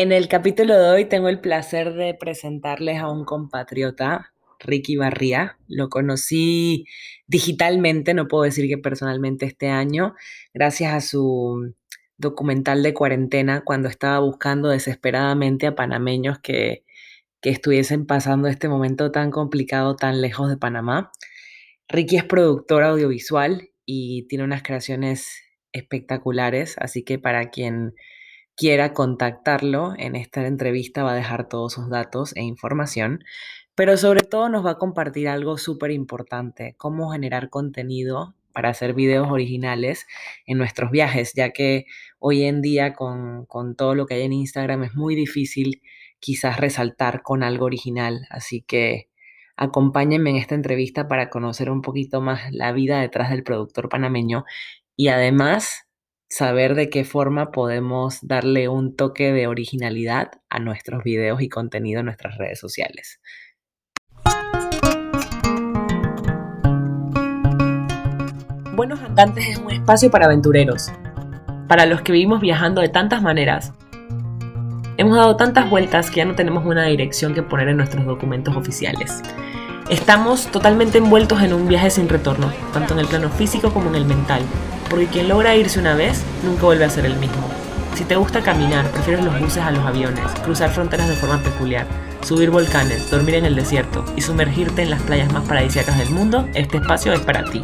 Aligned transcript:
En 0.00 0.12
el 0.12 0.28
capítulo 0.28 0.78
de 0.80 0.90
hoy 0.90 1.04
tengo 1.06 1.28
el 1.28 1.40
placer 1.40 1.94
de 1.94 2.14
presentarles 2.14 3.00
a 3.00 3.10
un 3.10 3.24
compatriota, 3.24 4.32
Ricky 4.60 4.96
Barría. 4.96 5.58
Lo 5.66 5.88
conocí 5.88 6.84
digitalmente, 7.26 8.14
no 8.14 8.28
puedo 8.28 8.44
decir 8.44 8.68
que 8.68 8.78
personalmente 8.78 9.44
este 9.44 9.70
año, 9.70 10.14
gracias 10.54 10.94
a 10.94 11.00
su 11.00 11.74
documental 12.16 12.84
de 12.84 12.94
cuarentena 12.94 13.64
cuando 13.64 13.88
estaba 13.88 14.20
buscando 14.20 14.68
desesperadamente 14.68 15.66
a 15.66 15.74
panameños 15.74 16.38
que, 16.38 16.84
que 17.40 17.50
estuviesen 17.50 18.06
pasando 18.06 18.46
este 18.46 18.68
momento 18.68 19.10
tan 19.10 19.32
complicado 19.32 19.96
tan 19.96 20.20
lejos 20.20 20.48
de 20.48 20.58
Panamá. 20.58 21.10
Ricky 21.88 22.18
es 22.18 22.24
productor 22.24 22.84
audiovisual 22.84 23.70
y 23.84 24.28
tiene 24.28 24.44
unas 24.44 24.62
creaciones 24.62 25.42
espectaculares, 25.72 26.76
así 26.78 27.02
que 27.02 27.18
para 27.18 27.50
quien 27.50 27.94
quiera 28.58 28.92
contactarlo, 28.92 29.94
en 29.96 30.16
esta 30.16 30.44
entrevista 30.44 31.04
va 31.04 31.12
a 31.12 31.14
dejar 31.14 31.48
todos 31.48 31.74
sus 31.74 31.88
datos 31.88 32.34
e 32.34 32.42
información, 32.42 33.24
pero 33.76 33.96
sobre 33.96 34.22
todo 34.22 34.48
nos 34.48 34.66
va 34.66 34.72
a 34.72 34.78
compartir 34.78 35.28
algo 35.28 35.58
súper 35.58 35.92
importante, 35.92 36.74
cómo 36.76 37.12
generar 37.12 37.50
contenido 37.50 38.34
para 38.52 38.70
hacer 38.70 38.94
videos 38.94 39.30
originales 39.30 40.08
en 40.44 40.58
nuestros 40.58 40.90
viajes, 40.90 41.34
ya 41.36 41.50
que 41.50 41.84
hoy 42.18 42.42
en 42.42 42.60
día 42.60 42.94
con, 42.94 43.46
con 43.46 43.76
todo 43.76 43.94
lo 43.94 44.06
que 44.06 44.14
hay 44.14 44.22
en 44.22 44.32
Instagram 44.32 44.82
es 44.82 44.94
muy 44.96 45.14
difícil 45.14 45.80
quizás 46.18 46.58
resaltar 46.58 47.22
con 47.22 47.44
algo 47.44 47.66
original, 47.66 48.26
así 48.28 48.62
que 48.62 49.08
acompáñenme 49.56 50.30
en 50.30 50.36
esta 50.36 50.56
entrevista 50.56 51.06
para 51.06 51.30
conocer 51.30 51.70
un 51.70 51.80
poquito 51.80 52.20
más 52.20 52.52
la 52.52 52.72
vida 52.72 53.00
detrás 53.00 53.30
del 53.30 53.44
productor 53.44 53.88
panameño 53.88 54.44
y 54.96 55.08
además 55.08 55.87
saber 56.28 56.74
de 56.74 56.90
qué 56.90 57.04
forma 57.04 57.50
podemos 57.50 58.18
darle 58.22 58.68
un 58.68 58.94
toque 58.94 59.32
de 59.32 59.46
originalidad 59.46 60.32
a 60.50 60.58
nuestros 60.58 61.02
videos 61.02 61.40
y 61.40 61.48
contenido 61.48 62.00
en 62.00 62.06
nuestras 62.06 62.36
redes 62.36 62.58
sociales. 62.58 63.20
Buenos 68.76 69.00
Andantes 69.00 69.48
es 69.48 69.58
un 69.58 69.72
espacio 69.72 70.10
para 70.10 70.26
aventureros, 70.26 70.92
para 71.66 71.86
los 71.86 72.02
que 72.02 72.12
vivimos 72.12 72.40
viajando 72.40 72.80
de 72.80 72.88
tantas 72.88 73.22
maneras. 73.22 73.72
Hemos 74.98 75.16
dado 75.16 75.36
tantas 75.36 75.68
vueltas 75.70 76.10
que 76.10 76.18
ya 76.18 76.24
no 76.24 76.34
tenemos 76.34 76.64
una 76.66 76.86
dirección 76.86 77.34
que 77.34 77.42
poner 77.42 77.68
en 77.68 77.78
nuestros 77.78 78.04
documentos 78.04 78.56
oficiales. 78.56 79.22
Estamos 79.88 80.48
totalmente 80.48 80.98
envueltos 80.98 81.40
en 81.40 81.54
un 81.54 81.66
viaje 81.66 81.88
sin 81.88 82.10
retorno, 82.10 82.52
tanto 82.74 82.92
en 82.92 83.00
el 83.00 83.06
plano 83.06 83.30
físico 83.30 83.72
como 83.72 83.88
en 83.88 83.94
el 83.94 84.04
mental, 84.04 84.42
porque 84.90 85.06
quien 85.06 85.28
logra 85.28 85.56
irse 85.56 85.80
una 85.80 85.94
vez 85.94 86.24
nunca 86.44 86.64
vuelve 86.64 86.84
a 86.84 86.90
ser 86.90 87.06
el 87.06 87.16
mismo. 87.16 87.48
Si 87.94 88.04
te 88.04 88.16
gusta 88.16 88.42
caminar, 88.42 88.86
prefieres 88.90 89.24
los 89.24 89.40
buses 89.40 89.62
a 89.62 89.70
los 89.70 89.86
aviones, 89.86 90.30
cruzar 90.44 90.70
fronteras 90.72 91.08
de 91.08 91.14
forma 91.14 91.38
peculiar, 91.38 91.86
subir 92.20 92.50
volcanes, 92.50 93.10
dormir 93.10 93.36
en 93.36 93.46
el 93.46 93.56
desierto 93.56 94.04
y 94.14 94.20
sumergirte 94.20 94.82
en 94.82 94.90
las 94.90 95.00
playas 95.00 95.32
más 95.32 95.48
paradisíacas 95.48 95.96
del 95.96 96.10
mundo, 96.10 96.46
este 96.52 96.76
espacio 96.76 97.14
es 97.14 97.20
para 97.20 97.44
ti. 97.44 97.62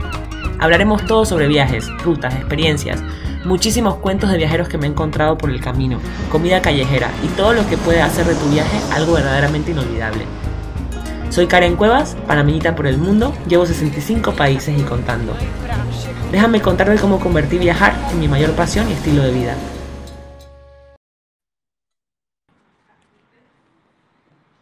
Hablaremos 0.60 1.04
todo 1.04 1.26
sobre 1.26 1.46
viajes, 1.46 1.90
rutas, 2.04 2.34
experiencias, 2.36 3.02
muchísimos 3.44 3.96
cuentos 3.96 4.30
de 4.30 4.38
viajeros 4.38 4.70
que 4.70 4.78
me 4.78 4.86
he 4.86 4.90
encontrado 4.90 5.36
por 5.36 5.50
el 5.50 5.60
camino, 5.60 6.00
comida 6.32 6.62
callejera 6.62 7.10
y 7.22 7.26
todo 7.36 7.52
lo 7.52 7.68
que 7.68 7.76
puede 7.76 8.00
hacer 8.00 8.24
de 8.24 8.34
tu 8.34 8.48
viaje 8.48 8.80
algo 8.94 9.12
verdaderamente 9.12 9.72
inolvidable. 9.72 10.24
Soy 11.30 11.48
Karen 11.48 11.76
Cuevas, 11.76 12.16
panameñita 12.28 12.76
por 12.76 12.86
el 12.86 12.96
mundo, 12.96 13.34
llevo 13.48 13.66
65 13.66 14.34
países 14.36 14.78
y 14.78 14.82
contando. 14.84 15.34
Déjame 16.30 16.62
contarte 16.62 17.00
cómo 17.00 17.18
convertí 17.18 17.58
viajar 17.58 17.92
en 18.12 18.20
mi 18.20 18.28
mayor 18.28 18.54
pasión 18.54 18.88
y 18.88 18.92
estilo 18.92 19.22
de 19.22 19.32
vida. 19.32 19.56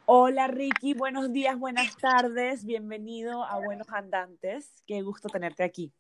Hola 0.06 0.46
Ricky, 0.46 0.94
buenos 0.94 1.32
días, 1.32 1.58
buenas 1.58 1.96
tardes, 1.96 2.64
bienvenido 2.64 3.44
a 3.44 3.58
Buenos 3.58 3.88
Andantes, 3.90 4.72
qué 4.86 5.02
gusto 5.02 5.28
tenerte 5.28 5.62
aquí. 5.62 5.92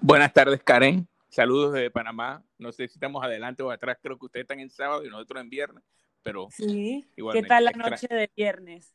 Buenas 0.00 0.32
tardes 0.32 0.62
Karen, 0.62 1.06
saludos 1.28 1.74
desde 1.74 1.90
Panamá, 1.90 2.42
no 2.58 2.72
sé 2.72 2.88
si 2.88 2.94
estamos 2.94 3.22
adelante 3.22 3.62
o 3.62 3.70
atrás, 3.70 3.98
creo 4.02 4.18
que 4.18 4.26
ustedes 4.26 4.44
están 4.44 4.60
en 4.60 4.70
sábado 4.70 5.04
y 5.04 5.08
nosotros 5.08 5.40
en 5.40 5.50
viernes, 5.50 5.84
pero... 6.22 6.48
Sí, 6.50 7.06
¿qué 7.32 7.42
tal 7.42 7.64
la 7.64 7.72
noche 7.72 8.06
de 8.08 8.30
viernes? 8.34 8.94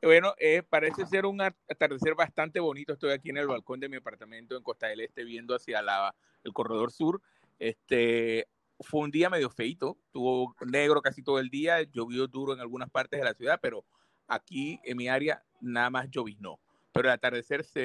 Bueno, 0.00 0.34
eh, 0.38 0.62
parece 0.62 1.06
ser 1.06 1.26
un 1.26 1.40
atardecer 1.40 2.14
bastante 2.14 2.60
bonito. 2.60 2.92
Estoy 2.92 3.10
aquí 3.10 3.30
en 3.30 3.38
el 3.38 3.48
balcón 3.48 3.80
de 3.80 3.88
mi 3.88 3.96
apartamento 3.96 4.56
en 4.56 4.62
Costa 4.62 4.86
del 4.86 5.00
Este 5.00 5.24
viendo 5.24 5.56
hacia 5.56 5.82
la, 5.82 6.14
el 6.44 6.52
corredor 6.52 6.92
sur. 6.92 7.20
Este, 7.58 8.46
fue 8.78 9.00
un 9.00 9.10
día 9.10 9.28
medio 9.28 9.50
feito, 9.50 9.98
tuvo 10.12 10.54
negro 10.66 11.02
casi 11.02 11.22
todo 11.22 11.40
el 11.40 11.50
día, 11.50 11.82
llovió 11.82 12.28
duro 12.28 12.54
en 12.54 12.60
algunas 12.60 12.90
partes 12.90 13.18
de 13.18 13.24
la 13.24 13.34
ciudad, 13.34 13.58
pero 13.60 13.84
aquí 14.28 14.78
en 14.84 14.96
mi 14.96 15.08
área 15.08 15.42
nada 15.60 15.90
más 15.90 16.08
lloviznó. 16.10 16.60
Pero 16.92 17.08
el 17.08 17.14
atardecer 17.14 17.64
se 17.64 17.80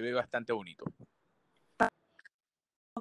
ve 0.00 0.12
bastante 0.12 0.52
bonito 0.52 0.84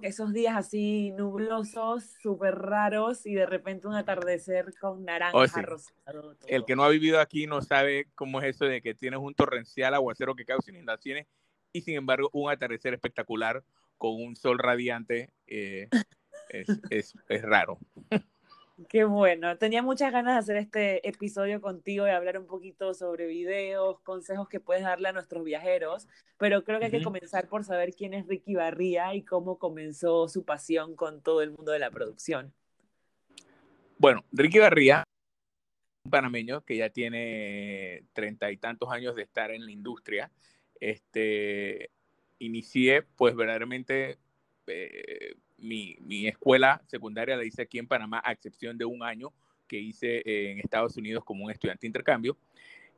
esos 0.02 0.34
días 0.34 0.56
así 0.56 1.12
nublosos, 1.12 2.04
súper 2.22 2.56
raros 2.56 3.26
y 3.26 3.34
de 3.34 3.46
repente 3.46 3.88
un 3.88 3.96
atardecer 3.96 4.74
con 4.80 5.06
naranja 5.06 5.38
oh, 5.38 5.46
rosado. 5.62 6.36
El 6.48 6.66
que 6.66 6.76
no 6.76 6.84
ha 6.84 6.90
vivido 6.90 7.20
aquí 7.20 7.48
no 7.48 7.62
sabe 7.62 8.08
cómo 8.16 8.42
es 8.42 8.56
eso 8.56 8.66
de 8.66 8.82
que 8.82 8.94
tienes 8.94 9.20
un 9.20 9.34
torrencial 9.34 9.94
aguacero 9.94 10.36
que 10.36 10.46
causa 10.46 10.72
inundaciones 10.72 11.28
y 11.72 11.82
sin 11.82 11.96
embargo 11.96 12.30
un 12.34 12.52
atardecer 12.52 12.94
espectacular 12.94 13.64
con 13.98 14.14
un 14.16 14.36
sol 14.36 14.60
radiante 14.60 15.32
eh, 15.48 15.90
es, 16.50 16.68
es, 16.90 17.14
es 17.30 17.42
raro. 17.42 17.80
Qué 18.90 19.06
bueno. 19.06 19.58
Tenía 19.58 19.82
muchas 19.82 20.12
ganas 20.12 20.34
de 20.34 20.40
hacer 20.40 20.58
este 20.58 21.08
episodio 21.08 21.62
contigo 21.62 22.06
y 22.08 22.10
hablar 22.10 22.38
un 22.38 22.46
poquito 22.46 22.94
sobre 22.94 23.26
videos, 23.26 24.02
consejos 24.02 24.50
que 24.50 24.60
puedes 24.60 24.84
darle 24.84 25.08
a 25.08 25.14
nuestros 25.14 25.46
viajeros, 25.46 26.08
pero 26.38 26.66
creo 26.66 26.80
que 26.80 26.86
hay 26.86 26.92
que 26.92 27.02
comenzar 27.02 27.48
por 27.48 27.64
saber 27.64 27.94
quién 27.94 28.14
es 28.14 28.28
Ricky 28.28 28.56
Barría 28.56 29.16
y 29.16 29.24
cómo 29.24 29.60
comenzó 29.60 30.28
su 30.28 30.44
pasión 30.44 30.98
con 30.98 31.22
todo 31.22 31.42
el 31.42 31.52
mundo 31.52 31.72
de 31.72 31.80
la 31.80 31.90
producción. 31.90 32.54
Bueno, 33.98 34.26
Ricky 34.34 34.60
Barría, 34.60 35.06
un 36.04 36.12
panameño 36.12 36.66
que 36.66 36.76
ya 36.76 36.90
tiene 36.90 38.04
treinta 38.12 38.52
y 38.52 38.58
tantos 38.58 38.92
años 38.92 39.16
de 39.16 39.22
estar 39.22 39.52
en 39.52 39.66
la 39.66 39.72
industria, 39.72 40.30
este, 40.82 41.92
inicié 42.40 43.04
pues 43.04 43.38
verdaderamente 43.38 44.18
eh, 44.68 45.36
mi, 45.58 46.28
escuela 46.28 46.82
secundaria 46.88 47.38
la 47.38 47.46
hice 47.46 47.64
aquí 47.64 47.80
en 47.80 47.88
Panamá, 47.88 48.22
a 48.24 48.32
excepción 48.32 48.78
de 48.78 48.86
un 48.86 49.04
año 49.04 49.34
que 49.68 49.80
hice 49.80 50.22
en 50.26 50.60
Estados 50.60 50.96
Unidos 50.98 51.24
como 51.24 51.46
un 51.46 51.52
estudiante 51.52 51.82
de 51.82 51.88
intercambio. 51.88 52.38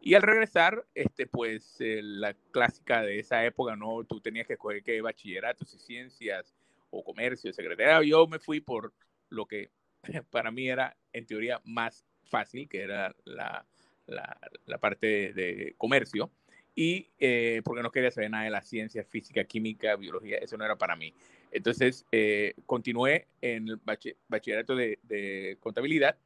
Y 0.01 0.13
al 0.13 0.21
regresar, 0.21 0.85
este, 0.93 1.25
pues 1.27 1.77
eh, 1.79 2.01
la 2.03 2.35
clásica 2.51 3.01
de 3.01 3.19
esa 3.19 3.43
época, 3.45 3.75
¿no? 3.75 4.03
Tú 4.03 4.21
tenías 4.21 4.45
que 4.45 4.53
escoger 4.53 4.83
qué 4.83 5.01
bachilleratos 5.01 5.73
y 5.73 5.79
ciencias 5.79 6.55
o 6.89 7.03
comercio, 7.03 7.51
secretaria. 7.51 8.01
Yo 8.07 8.27
me 8.27 8.39
fui 8.39 8.61
por 8.61 8.93
lo 9.29 9.45
que 9.45 9.71
para 10.31 10.51
mí 10.51 10.69
era 10.69 10.95
en 11.13 11.25
teoría 11.25 11.61
más 11.65 12.05
fácil, 12.23 12.67
que 12.69 12.81
era 12.81 13.15
la, 13.25 13.65
la, 14.05 14.37
la 14.65 14.77
parte 14.77 15.33
de, 15.33 15.73
comercio. 15.77 16.31
Y 16.75 17.09
eh, 17.17 17.61
porque 17.65 17.81
no 17.81 17.91
quería 17.91 18.11
saber 18.11 18.29
nada 18.29 18.43
de 18.43 18.51
la 18.51 18.61
ciencia, 18.61 19.03
física, 19.03 19.43
química, 19.45 19.95
biología, 19.95 20.37
eso 20.37 20.57
no 20.57 20.65
era 20.65 20.77
para 20.77 20.95
mí. 20.95 21.11
Entonces, 21.51 22.05
eh, 22.11 22.53
continué 22.65 23.27
en 23.41 23.69
el 23.69 23.79
bachillerato 24.27 24.75
de, 24.75 25.57
contabilidad, 25.59 26.17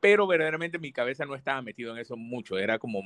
pero 0.00 0.26
verdaderamente 0.26 0.78
mi 0.78 0.92
cabeza 0.92 1.24
no 1.24 1.34
estaba 1.34 1.62
metido 1.62 1.92
en 1.92 1.98
eso 1.98 2.16
mucho, 2.16 2.58
era 2.58 2.78
como 2.78 3.02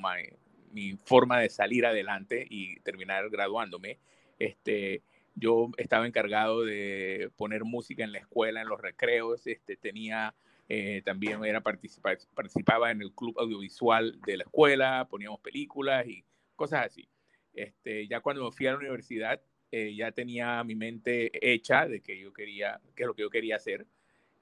mi 0.72 0.98
forma 1.04 1.40
de 1.40 1.48
salir 1.48 1.86
adelante 1.86 2.46
y 2.48 2.80
terminar 2.80 3.28
graduándome. 3.30 3.98
Este, 4.38 5.02
yo 5.34 5.70
estaba 5.76 6.06
encargado 6.06 6.64
de 6.64 7.30
poner 7.36 7.64
música 7.64 8.04
en 8.04 8.12
la 8.12 8.18
escuela, 8.18 8.62
en 8.62 8.68
los 8.68 8.80
recreos, 8.80 9.46
este, 9.46 9.76
tenía 9.76 10.34
eh, 10.68 11.02
también 11.04 11.44
era 11.44 11.60
participar, 11.60 12.18
participaba 12.34 12.90
en 12.90 13.00
el 13.00 13.12
club 13.12 13.38
audiovisual 13.38 14.20
de 14.26 14.38
la 14.38 14.44
escuela, 14.44 15.06
poníamos 15.08 15.40
películas 15.40 16.06
y 16.06 16.24
cosas 16.56 16.86
así. 16.86 17.08
Este, 17.54 18.06
ya 18.08 18.20
cuando 18.20 18.50
fui 18.50 18.66
a 18.66 18.72
la 18.72 18.78
universidad, 18.78 19.40
eh, 19.72 19.94
ya 19.96 20.12
tenía 20.12 20.62
mi 20.62 20.76
mente 20.76 21.30
hecha 21.42 21.86
de 21.86 22.00
que 22.00 22.18
yo 22.18 22.32
quería, 22.32 22.80
que 22.94 23.02
es 23.02 23.06
lo 23.06 23.14
que 23.14 23.22
yo 23.22 23.30
quería 23.30 23.56
hacer, 23.56 23.84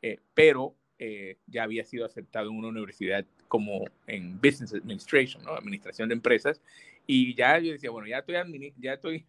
eh, 0.03 0.19
pero 0.35 0.75
eh, 0.99 1.39
ya 1.47 1.63
había 1.63 1.85
sido 1.85 2.05
aceptado 2.05 2.51
en 2.51 2.57
una 2.57 2.69
universidad 2.69 3.25
como 3.49 3.85
en 4.07 4.39
Business 4.41 4.75
Administration, 4.75 5.43
¿no? 5.43 5.53
Administración 5.53 6.09
de 6.09 6.15
Empresas, 6.15 6.61
y 7.07 7.35
ya 7.35 7.59
yo 7.59 7.73
decía, 7.73 7.91
bueno, 7.91 8.07
ya 8.07 8.19
estoy, 8.19 8.75
ya 8.79 8.93
estoy 8.93 9.25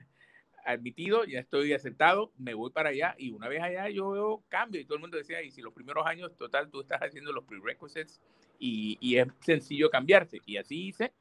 admitido, 0.65 1.23
ya 1.23 1.39
estoy 1.39 1.71
aceptado, 1.73 2.31
me 2.37 2.53
voy 2.53 2.71
para 2.71 2.89
allá, 2.89 3.15
y 3.17 3.31
una 3.31 3.47
vez 3.47 3.61
allá 3.61 3.89
yo 3.89 4.11
veo 4.11 4.43
cambio, 4.49 4.81
y 4.81 4.85
todo 4.85 4.95
el 4.95 5.01
mundo 5.01 5.17
decía, 5.17 5.41
y 5.41 5.51
si 5.51 5.61
los 5.61 5.73
primeros 5.73 6.05
años, 6.05 6.35
total, 6.35 6.69
tú 6.69 6.81
estás 6.81 7.01
haciendo 7.01 7.31
los 7.31 7.45
prerequisites, 7.45 8.21
y, 8.59 8.97
y 8.99 9.17
es 9.17 9.27
sencillo 9.39 9.89
cambiarse, 9.89 10.39
y 10.45 10.57
así 10.57 10.87
hice, 10.87 11.13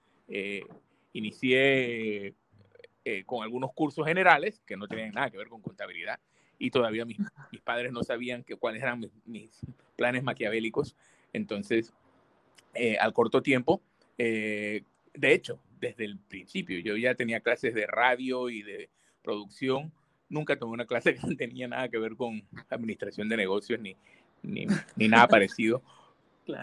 inicié 1.12 2.34
eh, 3.04 3.24
con 3.24 3.42
algunos 3.42 3.72
cursos 3.72 4.06
generales 4.06 4.62
que 4.66 4.76
no 4.76 4.88
tenían 4.88 5.12
nada 5.12 5.30
que 5.30 5.38
ver 5.38 5.48
con 5.48 5.60
contabilidad 5.60 6.20
y 6.58 6.70
todavía 6.70 7.04
mis, 7.04 7.18
mis 7.50 7.60
padres 7.60 7.92
no 7.92 8.02
sabían 8.02 8.44
que, 8.44 8.56
cuáles 8.56 8.82
eran 8.82 9.10
mis, 9.24 9.60
planes 9.96 10.22
maquiavélicos. 10.22 10.96
Entonces, 11.32 11.92
eh, 12.74 12.96
al 12.98 13.12
corto 13.12 13.42
tiempo, 13.42 13.80
de 14.16 14.82
hecho, 15.32 15.60
desde 15.78 16.04
el 16.04 16.18
principio, 16.18 16.78
yo 16.80 16.96
ya 16.96 17.14
tenía 17.14 17.40
clases 17.40 17.74
de 17.74 17.86
radio 17.86 18.50
y 18.50 18.62
de 18.62 18.90
producción, 19.22 19.92
nunca 20.28 20.56
tomé 20.58 20.72
una 20.72 20.86
clase 20.86 21.14
que 21.14 21.26
no 21.26 21.36
tenía 21.36 21.68
nada 21.68 21.88
que 21.88 21.98
ver 21.98 22.16
con 22.16 22.42
administración 22.70 23.28
de 23.28 23.36
negocios 23.36 23.80
ni, 23.80 23.96
ni, 24.42 24.66
ni 24.96 25.08
nada 25.08 25.28
parecido. 25.28 25.82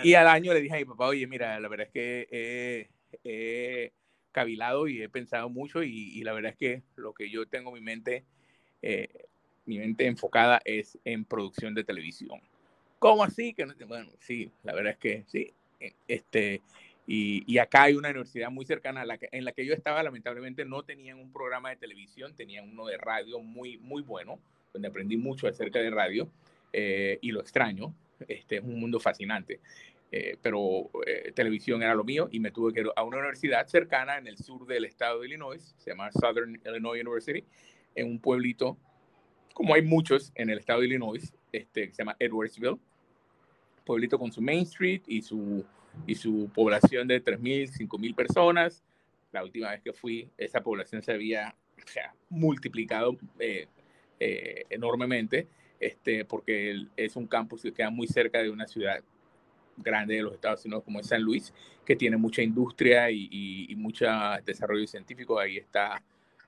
Y 0.03 0.13
al 0.13 0.27
año 0.27 0.53
le 0.53 0.61
dije 0.61 0.75
a 0.75 0.77
mi 0.77 0.85
papá, 0.85 1.07
oye, 1.07 1.25
mira, 1.25 1.59
la 1.59 1.67
verdad 1.67 1.87
es 1.87 1.91
que 1.91 2.91
he 3.23 3.91
cavilado 4.31 4.87
y 4.87 5.01
he 5.01 5.09
pensado 5.09 5.49
mucho 5.49 5.83
y, 5.83 6.21
la 6.23 6.33
verdad 6.33 6.51
es 6.51 6.57
que 6.57 6.83
lo 6.95 7.13
que 7.13 7.29
yo 7.29 7.45
tengo 7.47 7.69
en 7.69 7.75
mi 7.75 7.81
mente, 7.81 8.25
eh, 8.81 9.09
mi 9.65 9.77
mente 9.77 10.05
enfocada 10.05 10.61
es 10.65 10.97
en 11.05 11.25
producción 11.25 11.73
de 11.75 11.83
televisión. 11.83 12.41
¿Cómo 12.99 13.23
así? 13.23 13.53
Que 13.53 13.65
bueno, 13.85 14.11
sí, 14.19 14.51
la 14.63 14.73
verdad 14.73 14.93
es 14.93 14.99
que 14.99 15.23
sí. 15.27 15.53
E, 15.79 15.93
este, 16.07 16.61
y, 17.07 17.43
y, 17.51 17.57
acá 17.57 17.83
hay 17.83 17.95
una 17.95 18.09
universidad 18.09 18.51
muy 18.51 18.65
cercana 18.65 19.01
a 19.01 19.05
la 19.05 19.17
que, 19.17 19.27
en 19.31 19.43
la 19.43 19.51
que 19.51 19.65
yo 19.65 19.73
estaba, 19.73 20.03
lamentablemente 20.03 20.65
no 20.65 20.83
tenían 20.83 21.19
un 21.19 21.33
programa 21.33 21.71
de 21.71 21.77
televisión, 21.77 22.35
tenían 22.35 22.69
uno 22.69 22.85
de 22.85 22.97
radio 22.97 23.39
muy, 23.39 23.79
muy 23.79 24.03
bueno, 24.03 24.39
donde 24.71 24.87
aprendí 24.87 25.17
mucho 25.17 25.47
acerca 25.47 25.79
de 25.79 25.89
radio 25.89 26.29
eh, 26.73 27.17
y 27.21 27.31
lo 27.31 27.41
extraño. 27.41 27.93
Este 28.27 28.57
es 28.57 28.63
un 28.63 28.79
mundo 28.79 28.99
fascinante. 28.99 29.59
Eh, 30.13 30.37
pero 30.41 30.89
eh, 31.07 31.31
televisión 31.33 31.81
era 31.81 31.95
lo 31.95 32.03
mío 32.03 32.27
y 32.29 32.41
me 32.41 32.51
tuve 32.51 32.73
que 32.73 32.81
ir 32.81 32.87
a 32.93 33.03
una 33.03 33.19
universidad 33.19 33.65
cercana 33.67 34.17
en 34.17 34.27
el 34.27 34.37
sur 34.37 34.67
del 34.67 34.83
estado 34.83 35.21
de 35.21 35.27
Illinois, 35.27 35.73
se 35.77 35.91
llama 35.91 36.11
Southern 36.11 36.59
Illinois 36.65 37.01
University, 37.01 37.45
en 37.95 38.07
un 38.07 38.19
pueblito, 38.19 38.77
como 39.53 39.73
hay 39.73 39.83
muchos 39.83 40.33
en 40.35 40.49
el 40.49 40.59
estado 40.59 40.81
de 40.81 40.87
Illinois, 40.87 41.33
este, 41.53 41.87
que 41.87 41.93
se 41.93 42.01
llama 42.01 42.17
Edwardsville, 42.19 42.77
pueblito 43.85 44.19
con 44.19 44.33
su 44.33 44.41
Main 44.41 44.63
Street 44.63 45.01
y 45.07 45.21
su, 45.21 45.65
y 46.05 46.15
su 46.15 46.51
población 46.53 47.07
de 47.07 47.23
3.000, 47.23 47.71
5.000 47.87 48.13
personas. 48.13 48.83
La 49.31 49.45
última 49.45 49.71
vez 49.71 49.81
que 49.81 49.93
fui, 49.93 50.29
esa 50.37 50.61
población 50.61 51.01
se 51.01 51.13
había 51.13 51.55
multiplicado 52.29 53.17
eh, 53.39 53.67
enormemente, 54.69 55.47
este, 55.79 56.25
porque 56.25 56.85
es 56.97 57.15
un 57.15 57.27
campus 57.27 57.61
que 57.61 57.73
queda 57.73 57.89
muy 57.89 58.07
cerca 58.07 58.43
de 58.43 58.49
una 58.49 58.67
ciudad 58.67 59.01
grande 59.77 60.15
de 60.15 60.23
los 60.23 60.33
Estados 60.33 60.65
Unidos 60.65 60.83
como 60.83 60.99
es 60.99 61.07
San 61.07 61.21
Luis, 61.21 61.53
que 61.85 61.95
tiene 61.95 62.17
mucha 62.17 62.41
industria 62.41 63.09
y, 63.09 63.27
y, 63.69 63.75
mucho 63.75 64.05
desarrollo 64.45 64.85
científico. 64.87 65.39
Ahí 65.39 65.57
está 65.57 66.03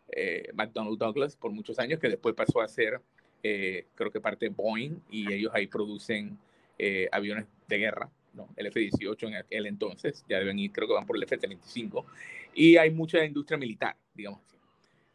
eh, 0.09 0.49
McDonnell 0.53 0.97
Douglas 0.97 1.35
por 1.35 1.51
muchos 1.51 1.79
años, 1.79 1.99
que 1.99 2.09
después 2.09 2.35
pasó 2.35 2.61
a 2.61 2.67
ser, 2.67 3.01
eh, 3.41 3.87
creo 3.95 4.11
que 4.11 4.21
parte 4.21 4.45
de 4.47 4.49
Boeing, 4.49 4.99
y 5.09 5.31
ellos 5.31 5.51
ahí 5.53 5.67
producen 5.67 6.37
eh, 6.77 7.09
aviones 7.11 7.45
de 7.67 7.77
guerra, 7.77 8.09
¿no? 8.33 8.47
el 8.55 8.67
F-18 8.67 9.27
en 9.27 9.35
aquel 9.35 9.65
entonces, 9.65 10.23
ya 10.29 10.39
deben 10.39 10.59
ir, 10.59 10.71
creo 10.71 10.87
que 10.87 10.93
van 10.93 11.05
por 11.05 11.17
el 11.17 11.23
F-35, 11.23 12.05
y 12.53 12.77
hay 12.77 12.91
mucha 12.91 13.23
industria 13.25 13.57
militar, 13.57 13.95
digamos 14.13 14.41
así. 14.41 14.57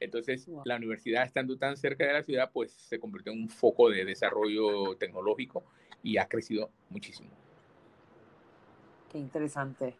Entonces, 0.00 0.48
la 0.64 0.76
universidad, 0.76 1.24
estando 1.24 1.56
tan 1.56 1.76
cerca 1.76 2.06
de 2.06 2.12
la 2.12 2.22
ciudad, 2.22 2.50
pues 2.52 2.70
se 2.72 3.00
convirtió 3.00 3.32
en 3.32 3.42
un 3.42 3.48
foco 3.48 3.90
de 3.90 4.04
desarrollo 4.04 4.96
tecnológico 4.96 5.64
y 6.04 6.18
ha 6.18 6.28
crecido 6.28 6.70
muchísimo. 6.88 7.30
Qué 9.10 9.18
interesante. 9.18 9.94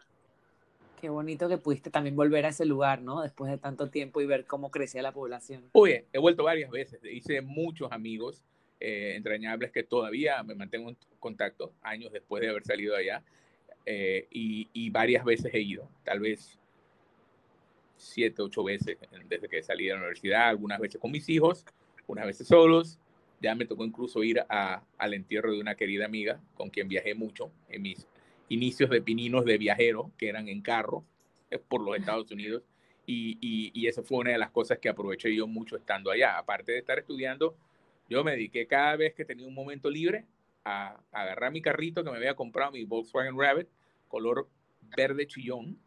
Qué 0.99 1.09
bonito 1.09 1.47
que 1.47 1.57
pudiste 1.57 1.89
también 1.89 2.15
volver 2.15 2.45
a 2.45 2.49
ese 2.49 2.65
lugar, 2.65 3.01
¿no? 3.01 3.21
Después 3.21 3.49
de 3.49 3.57
tanto 3.57 3.89
tiempo 3.89 4.19
y 4.21 4.25
ver 4.25 4.45
cómo 4.45 4.69
crecía 4.69 5.01
la 5.01 5.13
población. 5.13 5.63
Oye, 5.71 6.05
he 6.11 6.19
vuelto 6.19 6.43
varias 6.43 6.69
veces. 6.69 6.99
Hice 7.03 7.41
muchos 7.41 7.91
amigos 7.91 8.43
eh, 8.81 9.13
entrañables 9.15 9.71
que 9.71 9.83
todavía 9.83 10.43
me 10.43 10.55
mantengo 10.55 10.89
en 10.89 10.97
contacto 11.19 11.73
años 11.81 12.11
después 12.11 12.41
de 12.41 12.49
haber 12.49 12.63
salido 12.63 12.95
allá. 12.95 13.23
Eh, 13.85 14.27
y, 14.29 14.67
y, 14.73 14.89
varias 14.89 15.23
veces 15.23 15.53
he 15.53 15.61
ido, 15.61 15.89
tal 16.03 16.19
vez 16.19 16.59
siete, 17.95 18.41
ocho 18.41 18.63
veces 18.63 18.97
desde 19.27 19.47
que 19.47 19.63
salí 19.63 19.85
de 19.85 19.91
la 19.91 19.97
universidad, 19.97 20.49
algunas 20.49 20.79
veces 20.79 20.99
con 20.99 21.11
mis 21.11 21.27
hijos, 21.29 21.65
unas 22.07 22.25
veces 22.25 22.47
solos. 22.47 22.99
Ya 23.41 23.55
me 23.55 23.65
tocó 23.65 23.85
incluso 23.85 24.21
ir 24.21 24.41
a, 24.49 24.83
al 24.97 25.13
entierro 25.13 25.53
de 25.53 25.61
una 25.61 25.75
querida 25.75 26.05
amiga 26.05 26.41
con 26.55 26.69
quien 26.69 26.89
viajé 26.89 27.15
mucho 27.15 27.51
en 27.69 27.81
mis 27.81 28.05
inicios 28.49 28.89
de 28.89 29.01
pininos 29.01 29.45
de 29.45 29.57
viajero, 29.57 30.11
que 30.17 30.29
eran 30.29 30.47
en 30.49 30.61
carro 30.61 31.05
eh, 31.49 31.59
por 31.59 31.81
los 31.81 31.97
Estados 31.97 32.29
Unidos. 32.31 32.63
Y, 33.05 33.37
y, 33.41 33.71
y 33.73 33.87
eso 33.87 34.03
fue 34.03 34.19
una 34.19 34.31
de 34.31 34.37
las 34.37 34.51
cosas 34.51 34.77
que 34.77 34.89
aproveché 34.89 35.33
yo 35.33 35.47
mucho 35.47 35.75
estando 35.77 36.11
allá. 36.11 36.37
Aparte 36.37 36.73
de 36.73 36.79
estar 36.79 36.99
estudiando, 36.99 37.55
yo 38.09 38.23
me 38.23 38.31
dediqué 38.31 38.67
cada 38.67 38.95
vez 38.95 39.13
que 39.13 39.25
tenía 39.25 39.47
un 39.47 39.53
momento 39.53 39.89
libre 39.89 40.25
a, 40.63 40.99
agarrar 41.11 41.51
mi 41.51 41.61
carrito 41.61 42.03
que 42.03 42.11
me 42.11 42.17
había 42.17 42.35
comprado, 42.35 42.71
mi 42.71 42.83
Volkswagen 42.83 43.37
Rabbit, 43.37 43.67
color 44.07 44.47
verde 44.95 45.27
chillón, 45.27 45.77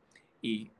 y 0.40 0.70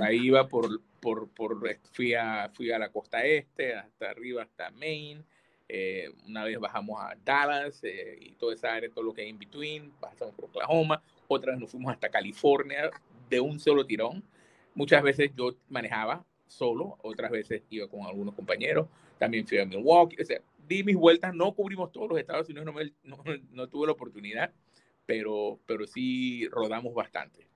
ahí 0.00 0.26
iba 0.26 0.48
por, 0.48 0.80
por, 1.00 1.28
por 1.30 1.60
fui, 1.92 2.14
a, 2.14 2.50
fui 2.54 2.70
a 2.70 2.78
la 2.78 2.90
costa 2.90 3.24
este, 3.24 3.74
hasta 3.74 4.10
arriba, 4.10 4.42
hasta 4.42 4.70
Maine, 4.70 5.24
eh, 5.68 6.10
una 6.26 6.44
vez 6.44 6.58
bajamos 6.58 6.98
a 7.00 7.14
Dallas 7.24 7.84
eh, 7.84 8.18
y 8.20 8.32
toda 8.32 8.54
esa 8.54 8.72
área, 8.72 8.90
todo 8.90 9.04
lo 9.04 9.12
que 9.12 9.22
hay 9.22 9.28
en 9.28 9.38
between, 9.38 9.90
pasamos 10.00 10.34
por 10.34 10.46
Oklahoma, 10.46 11.02
otra 11.26 11.52
vez 11.52 11.60
nos 11.60 11.70
fuimos 11.70 11.92
hasta 11.92 12.08
California 12.08 12.90
de 13.28 13.40
un 13.40 13.60
solo 13.60 13.84
tirón. 13.84 14.24
Muchas 14.74 15.02
veces 15.02 15.30
yo 15.36 15.54
manejaba 15.68 16.24
solo, 16.46 16.96
otras 17.02 17.30
veces 17.30 17.62
iba 17.68 17.86
con 17.88 18.06
algunos 18.06 18.34
compañeros, 18.34 18.88
también 19.18 19.46
fui 19.46 19.58
a 19.58 19.66
Milwaukee, 19.66 20.22
o 20.22 20.24
sea, 20.24 20.40
di 20.66 20.82
mis 20.84 20.96
vueltas, 20.96 21.34
no 21.34 21.52
cubrimos 21.52 21.92
todos 21.92 22.08
los 22.08 22.18
Estados 22.18 22.48
Unidos, 22.48 22.66
no, 22.66 23.16
no, 23.16 23.24
no 23.50 23.68
tuve 23.68 23.86
la 23.86 23.92
oportunidad, 23.92 24.52
pero, 25.04 25.58
pero 25.66 25.86
sí 25.86 26.48
rodamos 26.48 26.94
bastante. 26.94 27.46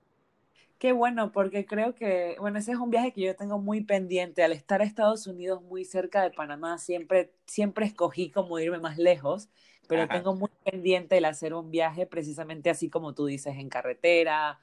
Qué 0.83 0.91
bueno, 0.91 1.31
porque 1.31 1.65
creo 1.65 1.95
que, 1.95 2.35
bueno, 2.41 2.59
ese 2.59 2.73
es 2.73 2.77
un 2.77 2.89
viaje 2.89 3.13
que 3.13 3.21
yo 3.21 3.37
tengo 3.37 3.57
muy 3.57 3.85
pendiente. 3.85 4.43
Al 4.43 4.51
estar 4.51 4.81
a 4.81 4.83
Estados 4.83 5.27
Unidos 5.27 5.61
muy 5.61 5.85
cerca 5.85 6.21
de 6.21 6.29
Panamá, 6.29 6.77
siempre, 6.77 7.31
siempre 7.47 7.85
escogí 7.85 8.29
como 8.29 8.59
irme 8.59 8.79
más 8.79 8.97
lejos, 8.97 9.47
pero 9.87 10.09
tengo 10.09 10.35
muy 10.35 10.49
pendiente 10.69 11.17
el 11.17 11.23
hacer 11.23 11.53
un 11.53 11.71
viaje 11.71 12.05
precisamente 12.05 12.69
así 12.69 12.89
como 12.89 13.15
tú 13.15 13.27
dices, 13.27 13.55
en 13.55 13.69
carretera 13.69 14.59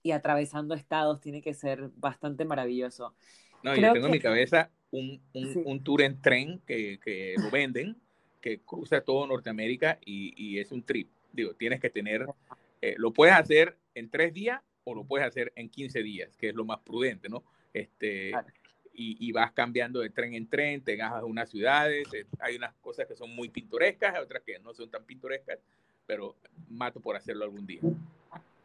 y 0.00 0.12
atravesando 0.12 0.76
estados, 0.76 1.20
tiene 1.20 1.42
que 1.42 1.54
ser 1.54 1.90
bastante 1.96 2.44
maravilloso. 2.44 3.12
No, 3.64 3.74
yo 3.74 3.92
tengo 3.92 4.06
en 4.06 4.12
mi 4.12 4.20
cabeza 4.20 4.70
un, 4.92 5.20
un, 5.32 5.62
un, 5.64 5.82
tour 5.82 6.02
en 6.02 6.22
tren 6.22 6.60
que, 6.68 7.00
que 7.02 7.34
lo 7.36 7.50
venden, 7.50 7.96
que 8.40 8.60
cruza 8.60 9.00
todo 9.00 9.26
Norteamérica 9.26 9.98
y, 10.06 10.34
y, 10.36 10.60
es 10.60 10.70
un 10.70 10.84
trip. 10.84 11.10
Digo, 11.32 11.52
tienes 11.54 11.80
que 11.80 11.90
tener, 11.90 12.28
eh, 12.80 12.94
lo 12.96 13.12
puedes 13.12 13.34
hacer 13.34 13.76
en 13.96 14.08
tres 14.08 14.32
días 14.32 14.60
o 14.84 14.94
lo 14.94 15.04
puedes 15.04 15.26
hacer 15.26 15.52
en 15.56 15.68
15 15.68 16.02
días, 16.02 16.36
que 16.36 16.50
es 16.50 16.54
lo 16.54 16.64
más 16.64 16.80
prudente, 16.80 17.28
¿no? 17.28 17.42
Este, 17.72 18.32
y, 18.92 19.16
y, 19.26 19.32
vas 19.32 19.52
cambiando 19.52 20.00
de 20.00 20.10
tren 20.10 20.34
en 20.34 20.48
tren, 20.48 20.82
te 20.82 20.94
gajas 20.94 21.22
a 21.22 21.24
unas 21.24 21.50
ciudades, 21.50 22.06
eh, 22.14 22.26
hay 22.38 22.56
unas 22.56 22.72
cosas 22.74 23.06
que 23.06 23.16
son 23.16 23.34
muy 23.34 23.48
pintorescas, 23.48 24.16
otras 24.20 24.42
que 24.44 24.58
no 24.60 24.72
son 24.72 24.88
tan 24.90 25.04
pintorescas, 25.04 25.58
pero 26.06 26.36
mato 26.68 27.00
por 27.00 27.16
hacerlo 27.16 27.44
algún 27.44 27.66
día. 27.66 27.80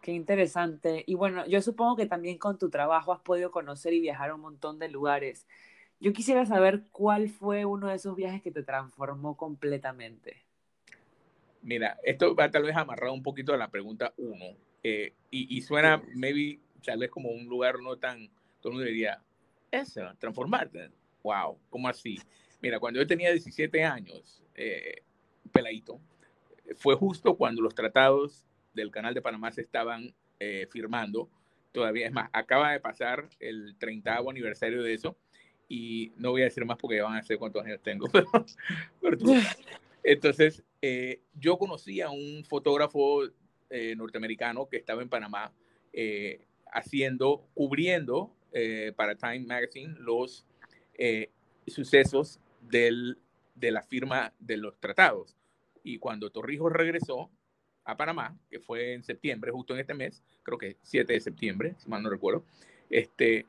Qué 0.01 0.11
interesante. 0.11 1.03
Y 1.07 1.15
bueno, 1.15 1.45
yo 1.47 1.61
supongo 1.61 1.95
que 1.95 2.05
también 2.05 2.37
con 2.37 2.57
tu 2.57 2.69
trabajo 2.69 3.11
has 3.11 3.19
podido 3.19 3.51
conocer 3.51 3.93
y 3.93 3.99
viajar 3.99 4.29
a 4.29 4.35
un 4.35 4.41
montón 4.41 4.79
de 4.79 4.89
lugares. 4.89 5.47
Yo 5.99 6.13
quisiera 6.13 6.45
saber 6.45 6.83
cuál 6.91 7.29
fue 7.29 7.65
uno 7.65 7.87
de 7.87 7.95
esos 7.95 8.15
viajes 8.15 8.41
que 8.41 8.51
te 8.51 8.63
transformó 8.63 9.35
completamente. 9.35 10.45
Mira, 11.61 11.99
esto 12.03 12.35
va 12.35 12.49
tal 12.49 12.63
vez 12.63 12.75
amarrado 12.75 13.13
un 13.13 13.23
poquito 13.23 13.53
a 13.53 13.57
la 13.57 13.69
pregunta 13.69 14.13
uno. 14.17 14.55
Eh, 14.83 15.13
y, 15.31 15.61
suena, 15.61 16.01
maybe, 16.15 16.59
tal 16.83 16.99
vez 16.99 17.11
como 17.11 17.29
un 17.29 17.45
lugar 17.45 17.79
no 17.79 17.97
tan, 17.97 18.29
todo 18.61 18.71
el 18.71 18.77
mundo 18.77 18.85
diría, 18.87 19.21
eso, 19.71 20.01
transformarte. 20.17 20.89
Wow, 21.23 21.59
¿cómo 21.69 21.87
así? 21.87 22.19
Mira, 22.61 22.79
cuando 22.79 22.99
yo 22.99 23.07
tenía 23.07 23.31
17 23.31 23.83
años, 23.83 24.43
eh, 24.55 25.03
peladito, 25.51 25.99
fue 26.75 26.95
justo 26.95 27.35
cuando 27.35 27.61
los 27.61 27.75
tratados 27.75 28.45
del 28.73 28.91
Canal 28.91 29.13
de 29.13 29.21
Panamá 29.21 29.51
se 29.51 29.61
estaban 29.61 30.13
eh, 30.39 30.67
firmando. 30.71 31.29
Todavía, 31.71 32.07
es 32.07 32.11
más, 32.11 32.29
acaba 32.33 32.71
de 32.71 32.79
pasar 32.79 33.29
el 33.39 33.75
30 33.77 34.17
aniversario 34.17 34.81
de 34.81 34.93
eso 34.93 35.15
y 35.67 36.11
no 36.17 36.31
voy 36.31 36.41
a 36.41 36.45
decir 36.45 36.65
más 36.65 36.77
porque 36.77 37.01
van 37.01 37.15
a 37.15 37.23
ser 37.23 37.37
cuántos 37.37 37.63
años 37.63 37.79
tengo. 37.81 38.07
Pero, 39.01 39.17
entonces, 40.03 40.63
eh, 40.81 41.21
yo 41.35 41.57
conocí 41.57 42.01
a 42.01 42.09
un 42.09 42.43
fotógrafo 42.43 43.21
eh, 43.69 43.95
norteamericano 43.95 44.67
que 44.67 44.77
estaba 44.77 45.01
en 45.01 45.09
Panamá 45.09 45.51
eh, 45.93 46.45
haciendo, 46.71 47.47
cubriendo 47.53 48.35
eh, 48.51 48.93
para 48.95 49.15
Time 49.15 49.41
Magazine 49.41 49.95
los 49.99 50.45
sucesos 51.65 52.41
del, 52.59 53.17
de 53.55 53.71
la 53.71 53.83
firma 53.83 54.33
de 54.39 54.57
los 54.57 54.77
tratados. 54.79 55.37
Y 55.83 55.97
cuando 55.97 56.29
Torrijos 56.29 56.73
regresó 56.73 57.29
a 57.85 57.95
Panamá, 57.95 58.37
que 58.49 58.59
fue 58.59 58.93
en 58.93 59.03
septiembre, 59.03 59.51
justo 59.51 59.73
en 59.73 59.79
este 59.79 59.93
mes, 59.93 60.21
creo 60.43 60.57
que 60.57 60.77
7 60.81 61.13
de 61.13 61.21
septiembre, 61.21 61.75
si 61.77 61.89
mal 61.89 62.03
no 62.03 62.09
recuerdo, 62.09 62.43
este, 62.89 63.45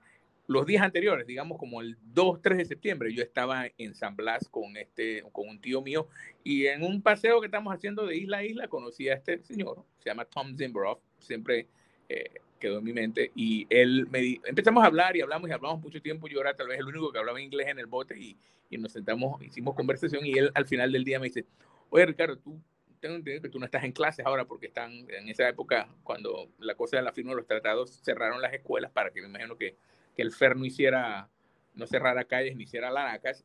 los 0.50 0.66
días 0.66 0.82
anteriores, 0.82 1.28
digamos 1.28 1.58
como 1.58 1.80
el 1.80 1.96
2, 2.12 2.42
3 2.42 2.58
de 2.58 2.64
septiembre, 2.64 3.14
yo 3.14 3.22
estaba 3.22 3.68
en 3.78 3.94
San 3.94 4.16
Blas 4.16 4.48
con, 4.48 4.76
este, 4.76 5.22
con 5.30 5.48
un 5.48 5.60
tío 5.60 5.80
mío 5.80 6.08
y 6.42 6.66
en 6.66 6.82
un 6.82 7.02
paseo 7.02 7.38
que 7.38 7.46
estamos 7.46 7.72
haciendo 7.72 8.04
de 8.04 8.16
isla 8.16 8.38
a 8.38 8.44
isla 8.44 8.66
conocí 8.66 9.08
a 9.08 9.14
este 9.14 9.44
señor, 9.44 9.84
se 10.00 10.10
llama 10.10 10.24
Tom 10.24 10.56
Zimbroff, 10.56 10.98
siempre 11.20 11.68
eh, 12.08 12.30
quedó 12.58 12.78
en 12.78 12.84
mi 12.84 12.92
mente 12.92 13.30
y 13.36 13.64
él 13.70 14.08
me 14.10 14.40
empezamos 14.44 14.82
a 14.82 14.88
hablar 14.88 15.16
y 15.16 15.20
hablamos 15.20 15.48
y 15.48 15.52
hablamos 15.52 15.82
mucho 15.82 16.02
tiempo, 16.02 16.26
yo 16.26 16.40
era 16.40 16.52
tal 16.56 16.66
vez 16.66 16.80
el 16.80 16.86
único 16.86 17.12
que 17.12 17.20
hablaba 17.20 17.40
inglés 17.40 17.68
en 17.68 17.78
el 17.78 17.86
bote 17.86 18.18
y, 18.18 18.36
y 18.70 18.76
nos 18.76 18.90
sentamos, 18.90 19.40
hicimos 19.44 19.76
conversación 19.76 20.26
y 20.26 20.32
él 20.32 20.50
al 20.54 20.66
final 20.66 20.90
del 20.90 21.04
día 21.04 21.20
me 21.20 21.26
dice, 21.26 21.44
oye 21.90 22.06
Ricardo, 22.06 22.36
tú 22.36 22.60
tengo 22.98 23.14
entendido 23.14 23.42
que 23.42 23.50
tú 23.50 23.60
no 23.60 23.66
estás 23.66 23.84
en 23.84 23.92
clases 23.92 24.26
ahora 24.26 24.44
porque 24.44 24.66
están 24.66 24.90
en 25.10 25.28
esa 25.28 25.48
época 25.48 25.88
cuando 26.02 26.50
la 26.58 26.74
cosa 26.74 26.96
de 26.96 27.04
la 27.04 27.12
firma 27.12 27.30
de 27.30 27.36
los 27.36 27.46
tratados 27.46 28.00
cerraron 28.02 28.42
las 28.42 28.52
escuelas 28.52 28.90
para 28.90 29.12
que 29.12 29.20
me 29.20 29.28
imagino 29.28 29.56
que 29.56 29.76
que 30.14 30.22
el 30.22 30.32
FER 30.32 30.56
no 30.56 30.64
hiciera, 30.64 31.28
no 31.74 31.86
cerrara 31.86 32.24
calles 32.24 32.56
ni 32.56 32.64
hiciera 32.64 32.90
laracas. 32.90 33.44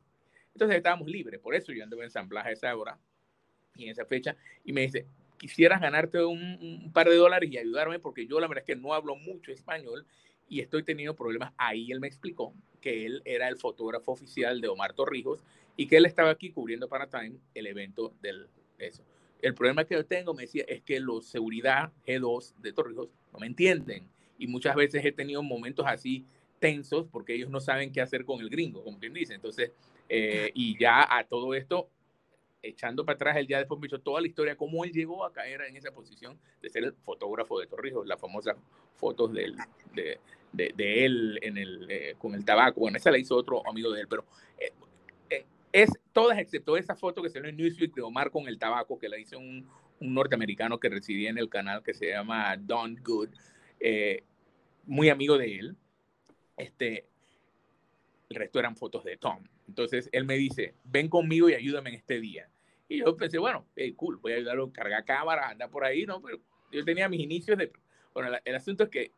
Entonces 0.52 0.76
estábamos 0.76 1.08
libres, 1.08 1.40
por 1.40 1.54
eso 1.54 1.72
yo 1.72 1.84
ando 1.84 1.96
en 1.96 2.04
ensamblaje 2.04 2.48
a 2.48 2.52
esa 2.52 2.76
hora 2.76 2.98
y 3.74 3.84
en 3.84 3.90
esa 3.90 4.04
fecha. 4.04 4.36
Y 4.64 4.72
me 4.72 4.82
dice, 4.82 5.06
quisieras 5.36 5.80
ganarte 5.80 6.24
un, 6.24 6.90
par 6.92 7.08
de 7.08 7.16
dólares 7.16 7.50
y 7.50 7.58
ayudarme 7.58 7.98
porque 7.98 8.26
yo 8.26 8.40
la 8.40 8.48
verdad 8.48 8.64
es 8.66 8.74
que 8.74 8.80
no 8.80 8.94
hablo 8.94 9.16
mucho 9.16 9.52
español 9.52 10.06
y 10.48 10.60
estoy 10.60 10.82
teniendo 10.82 11.14
problemas. 11.14 11.52
Ahí 11.56 11.90
él 11.92 12.00
me 12.00 12.06
explicó 12.06 12.54
que 12.80 13.06
él 13.06 13.22
era 13.24 13.48
el 13.48 13.56
fotógrafo 13.56 14.12
oficial 14.12 14.60
de 14.60 14.68
Omar 14.68 14.94
Torrijos 14.94 15.42
y 15.76 15.86
que 15.86 15.96
él 15.96 16.06
estaba 16.06 16.30
aquí 16.30 16.50
cubriendo 16.50 16.88
para 16.88 17.08
Time 17.08 17.36
el 17.54 17.66
evento 17.66 18.14
del 18.22 18.48
eso. 18.78 19.04
El 19.42 19.54
problema 19.54 19.84
que 19.84 19.94
yo 19.94 20.06
tengo, 20.06 20.34
me 20.34 20.42
decía, 20.42 20.64
es 20.66 20.82
que 20.82 20.98
los 20.98 21.26
seguridad 21.26 21.92
G2 22.06 22.54
de 22.56 22.72
Torrijos 22.72 23.08
no 23.32 23.38
me 23.38 23.46
entienden 23.46 24.08
y 24.38 24.46
muchas 24.46 24.74
veces 24.74 25.04
he 25.04 25.12
tenido 25.12 25.42
momentos 25.42 25.86
así 25.86 26.24
tensos 26.58 27.06
porque 27.10 27.34
ellos 27.34 27.50
no 27.50 27.60
saben 27.60 27.92
qué 27.92 28.00
hacer 28.00 28.24
con 28.24 28.40
el 28.40 28.50
gringo, 28.50 28.82
como 28.82 28.98
quien 28.98 29.12
dice. 29.12 29.34
Entonces, 29.34 29.72
eh, 30.08 30.50
y 30.54 30.78
ya 30.78 31.06
a 31.16 31.24
todo 31.24 31.54
esto, 31.54 31.88
echando 32.62 33.04
para 33.04 33.16
atrás, 33.16 33.36
él 33.36 33.46
ya 33.46 33.58
después 33.58 33.80
me 33.80 33.86
hizo 33.86 34.00
toda 34.00 34.20
la 34.20 34.26
historia, 34.26 34.56
cómo 34.56 34.84
él 34.84 34.92
llegó 34.92 35.24
a 35.24 35.32
caer 35.32 35.62
en 35.62 35.76
esa 35.76 35.92
posición 35.92 36.38
de 36.62 36.68
ser 36.68 36.84
el 36.84 36.92
fotógrafo 36.92 37.58
de 37.58 37.66
Torrijos, 37.66 38.06
las 38.06 38.20
famosas 38.20 38.56
fotos 38.96 39.32
de, 39.32 39.54
de, 39.94 40.18
de, 40.52 41.04
él 41.04 41.38
en 41.42 41.58
el, 41.58 41.90
eh, 41.90 42.14
con 42.18 42.34
el 42.34 42.44
tabaco. 42.44 42.80
Bueno, 42.80 42.96
esa 42.96 43.10
la 43.10 43.18
hizo 43.18 43.36
otro 43.36 43.68
amigo 43.68 43.90
de 43.92 44.00
él, 44.00 44.08
pero 44.08 44.24
eh, 44.58 45.44
es 45.72 45.90
todas 46.12 46.38
excepto 46.38 46.76
esa 46.76 46.96
foto 46.96 47.22
que 47.22 47.28
ve 47.40 47.48
en 47.50 47.56
Newsweek 47.56 47.94
de 47.94 48.02
Omar 48.02 48.30
con 48.30 48.48
el 48.48 48.58
tabaco, 48.58 48.98
que 48.98 49.08
la 49.08 49.18
hizo 49.18 49.38
un, 49.38 49.68
un 50.00 50.14
norteamericano 50.14 50.80
que 50.80 50.88
residía 50.88 51.30
en 51.30 51.38
el 51.38 51.50
canal 51.50 51.82
que 51.82 51.92
se 51.92 52.08
llama 52.08 52.56
Don 52.56 52.96
Good, 53.04 53.28
muy 54.86 55.10
amigo 55.10 55.36
de 55.36 55.58
él 55.58 55.76
este, 56.56 57.06
el 58.28 58.36
resto 58.36 58.58
eran 58.58 58.76
fotos 58.76 59.04
de 59.04 59.16
Tom. 59.16 59.44
Entonces 59.68 60.08
él 60.12 60.24
me 60.24 60.34
dice, 60.34 60.74
ven 60.84 61.08
conmigo 61.08 61.48
y 61.48 61.54
ayúdame 61.54 61.90
en 61.90 61.96
este 61.96 62.20
día. 62.20 62.48
Y 62.88 62.98
yo 62.98 63.16
pensé, 63.16 63.38
bueno, 63.38 63.66
cool, 63.96 64.18
voy 64.18 64.32
a 64.32 64.36
ayudarlo 64.36 64.64
a 64.64 64.72
cargar 64.72 65.04
cámara, 65.04 65.48
anda 65.48 65.68
por 65.68 65.84
ahí, 65.84 66.06
¿no? 66.06 66.20
Pero 66.22 66.38
yo 66.70 66.84
tenía 66.84 67.08
mis 67.08 67.20
inicios 67.20 67.58
de... 67.58 67.72
Bueno, 68.14 68.36
el, 68.44 68.54
asunto 68.54 68.84
es 68.84 68.90
que 68.90 69.10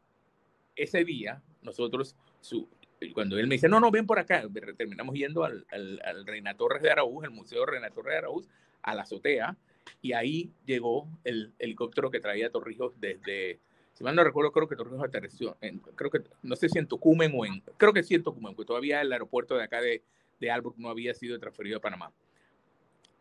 ese 0.75 1.05
día 1.05 1.43
nosotros, 1.63 2.17
su, 2.41 2.69
cuando 3.15 3.39
él 3.39 3.47
me 3.47 3.57
dice, 3.57 3.69
no, 3.69 3.79
no, 3.79 3.91
ven 3.91 4.07
por 4.07 4.19
acá, 4.19 4.45
terminamos 4.77 5.15
yendo 5.15 5.45
al, 5.45 5.67
al, 5.71 6.27
Reina 6.27 6.57
Torres 6.57 6.83
de 6.83 6.91
Araúz, 6.91 7.25
el 7.25 7.31
Museo 7.31 7.67
Reina 7.67 7.91
Torres 7.91 8.13
de 8.13 8.19
Araúz, 8.19 8.49
a 8.83 8.95
la 8.95 9.03
azotea, 9.03 9.57
y 10.01 10.13
ahí 10.13 10.53
llegó 10.65 11.09
el 11.25 11.53
helicóptero 11.59 12.11
que 12.11 12.21
traía 12.21 12.51
Torrijos 12.51 12.99
desde 13.01 13.61
si 13.99 14.05
mal 14.05 14.15
no 14.15 14.23
recuerdo, 14.23 14.53
creo 14.53 14.69
que 14.69 14.77
Torrijos 14.77 15.03
aterrizó, 15.03 15.57
en, 15.61 15.81
creo 15.81 16.09
que, 16.09 16.23
no 16.45 16.55
sé 16.55 16.69
si 16.69 16.79
en 16.79 16.87
Tucumán 16.87 17.33
o 17.35 17.45
en, 17.45 17.61
creo 17.77 17.93
que 17.93 18.05
sí 18.05 18.15
en 18.15 18.23
Tucumán, 18.23 18.55
porque 18.55 18.69
todavía 18.69 19.01
el 19.01 19.13
aeropuerto 19.13 19.57
de 19.57 19.65
acá 19.65 19.81
de, 19.81 20.05
de 20.39 20.51
Albrook 20.53 20.79
no 20.79 20.89
había 20.89 21.13
sido 21.15 21.37
transferido 21.41 21.79
a 21.79 21.81
Panamá. 21.81 22.13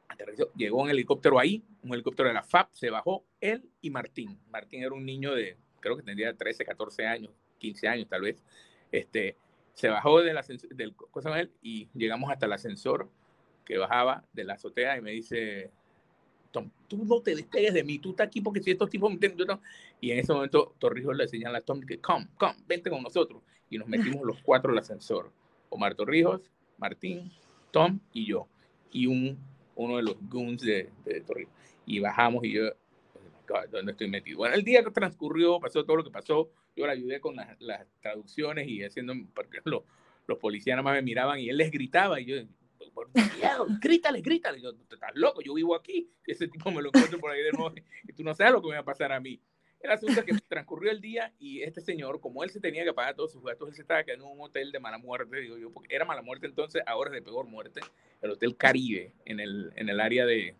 Aterrizó, 0.07 0.53
llegó 0.53 0.83
un 0.83 0.91
helicóptero 0.91 1.39
ahí, 1.39 1.63
un 1.81 1.95
helicóptero 1.95 2.29
de 2.29 2.35
la 2.35 2.43
FAP, 2.43 2.69
se 2.73 2.91
bajó 2.91 3.25
él 3.41 3.67
y 3.81 3.89
Martín. 3.89 4.39
Martín 4.51 4.83
era 4.83 4.93
un 4.93 5.03
niño 5.03 5.33
de, 5.33 5.57
creo 5.79 5.97
que 5.97 6.03
tendría 6.03 6.31
13, 6.35 6.63
14 6.63 7.07
años, 7.07 7.31
15 7.57 7.87
años 7.87 8.07
tal 8.07 8.21
vez. 8.21 8.43
Este, 8.91 9.35
se 9.73 9.89
bajó 9.89 10.21
del, 10.21 10.37
del 10.75 10.95
cosa 10.95 11.31
y 11.63 11.89
llegamos 11.95 12.29
hasta 12.29 12.45
el 12.45 12.53
ascensor 12.53 13.09
que 13.65 13.79
bajaba 13.79 14.23
de 14.31 14.43
la 14.43 14.53
azotea 14.53 14.95
y 14.95 15.01
me 15.01 15.09
dice, 15.09 15.71
tú 16.51 17.03
no 17.03 17.21
te 17.21 17.35
despegues 17.35 17.73
de 17.73 17.83
mí, 17.83 17.99
tú 17.99 18.11
estás 18.11 18.27
aquí 18.27 18.41
porque 18.41 18.61
si 18.61 18.71
estos 18.71 18.89
tipos 18.89 19.11
me 19.11 19.19
Y 20.01 20.11
en 20.11 20.19
ese 20.19 20.33
momento 20.33 20.75
Torrijos 20.79 21.15
le 21.15 21.27
señala 21.27 21.59
a 21.59 21.61
Tom 21.61 21.81
que, 21.81 21.99
come, 21.99 22.27
come, 22.37 22.55
vente 22.67 22.89
con 22.89 23.03
nosotros. 23.03 23.41
Y 23.69 23.77
nos 23.77 23.87
metimos 23.87 24.25
los 24.25 24.41
cuatro 24.41 24.71
al 24.71 24.77
ascensor. 24.77 25.31
Omar 25.69 25.95
Torrijos, 25.95 26.41
Martín, 26.77 27.31
Tom 27.71 27.99
y 28.13 28.25
yo. 28.25 28.47
Y 28.91 29.07
un, 29.07 29.37
uno 29.75 29.97
de 29.97 30.03
los 30.03 30.15
goons 30.29 30.61
de, 30.61 30.89
de 31.05 31.21
Torrijos. 31.21 31.53
Y 31.85 31.99
bajamos 31.99 32.43
y 32.43 32.53
yo, 32.53 32.69
oh 33.49 33.67
¿dónde 33.71 33.91
estoy 33.91 34.07
metido? 34.07 34.37
Bueno, 34.37 34.55
el 34.55 34.63
día 34.63 34.83
que 34.83 34.91
transcurrió, 34.91 35.59
pasó 35.59 35.83
todo 35.83 35.97
lo 35.97 36.03
que 36.03 36.11
pasó. 36.11 36.49
Yo 36.75 36.85
le 36.85 36.93
ayudé 36.93 37.19
con 37.19 37.35
las, 37.35 37.59
las 37.59 37.85
traducciones 38.01 38.67
y 38.67 38.83
haciendo, 38.83 39.13
porque 39.33 39.59
los, 39.65 39.83
los 40.27 40.37
policías 40.37 40.75
nada 40.75 40.83
más 40.83 40.93
me 40.95 41.01
miraban 41.01 41.39
y 41.39 41.49
él 41.49 41.57
les 41.57 41.71
gritaba 41.71 42.19
y 42.19 42.25
yo, 42.25 42.35
grítale, 43.81 44.21
grítale. 44.21 44.61
Yo, 44.61 44.71
estás 44.89 45.11
loco, 45.15 45.41
yo 45.41 45.53
vivo 45.53 45.75
aquí. 45.75 46.09
Ese 46.25 46.47
tipo 46.47 46.71
me 46.71 46.81
lo 46.81 46.89
encuentro 46.89 47.19
por 47.19 47.31
ahí 47.31 47.41
de 47.41 47.51
nuevo 47.51 47.73
y 48.07 48.13
tú 48.13 48.23
no 48.23 48.33
sabes 48.33 48.53
lo 48.53 48.61
que 48.61 48.67
me 48.67 48.73
va 48.75 48.81
a 48.81 48.85
pasar 48.85 49.11
a 49.11 49.19
mí. 49.19 49.39
El 49.79 49.91
asunto 49.91 50.19
es 50.19 50.25
que 50.25 50.33
transcurrió 50.47 50.91
el 50.91 51.01
día 51.01 51.33
y 51.37 51.61
este 51.61 51.81
señor, 51.81 52.19
como 52.19 52.43
él 52.43 52.49
se 52.49 52.59
tenía 52.59 52.83
que 52.83 52.93
pagar 52.93 53.15
todos 53.15 53.31
sus 53.31 53.43
gastos, 53.43 53.69
él 53.69 53.75
se 53.75 53.81
estaba 53.81 54.03
quedando 54.03 54.25
en 54.25 54.31
un 54.31 54.41
hotel 54.41 54.71
de 54.71 54.79
mala 54.79 54.97
muerte, 54.97 55.39
digo 55.39 55.57
yo, 55.57 55.71
porque 55.71 55.95
era 55.95 56.03
mala 56.03 56.23
muerte 56.23 56.47
entonces, 56.47 56.81
ahora 56.87 57.11
es 57.11 57.13
de 57.13 57.21
peor 57.21 57.45
muerte, 57.45 57.81
el 58.21 58.31
Hotel 58.31 58.57
Caribe, 58.57 59.13
en 59.25 59.39
el, 59.39 59.71
en 59.75 59.89
el 59.89 59.99
área 59.99 60.25
de, 60.25 60.55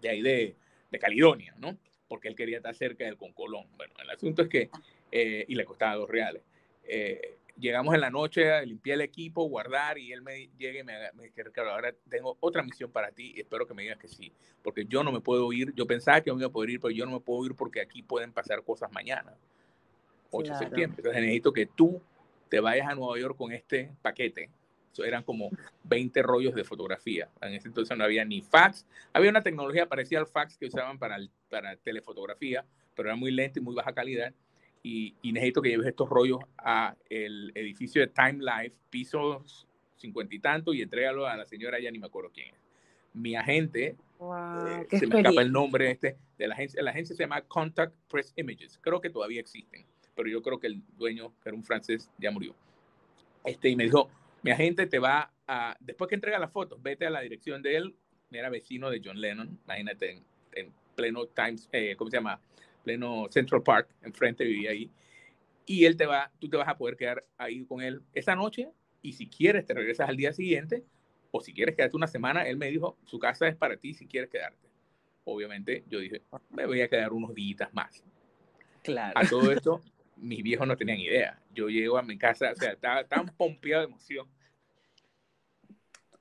de 0.00 0.08
ahí 0.08 0.22
de, 0.22 0.54
de 0.90 0.98
Caledonia, 0.98 1.54
¿no? 1.58 1.76
Porque 2.06 2.28
él 2.28 2.36
quería 2.36 2.58
estar 2.58 2.74
cerca 2.74 3.04
del 3.04 3.16
Concolón. 3.16 3.66
Bueno, 3.76 3.94
el 4.00 4.08
asunto 4.10 4.42
es 4.42 4.48
que, 4.48 4.70
eh, 5.10 5.44
y 5.48 5.54
le 5.54 5.64
costaba 5.64 5.96
dos 5.96 6.08
reales. 6.08 6.42
Eh, 6.84 7.37
llegamos 7.58 7.94
en 7.94 8.00
la 8.00 8.10
noche, 8.10 8.64
limpié 8.66 8.94
el 8.94 9.00
equipo, 9.00 9.48
guardar, 9.48 9.98
y 9.98 10.12
él 10.12 10.22
me 10.22 10.48
llega 10.58 10.80
y 10.80 10.84
me, 10.84 10.94
me 11.14 11.24
dice, 11.24 11.42
Ricardo, 11.42 11.70
ahora 11.70 11.94
tengo 12.08 12.36
otra 12.40 12.62
misión 12.62 12.90
para 12.90 13.10
ti 13.10 13.32
y 13.36 13.40
espero 13.40 13.66
que 13.66 13.74
me 13.74 13.82
digas 13.82 13.98
que 13.98 14.08
sí, 14.08 14.32
porque 14.62 14.84
yo 14.86 15.02
no 15.02 15.12
me 15.12 15.20
puedo 15.20 15.52
ir, 15.52 15.74
yo 15.74 15.86
pensaba 15.86 16.20
que 16.20 16.32
me 16.32 16.38
iba 16.38 16.48
a 16.48 16.52
poder 16.52 16.70
ir, 16.70 16.80
pero 16.80 16.90
yo 16.90 17.04
no 17.06 17.12
me 17.12 17.20
puedo 17.20 17.44
ir 17.46 17.54
porque 17.54 17.80
aquí 17.80 18.02
pueden 18.02 18.32
pasar 18.32 18.62
cosas 18.62 18.90
mañana, 18.92 19.34
8 20.30 20.52
de 20.52 20.58
septiembre. 20.58 20.96
Entonces 20.98 21.22
necesito 21.22 21.52
que 21.52 21.66
tú 21.66 22.00
te 22.48 22.60
vayas 22.60 22.88
a 22.88 22.94
Nueva 22.94 23.18
York 23.18 23.36
con 23.36 23.52
este 23.52 23.90
paquete. 24.02 24.50
Eran 25.04 25.22
como 25.22 25.50
20 25.84 26.22
rollos 26.22 26.54
de 26.56 26.64
fotografía. 26.64 27.28
En 27.40 27.54
ese 27.54 27.68
entonces 27.68 27.96
no 27.96 28.02
había 28.02 28.24
ni 28.24 28.42
fax. 28.42 28.84
Había 29.12 29.30
una 29.30 29.42
tecnología 29.44 29.86
parecida 29.86 30.18
al 30.18 30.26
fax 30.26 30.58
que 30.58 30.66
usaban 30.66 30.98
para, 30.98 31.18
para 31.48 31.76
telefotografía, 31.76 32.64
pero 32.96 33.08
era 33.08 33.16
muy 33.16 33.30
lenta 33.30 33.60
y 33.60 33.62
muy 33.62 33.76
baja 33.76 33.92
calidad 33.92 34.34
y, 34.82 35.14
necesito 35.22 35.60
que 35.62 35.70
lleves 35.70 35.86
estos 35.86 36.08
rollos 36.08 36.40
a 36.56 36.96
el 37.10 37.52
edificio 37.54 38.00
de 38.00 38.08
Time 38.08 38.38
Life, 38.40 38.76
pisos 38.90 39.66
cincuenta 39.96 40.34
y 40.34 40.38
tanto, 40.38 40.72
y 40.72 40.82
entrégalo 40.82 41.26
a 41.26 41.36
la 41.36 41.44
señora, 41.44 41.78
ya 41.80 41.90
ni 41.90 41.98
me 41.98 42.06
acuerdo 42.06 42.30
quién 42.32 42.54
es. 42.54 42.60
Mi 43.14 43.34
agente, 43.34 43.96
eh, 44.20 44.86
se 44.90 45.06
me 45.06 45.18
escapa 45.18 45.42
el 45.42 45.50
nombre 45.50 45.90
este, 45.90 46.16
de 46.36 46.46
la 46.46 46.54
agencia, 46.54 46.82
la 46.82 46.90
agencia 46.90 47.16
se 47.16 47.24
llama 47.24 47.42
Contact 47.42 47.94
Press 48.08 48.32
Images, 48.36 48.78
creo 48.80 49.00
que 49.00 49.10
todavía 49.10 49.40
existen, 49.40 49.84
pero 50.14 50.28
yo 50.28 50.40
creo 50.42 50.60
que 50.60 50.68
el 50.68 50.82
dueño, 50.96 51.32
que 51.42 51.48
era 51.48 51.56
un 51.56 51.64
francés, 51.64 52.10
ya 52.18 52.30
murió. 52.30 52.54
Este, 53.44 53.68
y 53.70 53.76
me 53.76 53.84
dijo, 53.84 54.08
mi 54.42 54.50
agente 54.50 54.86
te 54.86 54.98
va 54.98 55.32
a, 55.46 55.76
después 55.80 56.08
que 56.08 56.14
entrega 56.14 56.38
las 56.38 56.52
fotos, 56.52 56.80
vete 56.82 57.06
a 57.06 57.10
la 57.10 57.20
dirección 57.20 57.62
de 57.62 57.76
él, 57.76 57.94
era 58.30 58.50
vecino 58.50 58.90
de 58.90 59.00
John 59.04 59.20
Lennon, 59.20 59.58
imagínate, 59.64 60.22
en, 60.52 60.72
pleno 60.94 61.26
Times, 61.26 61.68
eh, 61.70 61.94
¿cómo 61.96 62.10
se 62.10 62.16
llama? 62.16 62.40
Pleno 62.82 63.26
Central 63.30 63.62
Park, 63.62 63.88
enfrente 64.02 64.44
vivía 64.44 64.70
ahí, 64.70 64.90
y 65.66 65.84
él 65.84 65.96
te 65.96 66.06
va, 66.06 66.30
tú 66.38 66.48
te 66.48 66.56
vas 66.56 66.68
a 66.68 66.76
poder 66.76 66.96
quedar 66.96 67.24
ahí 67.36 67.64
con 67.64 67.82
él 67.82 68.02
esa 68.14 68.34
noche, 68.34 68.70
y 69.02 69.12
si 69.12 69.28
quieres 69.28 69.66
te 69.66 69.74
regresas 69.74 70.08
al 70.08 70.16
día 70.16 70.32
siguiente, 70.32 70.84
o 71.30 71.40
si 71.40 71.52
quieres 71.52 71.76
quedarte 71.76 71.96
una 71.96 72.06
semana, 72.06 72.42
él 72.42 72.56
me 72.56 72.70
dijo, 72.70 72.96
su 73.04 73.18
casa 73.18 73.48
es 73.48 73.56
para 73.56 73.76
ti 73.76 73.94
si 73.94 74.06
quieres 74.06 74.30
quedarte. 74.30 74.68
Obviamente 75.24 75.84
yo 75.88 75.98
dije, 75.98 76.22
me 76.50 76.66
voy 76.66 76.80
a 76.80 76.88
quedar 76.88 77.12
unos 77.12 77.34
días 77.34 77.68
más. 77.72 78.02
Claro. 78.82 79.12
A 79.14 79.28
todo 79.28 79.52
esto, 79.52 79.82
mis 80.16 80.42
viejos 80.42 80.66
no 80.66 80.76
tenían 80.76 80.98
idea. 80.98 81.38
Yo 81.54 81.68
llego 81.68 81.98
a 81.98 82.02
mi 82.02 82.16
casa, 82.16 82.52
o 82.52 82.54
sea, 82.54 82.72
estaba 82.72 83.04
tan 83.04 83.26
pompeado 83.36 83.82
de 83.82 83.88
emoción. 83.88 84.26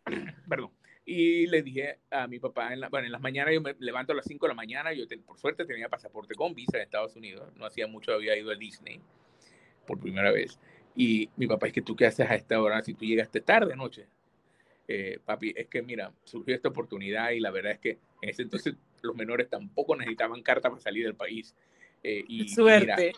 Perdón. 0.50 0.72
Y 1.10 1.48
le 1.48 1.62
dije 1.62 2.00
a 2.12 2.28
mi 2.28 2.38
papá, 2.38 2.74
en 2.74 2.82
bueno, 2.92 3.06
en 3.06 3.14
las 3.14 3.22
mañanas 3.22 3.54
yo 3.54 3.62
me 3.62 3.74
levanto 3.80 4.12
a 4.12 4.16
las 4.18 4.26
5 4.26 4.46
de 4.46 4.50
la 4.50 4.56
mañana, 4.56 4.92
yo 4.92 5.06
por 5.26 5.40
suerte 5.40 5.64
tenía 5.64 5.88
pasaporte 5.88 6.36
con 6.36 6.54
visa 6.54 6.76
en 6.76 6.84
Estados 6.84 7.16
Unidos, 7.16 7.50
no 7.56 7.66
hacía 7.66 7.88
mucho 7.88 8.12
había 8.12 8.38
ido 8.38 8.52
a 8.52 8.56
Disney 8.56 9.00
por 9.86 10.02
primera 10.02 10.34
vez. 10.34 10.60
Y 10.98 11.30
mi 11.38 11.48
papá, 11.48 11.68
es 11.68 11.74
que 11.74 11.82
tú 11.82 11.96
qué 11.96 12.08
haces 12.08 12.30
a 12.30 12.36
esta 12.36 12.62
hora 12.62 12.84
si 12.84 12.94
tú 12.94 13.06
llegaste 13.06 13.40
tarde 13.40 13.72
anoche. 13.72 14.06
Eh, 14.86 15.20
papi, 15.24 15.54
es 15.56 15.68
que 15.68 15.82
mira, 15.82 16.12
surgió 16.26 16.54
esta 16.54 16.68
oportunidad 16.68 17.32
y 17.32 17.40
la 17.40 17.52
verdad 17.52 17.72
es 17.72 17.80
que 17.80 18.00
en 18.22 18.30
ese 18.30 18.42
entonces 18.42 18.76
los 19.02 19.16
menores 19.16 19.50
tampoco 19.50 19.96
necesitaban 19.96 20.44
carta 20.44 20.70
para 20.70 20.82
salir 20.82 21.06
del 21.06 21.16
país. 21.16 21.56
Eh, 22.04 22.26
y, 22.28 22.50
Suerte. 22.50 23.14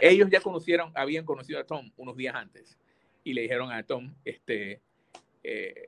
ellos 0.00 0.30
ya 0.30 0.40
conocieron, 0.40 0.92
habían 0.94 1.24
conocido 1.24 1.58
a 1.58 1.64
Tom 1.64 1.90
unos 1.96 2.16
días 2.16 2.36
antes 2.36 2.78
y 3.24 3.34
le 3.34 3.42
dijeron 3.42 3.72
a 3.72 3.82
Tom, 3.82 4.14
este, 4.24 4.80
eh, 5.42 5.86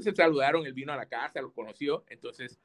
se 0.00 0.14
saludaron, 0.14 0.66
él 0.66 0.72
vino 0.72 0.92
a 0.92 0.96
la 0.96 1.06
casa, 1.06 1.40
los 1.40 1.52
conoció, 1.52 2.04
entonces 2.08 2.58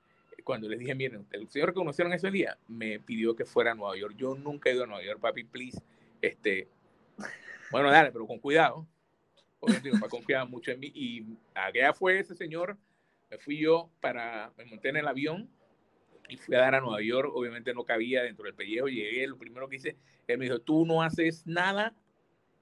cuando 0.44 0.70
les 0.70 0.80
dije, 0.80 0.96
miren, 0.96 1.28
el 1.32 1.50
señor 1.50 1.70
que 1.70 1.76
conocieron 1.76 2.14
ese 2.14 2.32
día 2.32 2.58
me 2.68 3.00
pidió 3.00 3.36
que 3.36 3.46
fuera 3.46 3.72
a 3.72 3.76
Nueva 3.76 3.98
York. 3.98 4.16
Yo 4.18 4.36
nunca 4.36 4.70
he 4.70 4.74
ido 4.74 4.84
a 4.84 4.88
Nueva 4.88 5.04
York, 5.04 5.20
papi, 5.20 5.44
please. 5.44 5.82
Este, 6.22 6.70
bueno, 7.72 7.92
dale, 7.92 8.12
pero 8.12 8.26
con 8.26 8.40
cuidado. 8.40 8.88
Obviamente 9.60 9.90
mi 9.92 9.96
papá 10.00 10.10
confiaba 10.10 10.46
mucho 10.46 10.72
en 10.72 10.80
mí 10.80 10.92
y 10.94 11.26
allá 11.54 11.92
fue 11.94 12.20
ese 12.20 12.36
señor, 12.36 12.78
me 13.30 13.38
fui 13.40 13.58
yo 13.58 13.90
para, 14.00 14.54
me 14.58 14.66
monté 14.66 14.90
en 14.90 14.98
el 14.98 15.08
avión 15.08 15.50
y 16.30 16.38
fui 16.38 16.56
a 16.56 16.60
dar 16.60 16.76
a 16.76 16.80
Nueva 16.80 17.02
York, 17.02 17.32
obviamente 17.34 17.74
no 17.74 17.84
cabía 17.84 18.24
dentro 18.24 18.46
del 18.46 18.54
pellejo, 18.54 18.88
llegué, 18.88 19.26
lo 19.28 19.38
primero 19.38 19.68
que 19.68 19.78
hice, 19.78 19.98
él 20.28 20.38
me 20.38 20.46
dijo, 20.46 20.60
tú 20.60 20.86
no 20.86 21.02
haces 21.02 21.46
nada 21.48 21.96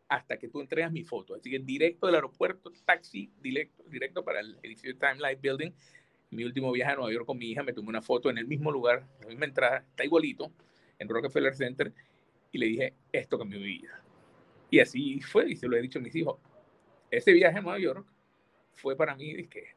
hasta 0.08 0.38
que 0.38 0.48
tú 0.48 0.62
entregas 0.62 0.92
mi 0.92 1.04
foto. 1.04 1.36
Así 1.36 1.50
que 1.50 1.60
directo 1.60 2.08
del 2.08 2.16
aeropuerto, 2.16 2.72
taxi, 2.86 3.32
directo, 3.42 3.84
directo 3.90 4.24
para 4.24 4.40
el 4.40 4.58
edificio 4.64 4.98
Time 4.98 5.16
Life 5.16 5.40
Building. 5.42 5.72
Mi 6.32 6.44
último 6.44 6.72
viaje 6.72 6.94
a 6.94 6.96
Nueva 6.96 7.14
York 7.14 7.26
con 7.26 7.38
mi 7.38 7.52
hija, 7.52 7.64
me 7.64 7.74
tomé 7.74 7.90
una 7.90 8.02
foto 8.02 8.30
en 8.30 8.38
el 8.38 8.48
mismo 8.48 8.72
lugar, 8.72 9.08
la 9.22 9.28
misma 9.28 9.46
entrada, 9.46 9.86
está 9.90 10.04
igualito, 10.04 10.52
en 11.00 11.08
Rockefeller 11.08 11.56
Center, 11.56 11.94
y 12.52 12.58
le 12.58 12.66
dije, 12.66 12.94
esto 13.12 13.38
cambió 13.38 13.60
mi 13.60 13.66
vida. 13.66 14.04
Y 14.70 14.80
así 14.80 15.22
fue, 15.22 15.50
y 15.52 15.56
se 15.56 15.68
lo 15.68 15.78
he 15.78 15.82
dicho 15.82 16.00
a 16.00 16.02
mis 16.02 16.16
hijos. 16.16 16.40
Ese 17.10 17.32
viaje 17.32 17.60
a 17.60 17.62
Nueva 17.62 17.80
York 17.80 18.06
fue 18.74 18.98
para 18.98 19.16
mí, 19.16 19.48
que 19.48 19.76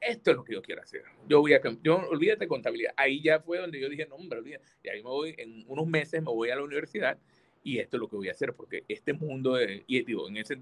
esto 0.00 0.30
es 0.30 0.36
lo 0.36 0.44
que 0.44 0.54
yo 0.54 0.62
quiero 0.62 0.82
hacer. 0.82 1.02
Yo 1.26 1.40
voy 1.40 1.54
a, 1.54 1.60
yo 1.82 1.96
olvídate 2.08 2.40
de 2.40 2.48
contabilidad. 2.48 2.92
Ahí 2.96 3.22
ya 3.22 3.40
fue 3.40 3.58
donde 3.58 3.80
yo 3.80 3.88
dije, 3.88 4.06
no, 4.06 4.16
hombre, 4.16 4.38
olvídate. 4.38 4.64
Y 4.82 4.88
ahí 4.90 5.02
me 5.02 5.08
voy, 5.08 5.34
en 5.38 5.64
unos 5.66 5.86
meses 5.86 6.22
me 6.22 6.30
voy 6.30 6.50
a 6.50 6.56
la 6.56 6.62
universidad 6.62 7.18
y 7.62 7.78
esto 7.78 7.96
es 7.96 8.00
lo 8.00 8.08
que 8.08 8.16
voy 8.16 8.28
a 8.28 8.32
hacer, 8.32 8.54
porque 8.54 8.84
este 8.88 9.12
mundo, 9.12 9.54
de, 9.54 9.84
y 9.86 10.02
digo, 10.04 10.28
en 10.28 10.36
ese, 10.36 10.58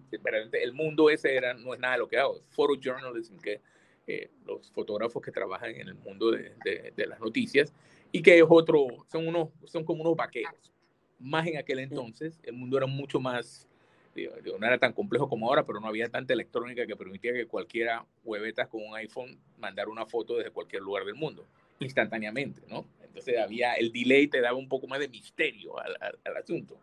el 0.52 0.72
mundo 0.72 1.10
ese 1.10 1.34
era, 1.34 1.54
no 1.54 1.74
es 1.74 1.80
nada 1.80 1.94
de 1.94 1.98
lo 2.00 2.08
que 2.08 2.18
hago, 2.18 2.40
photojournalism, 2.50 3.38
que 3.38 3.60
eh, 4.06 4.30
los 4.46 4.70
fotógrafos 4.70 5.22
que 5.22 5.32
trabajan 5.32 5.70
en 5.70 5.88
el 5.88 5.94
mundo 5.96 6.30
de, 6.30 6.52
de, 6.94 7.06
las 7.06 7.20
noticias, 7.20 7.72
y 8.12 8.22
que 8.22 8.38
es 8.38 8.44
otro, 8.48 8.86
son, 9.10 9.28
unos, 9.28 9.48
son 9.64 9.84
como 9.84 10.02
unos 10.02 10.16
vaqueros. 10.16 10.72
Más 11.18 11.46
en 11.46 11.58
aquel 11.58 11.80
entonces, 11.80 12.38
el 12.44 12.52
mundo 12.52 12.76
era 12.76 12.86
mucho 12.86 13.20
más, 13.20 13.68
digo, 14.14 14.34
no 14.58 14.66
era 14.66 14.78
tan 14.78 14.92
complejo 14.92 15.28
como 15.28 15.48
ahora, 15.48 15.64
pero 15.66 15.80
no 15.80 15.88
había 15.88 16.08
tanta 16.08 16.32
electrónica 16.32 16.86
que 16.86 16.96
permitía 16.96 17.32
que 17.32 17.46
cualquiera 17.46 18.06
huevetas 18.24 18.68
con 18.68 18.82
un 18.82 18.94
iPhone 18.96 19.38
mandara 19.58 19.90
una 19.90 20.06
foto 20.06 20.36
desde 20.36 20.50
cualquier 20.50 20.82
lugar 20.82 21.04
del 21.04 21.14
mundo, 21.14 21.44
instantáneamente, 21.80 22.62
¿no? 22.68 22.86
Entonces 23.16 23.38
había, 23.38 23.72
el 23.74 23.92
delay 23.92 24.28
te 24.28 24.42
daba 24.42 24.58
un 24.58 24.68
poco 24.68 24.86
más 24.86 25.00
de 25.00 25.08
misterio 25.08 25.78
al, 25.78 25.96
al, 26.22 26.36
asunto. 26.36 26.78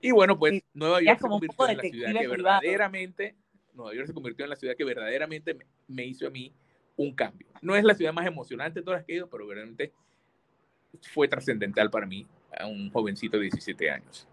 Y 0.00 0.12
bueno, 0.12 0.38
pues 0.38 0.62
Nueva 0.72 1.02
York 1.02 1.18
se 1.20 1.28
convirtió 1.28 1.68
en 1.68 1.76
la 1.76 1.82
ciudad 1.82 2.20
que 2.20 2.28
verdaderamente, 2.28 3.34
Nueva 3.74 3.94
York 3.94 4.06
se 4.06 4.14
convirtió 4.14 4.44
en 4.44 4.50
la 4.50 4.56
ciudad 4.56 4.76
que 4.76 4.84
verdaderamente 4.84 5.56
me, 5.88 6.04
hizo 6.04 6.28
a 6.28 6.30
mí 6.30 6.52
un 6.96 7.12
cambio. 7.16 7.48
No 7.62 7.74
es 7.74 7.82
la 7.82 7.94
ciudad 7.94 8.12
más 8.12 8.28
emocionante 8.28 8.78
de 8.78 8.84
todas 8.84 9.00
las 9.00 9.06
que 9.06 9.14
he 9.14 9.16
ido, 9.16 9.28
pero 9.28 9.44
verdaderamente 9.48 9.92
fue 11.12 11.26
trascendental 11.26 11.90
para 11.90 12.06
mí, 12.06 12.24
a 12.56 12.66
un 12.66 12.88
jovencito 12.92 13.36
de 13.36 13.44
17 13.44 13.90
años. 13.90 14.28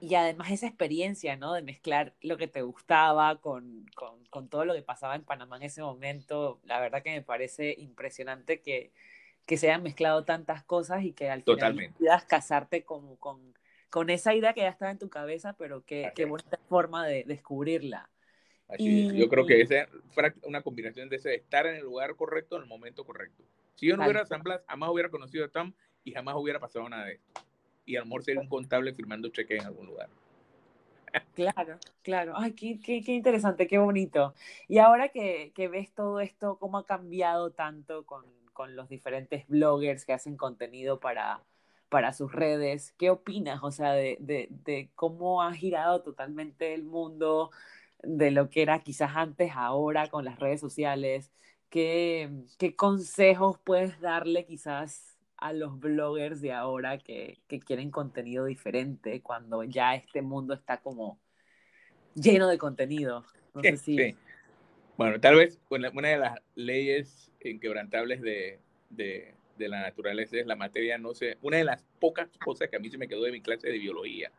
Y 0.00 0.14
además 0.14 0.52
esa 0.52 0.68
experiencia, 0.68 1.36
¿no? 1.36 1.52
De 1.52 1.62
mezclar 1.62 2.14
lo 2.20 2.36
que 2.36 2.46
te 2.46 2.62
gustaba 2.62 3.40
con, 3.40 3.86
con, 3.96 4.24
con, 4.26 4.48
todo 4.48 4.64
lo 4.64 4.74
que 4.74 4.82
pasaba 4.82 5.16
en 5.16 5.24
Panamá 5.24 5.56
en 5.56 5.64
ese 5.64 5.82
momento, 5.82 6.60
la 6.64 6.78
verdad 6.78 7.02
que 7.02 7.10
me 7.10 7.22
parece 7.22 7.74
impresionante 7.76 8.60
que, 8.60 8.92
que 9.46 9.56
se 9.56 9.68
hayan 9.68 9.82
mezclado 9.82 10.24
tantas 10.24 10.64
cosas 10.64 11.04
y 11.04 11.12
que 11.12 11.30
al 11.30 11.42
final 11.42 11.94
puedas 11.96 12.24
casarte 12.24 12.84
con, 12.84 13.16
con, 13.16 13.54
con, 13.90 14.10
esa 14.10 14.34
idea 14.34 14.52
que 14.52 14.62
ya 14.62 14.68
estaba 14.68 14.90
en 14.90 14.98
tu 14.98 15.08
cabeza, 15.08 15.54
pero 15.54 15.84
qué, 15.84 16.12
qué 16.14 16.24
bonita 16.24 16.58
forma 16.68 17.06
de 17.06 17.24
descubrirla. 17.24 18.10
Así 18.68 19.16
Yo 19.16 19.28
creo 19.28 19.46
que 19.46 19.60
esa 19.60 19.82
es 19.82 19.88
una 20.42 20.62
combinación 20.62 21.08
de 21.08 21.16
ese 21.16 21.36
estar 21.36 21.66
en 21.66 21.76
el 21.76 21.82
lugar 21.82 22.16
correcto 22.16 22.56
en 22.56 22.62
el 22.62 22.68
momento 22.68 23.04
correcto. 23.04 23.44
Si 23.76 23.86
yo 23.86 23.96
no 23.96 24.02
hubiera 24.02 24.26
San 24.26 24.42
Blas, 24.42 24.62
jamás 24.66 24.90
hubiera 24.90 25.08
conocido 25.08 25.44
a 25.44 25.48
Tom 25.48 25.72
y 26.02 26.10
jamás 26.10 26.34
hubiera 26.36 26.58
pasado 26.58 26.88
nada 26.88 27.04
de 27.04 27.14
esto. 27.14 27.40
Y 27.84 27.94
a 27.94 28.00
lo 28.00 28.06
mejor 28.06 28.24
sería 28.24 28.40
un 28.40 28.48
contable 28.48 28.92
firmando 28.92 29.28
cheque 29.28 29.56
en 29.56 29.66
algún 29.66 29.86
lugar. 29.86 30.08
Claro, 31.34 31.78
claro. 32.02 32.32
Ay, 32.36 32.52
qué, 32.52 32.80
qué, 32.84 33.02
qué, 33.02 33.12
interesante, 33.12 33.68
qué 33.68 33.78
bonito. 33.78 34.34
Y 34.66 34.78
ahora 34.78 35.10
que, 35.10 35.52
que 35.54 35.68
ves 35.68 35.92
todo 35.94 36.20
esto, 36.20 36.58
cómo 36.58 36.78
ha 36.78 36.86
cambiado 36.86 37.52
tanto 37.52 38.04
con, 38.04 38.24
con 38.56 38.74
los 38.74 38.88
diferentes 38.88 39.46
bloggers 39.48 40.06
que 40.06 40.14
hacen 40.14 40.38
contenido 40.38 40.98
para, 40.98 41.44
para 41.90 42.14
sus 42.14 42.32
redes. 42.32 42.94
¿Qué 42.96 43.10
opinas, 43.10 43.60
o 43.62 43.70
sea, 43.70 43.92
de, 43.92 44.16
de, 44.18 44.48
de, 44.64 44.90
cómo 44.94 45.42
ha 45.42 45.52
girado 45.52 46.02
totalmente 46.02 46.72
el 46.72 46.82
mundo 46.82 47.50
de 48.02 48.30
lo 48.30 48.48
que 48.48 48.62
era 48.62 48.80
quizás 48.80 49.12
antes, 49.14 49.52
ahora 49.54 50.08
con 50.08 50.24
las 50.24 50.40
redes 50.40 50.58
sociales? 50.58 51.30
¿Qué, 51.68 52.30
qué 52.58 52.74
consejos 52.74 53.58
puedes 53.62 54.00
darle 54.00 54.46
quizás 54.46 55.18
a 55.36 55.52
los 55.52 55.78
bloggers 55.78 56.40
de 56.40 56.52
ahora 56.52 56.96
que, 56.96 57.42
que 57.48 57.60
quieren 57.60 57.90
contenido 57.90 58.46
diferente 58.46 59.20
cuando 59.20 59.64
ya 59.64 59.94
este 59.94 60.22
mundo 60.22 60.54
está 60.54 60.78
como 60.78 61.20
lleno 62.14 62.48
de 62.48 62.56
contenido? 62.56 63.22
No 63.54 63.60
sé 63.60 63.76
si... 63.76 64.16
Bueno, 64.96 65.20
tal 65.20 65.36
vez 65.36 65.60
una 65.68 66.08
de 66.08 66.16
las 66.16 66.40
leyes 66.54 67.30
inquebrantables 67.50 68.20
de, 68.22 68.58
de, 68.90 69.34
de, 69.56 69.68
la 69.68 69.80
naturaleza 69.82 70.36
es 70.38 70.46
la 70.46 70.56
materia, 70.56 70.98
no 70.98 71.14
sé, 71.14 71.38
una 71.42 71.58
de 71.58 71.64
las 71.64 71.84
pocas 72.00 72.28
cosas 72.38 72.68
que 72.68 72.76
a 72.76 72.78
mí 72.78 72.90
se 72.90 72.98
me 72.98 73.08
quedó 73.08 73.22
de 73.22 73.32
mi 73.32 73.40
clase 73.40 73.68
de 73.68 73.78
biología 73.78 74.30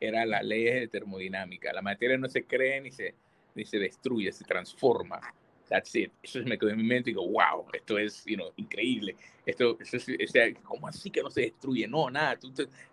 era 0.00 0.24
la 0.24 0.42
ley 0.42 0.64
de 0.64 0.88
termodinámica. 0.88 1.72
La 1.72 1.82
materia 1.82 2.16
no 2.16 2.28
se 2.28 2.44
cree 2.44 2.80
ni 2.80 2.90
se, 2.90 3.14
ni 3.54 3.64
se 3.64 3.78
destruye, 3.78 4.32
se 4.32 4.44
transforma. 4.44 5.20
That's 5.68 5.94
it. 5.94 6.10
Eso 6.20 6.40
me 6.44 6.58
quedó 6.58 6.70
en 6.70 6.78
mi 6.78 6.82
mente 6.82 7.10
y 7.10 7.12
digo, 7.12 7.28
wow, 7.28 7.66
esto 7.72 7.96
es 7.96 8.24
you 8.24 8.34
know, 8.34 8.50
increíble. 8.56 9.14
Esto, 9.46 9.78
esto 9.80 9.96
es, 10.18 10.58
¿cómo 10.64 10.88
así 10.88 11.10
que 11.10 11.22
no 11.22 11.30
se 11.30 11.42
destruye? 11.42 11.86
No, 11.86 12.10
nada. 12.10 12.36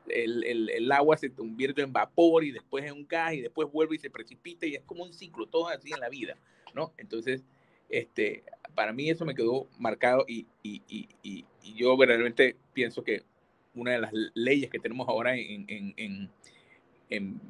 el, 0.08 0.43
el, 0.43 0.69
el, 0.69 0.91
agua 0.91 1.17
se 1.17 1.32
convierte 1.32 1.82
en 1.82 1.91
vapor 1.91 2.43
y 2.43 2.51
después 2.51 2.86
en 2.86 2.93
un 2.93 3.08
gas 3.08 3.34
y 3.34 3.41
después 3.41 3.71
vuelve 3.71 3.95
y 3.95 3.99
se 3.99 4.12
precipita 4.12 4.67
y 4.67 4.75
es 4.75 4.84
como 4.84 5.03
un 5.03 5.13
ciclo, 5.13 5.47
todo 5.47 5.69
así 5.69 5.91
en 5.91 5.99
la 5.99 6.10
vida, 6.10 6.38
¿no? 6.75 6.93
Entonces, 6.97 7.43
este, 7.89 8.43
para 8.76 8.93
mí 8.93 9.10
eso 9.10 9.26
me 9.26 9.36
quedó 9.36 9.67
marcado 9.80 10.26
y, 10.28 10.45
yo 11.76 11.95
verdaderamente 11.97 12.56
pienso 12.73 13.04
que 13.04 13.23
una 13.76 13.91
de 13.91 14.00
las 14.00 14.12
leyes 14.34 14.69
que 14.69 14.80
tenemos 14.80 15.08
ahora 15.08 15.36
en, 15.36 16.30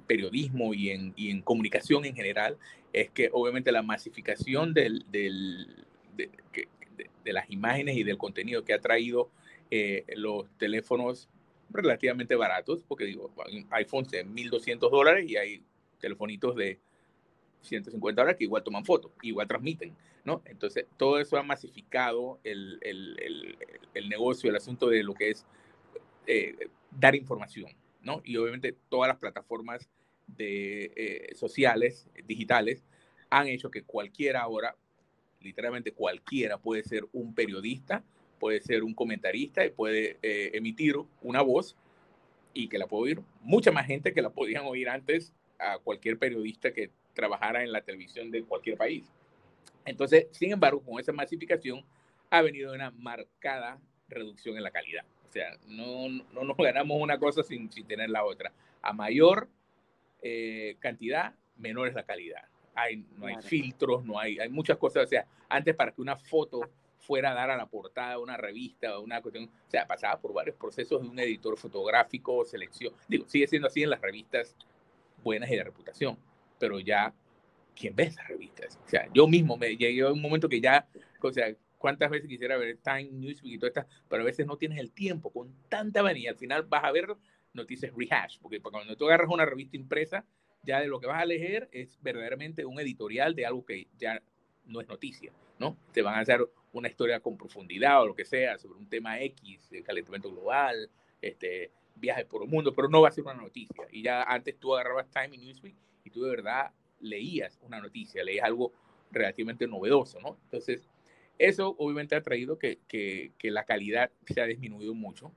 periodismo 0.08 0.74
y 0.74 0.90
en, 0.90 1.14
y 1.16 1.32
en 1.32 1.42
comunicación 1.42 2.06
en 2.06 2.16
general 2.16 2.58
es 2.94 3.10
que 3.10 3.30
obviamente 3.32 3.72
la 3.72 3.82
masificación 3.82 4.74
del, 4.74 5.06
del, 5.12 5.86
de, 6.16 6.30
de, 7.24 7.34
las 7.34 7.50
imágenes 7.50 7.98
y 7.98 8.04
del 8.04 8.18
contenido 8.18 8.64
que 8.64 8.74
ha 8.74 8.82
traído 8.82 9.30
eh, 9.70 10.06
los 10.16 10.50
teléfonos 10.58 11.30
relativamente 11.70 12.36
baratos, 12.36 12.84
porque 12.88 13.06
digo, 13.06 13.32
iPhones 13.72 14.12
de 14.12 14.26
1.200 14.26 14.90
dólares 14.90 15.30
y 15.30 15.36
hay 15.36 15.62
telefonitos 16.00 16.56
de 16.56 16.80
150 17.68 18.22
dólares 18.22 18.38
que 18.38 18.46
igual 18.46 18.64
toman 18.64 18.86
fotos, 18.86 19.12
igual 19.22 19.48
transmiten, 19.48 19.96
¿no? 20.26 20.42
Entonces, 20.46 20.86
todo 20.98 21.20
eso 21.20 21.38
ha 21.38 21.44
masificado 21.44 22.40
el, 22.44 22.80
el, 22.82 23.58
el, 23.94 24.10
negocio, 24.10 24.50
el 24.50 24.56
asunto 24.56 24.90
de 24.90 25.04
lo 25.04 25.14
que 25.14 25.30
es 25.30 25.46
eh, 26.26 26.70
dar 26.92 27.16
información, 27.16 27.72
¿no? 28.02 28.22
Y 28.24 28.38
obviamente 28.38 28.76
todas 28.90 29.08
las 29.08 29.18
plataformas 29.18 29.90
de, 30.28 30.92
eh, 30.96 31.36
sociales, 31.36 32.10
digitales, 32.26 32.84
han 33.30 33.48
hecho 33.48 33.72
que 33.72 33.84
cualquiera 33.84 34.42
ahora, 34.42 34.76
literalmente 35.42 35.92
cualquiera 35.92 36.58
puede 36.58 36.84
ser 36.84 37.06
un 37.14 37.34
periodista, 37.34 38.04
puede 38.40 38.62
ser 38.62 38.84
un 38.84 38.94
comentarista 38.94 39.66
y 39.66 39.70
puede 39.70 40.18
eh, 40.22 40.52
emitir 40.54 40.96
una 41.22 41.42
voz 41.42 41.76
y 42.54 42.70
que 42.70 42.78
la 42.78 42.88
puede 42.88 43.04
oír 43.04 43.22
mucha 43.42 43.72
más 43.72 43.86
gente 43.86 44.14
que 44.14 44.22
la 44.22 44.30
podían 44.30 44.66
oír 44.66 44.90
antes 44.90 45.34
a 45.60 45.80
cualquier 45.80 46.18
periodista 46.18 46.72
que 46.72 46.92
trabajara 47.18 47.64
en 47.64 47.72
la 47.72 47.82
televisión 47.82 48.32
de 48.32 48.44
cualquier 48.44 48.78
país. 48.78 49.12
Entonces, 49.84 50.28
sin 50.32 50.52
embargo, 50.52 50.82
con 50.82 51.00
esa 51.00 51.12
masificación 51.12 51.84
ha 52.30 52.42
venido 52.42 52.74
una 52.74 52.92
marcada 52.92 53.80
reducción 54.08 54.56
en 54.56 54.64
la 54.64 54.72
calidad. 54.72 55.04
O 55.28 55.32
sea, 55.32 55.58
no, 55.66 56.08
no 56.32 56.44
nos 56.44 56.56
ganamos 56.56 57.02
una 57.02 57.18
cosa 57.18 57.44
sin, 57.44 57.72
sin 57.72 57.86
tener 57.88 58.10
la 58.10 58.24
otra. 58.24 58.54
A 58.82 58.94
mayor 58.94 59.50
eh, 60.22 60.78
cantidad, 60.80 61.34
menor 61.58 61.88
es 61.88 61.96
la 61.96 62.04
calidad. 62.04 62.44
Hay, 62.76 63.04
no 63.18 63.26
hay 63.26 63.42
filtros, 63.42 64.06
no 64.06 64.20
hay, 64.20 64.38
hay 64.40 64.50
muchas 64.50 64.78
cosas. 64.78 65.06
O 65.06 65.08
sea, 65.08 65.26
antes 65.50 65.76
para 65.76 65.92
que 65.92 66.02
una 66.02 66.16
foto 66.16 66.62
fuera 67.00 67.32
a 67.32 67.34
dar 67.34 67.50
a 67.50 67.58
la 67.58 67.66
portada 67.66 68.12
de 68.12 68.18
una 68.18 68.38
revista 68.38 68.98
o 68.98 69.02
una 69.02 69.22
cuestión, 69.22 69.46
o 69.46 69.72
sea, 69.72 69.88
pasaba 69.88 70.20
por 70.20 70.34
varios 70.34 70.56
procesos 70.56 71.02
de 71.02 71.08
un 71.08 71.18
editor 71.18 71.58
fotográfico, 71.58 72.46
selección. 72.46 72.94
Digo, 73.08 73.26
sigue 73.28 73.48
siendo 73.48 73.68
así 73.68 73.82
en 73.82 73.90
las 73.90 74.02
revistas 74.02 74.56
buenas 75.24 75.50
y 75.50 75.56
de 75.56 75.64
reputación 75.64 76.18
pero 76.60 76.80
ya, 76.80 77.14
¿quién 77.76 77.96
ve 77.96 78.04
esas 78.04 78.28
revistas? 78.28 78.80
O 78.86 78.90
sea, 78.90 79.08
yo 79.14 79.28
mismo 79.28 79.58
me 79.58 79.76
llegué 79.76 80.02
a 80.02 80.12
un 80.12 80.22
momento 80.22 80.50
que 80.50 80.62
ya, 80.62 80.88
o 81.22 81.32
sea, 81.32 81.54
cuántas 81.78 82.10
veces 82.10 82.28
quisiera 82.28 82.58
ver 82.58 82.78
Time, 82.84 83.10
Newsweek 83.12 83.54
y 83.54 83.58
todo 83.58 83.68
esto, 83.68 83.86
pero 84.10 84.24
a 84.24 84.26
veces 84.26 84.46
no 84.46 84.58
tienes 84.58 84.80
el 84.80 84.92
tiempo 84.92 85.32
con 85.32 85.54
tanta 85.70 86.02
vanilla. 86.02 86.32
Al 86.32 86.38
final 86.38 86.64
vas 86.64 86.84
a 86.84 86.92
ver 86.92 87.16
noticias 87.54 87.94
rehash, 87.96 88.38
porque 88.42 88.62
cuando 88.62 88.96
tú 88.96 89.06
agarras 89.06 89.30
una 89.30 89.46
revista 89.46 89.78
impresa, 89.78 90.26
ya 90.64 90.80
de 90.82 90.88
lo 90.88 91.00
que 91.00 91.08
vas 91.08 91.22
a 91.22 91.26
leer 91.26 91.70
es 91.72 91.98
verdaderamente 92.02 92.66
un 92.66 92.80
editorial 92.80 93.36
de 93.36 93.46
algo 93.46 93.66
que 93.66 93.88
ya 93.98 94.22
no 94.66 94.82
es 94.82 94.88
noticia, 94.88 95.32
¿no? 95.60 95.78
Te 95.94 96.02
van 96.02 96.16
a 96.16 96.20
hacer 96.20 96.42
una 96.74 96.90
historia 96.90 97.20
con 97.20 97.38
profundidad 97.38 98.02
o 98.02 98.08
lo 98.08 98.16
que 98.16 98.26
sea 98.26 98.58
sobre 98.58 98.78
un 98.78 98.90
tema 98.90 99.22
X, 99.22 99.72
el 99.72 99.84
calentamiento 99.84 100.30
global, 100.30 100.90
este, 101.22 101.72
viajes 101.96 102.26
por 102.26 102.44
el 102.44 102.50
mundo, 102.50 102.74
pero 102.76 102.90
no 102.90 103.02
va 103.02 103.10
a 103.10 103.12
ser 103.12 103.24
una 103.24 103.34
noticia. 103.34 103.88
Y 103.92 104.04
ya 104.04 104.24
antes 104.24 104.60
tú 104.60 104.76
agarrabas 104.76 105.10
Time 105.10 105.36
y 105.36 105.40
Newsweek 105.40 105.76
y 106.08 106.10
tú 106.10 106.24
de 106.24 106.32
verdad 106.32 106.72
leías 107.00 107.60
una 107.62 107.80
noticia, 107.80 108.24
leías 108.24 108.46
algo 108.46 108.72
relativamente 109.12 109.68
novedoso, 109.68 110.20
¿no? 110.20 110.38
Entonces, 110.46 110.88
eso 111.38 111.76
obviamente 111.78 112.16
ha 112.16 112.22
traído 112.22 112.58
que, 112.58 112.80
que, 112.88 113.34
que 113.38 113.52
la 113.52 113.64
calidad 113.66 114.10
se 114.26 114.42
ha 114.42 114.46
disminuido 114.46 114.94
mucho. 114.94 115.32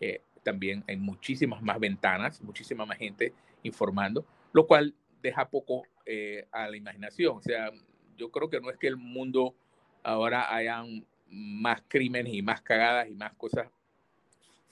Eh, 0.00 0.22
también 0.42 0.84
hay 0.88 0.96
muchísimas 0.96 1.62
más 1.62 1.78
ventanas, 1.78 2.40
muchísima 2.42 2.86
más 2.86 2.98
gente 2.98 3.32
informando, 3.62 4.24
lo 4.52 4.66
cual 4.66 4.94
deja 5.22 5.48
poco 5.48 5.82
eh, 6.06 6.46
a 6.52 6.68
la 6.68 6.76
imaginación. 6.76 7.36
O 7.36 7.42
sea, 7.42 7.70
yo 8.16 8.30
creo 8.30 8.48
que 8.48 8.60
no 8.60 8.70
es 8.70 8.78
que 8.78 8.86
el 8.86 8.96
mundo 8.96 9.54
ahora 10.02 10.54
hayan 10.54 11.04
más 11.26 11.82
crímenes 11.88 12.32
y 12.32 12.42
más 12.42 12.62
cagadas 12.62 13.08
y 13.08 13.14
más 13.14 13.32
cosas 13.34 13.68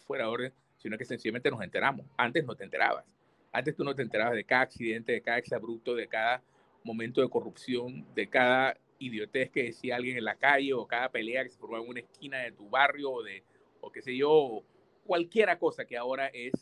fuera 0.06 0.24
de 0.24 0.30
orden, 0.30 0.52
sino 0.76 0.96
que 0.96 1.04
sencillamente 1.04 1.50
nos 1.50 1.62
enteramos. 1.62 2.06
Antes 2.16 2.44
no 2.44 2.54
te 2.54 2.64
enterabas. 2.64 3.04
Antes 3.52 3.76
tú 3.76 3.84
no 3.84 3.94
te 3.94 4.02
enterabas 4.02 4.34
de 4.34 4.44
cada 4.44 4.62
accidente, 4.62 5.12
de 5.12 5.22
cada 5.22 5.38
exabrupto, 5.38 5.94
de 5.94 6.08
cada 6.08 6.42
momento 6.82 7.20
de 7.20 7.28
corrupción, 7.28 8.06
de 8.14 8.28
cada 8.28 8.76
idiotez 8.98 9.50
que 9.50 9.64
decía 9.64 9.96
alguien 9.96 10.16
en 10.16 10.24
la 10.24 10.36
calle 10.36 10.72
o 10.72 10.86
cada 10.86 11.10
pelea 11.10 11.42
que 11.42 11.50
se 11.50 11.58
formaba 11.58 11.84
en 11.84 11.90
una 11.90 12.00
esquina 12.00 12.38
de 12.38 12.52
tu 12.52 12.68
barrio 12.68 13.10
o 13.10 13.22
de, 13.22 13.44
o 13.80 13.90
qué 13.90 14.00
sé 14.00 14.16
yo, 14.16 14.62
cualquiera 15.04 15.58
cosa 15.58 15.84
que 15.84 15.96
ahora 15.96 16.28
es 16.28 16.52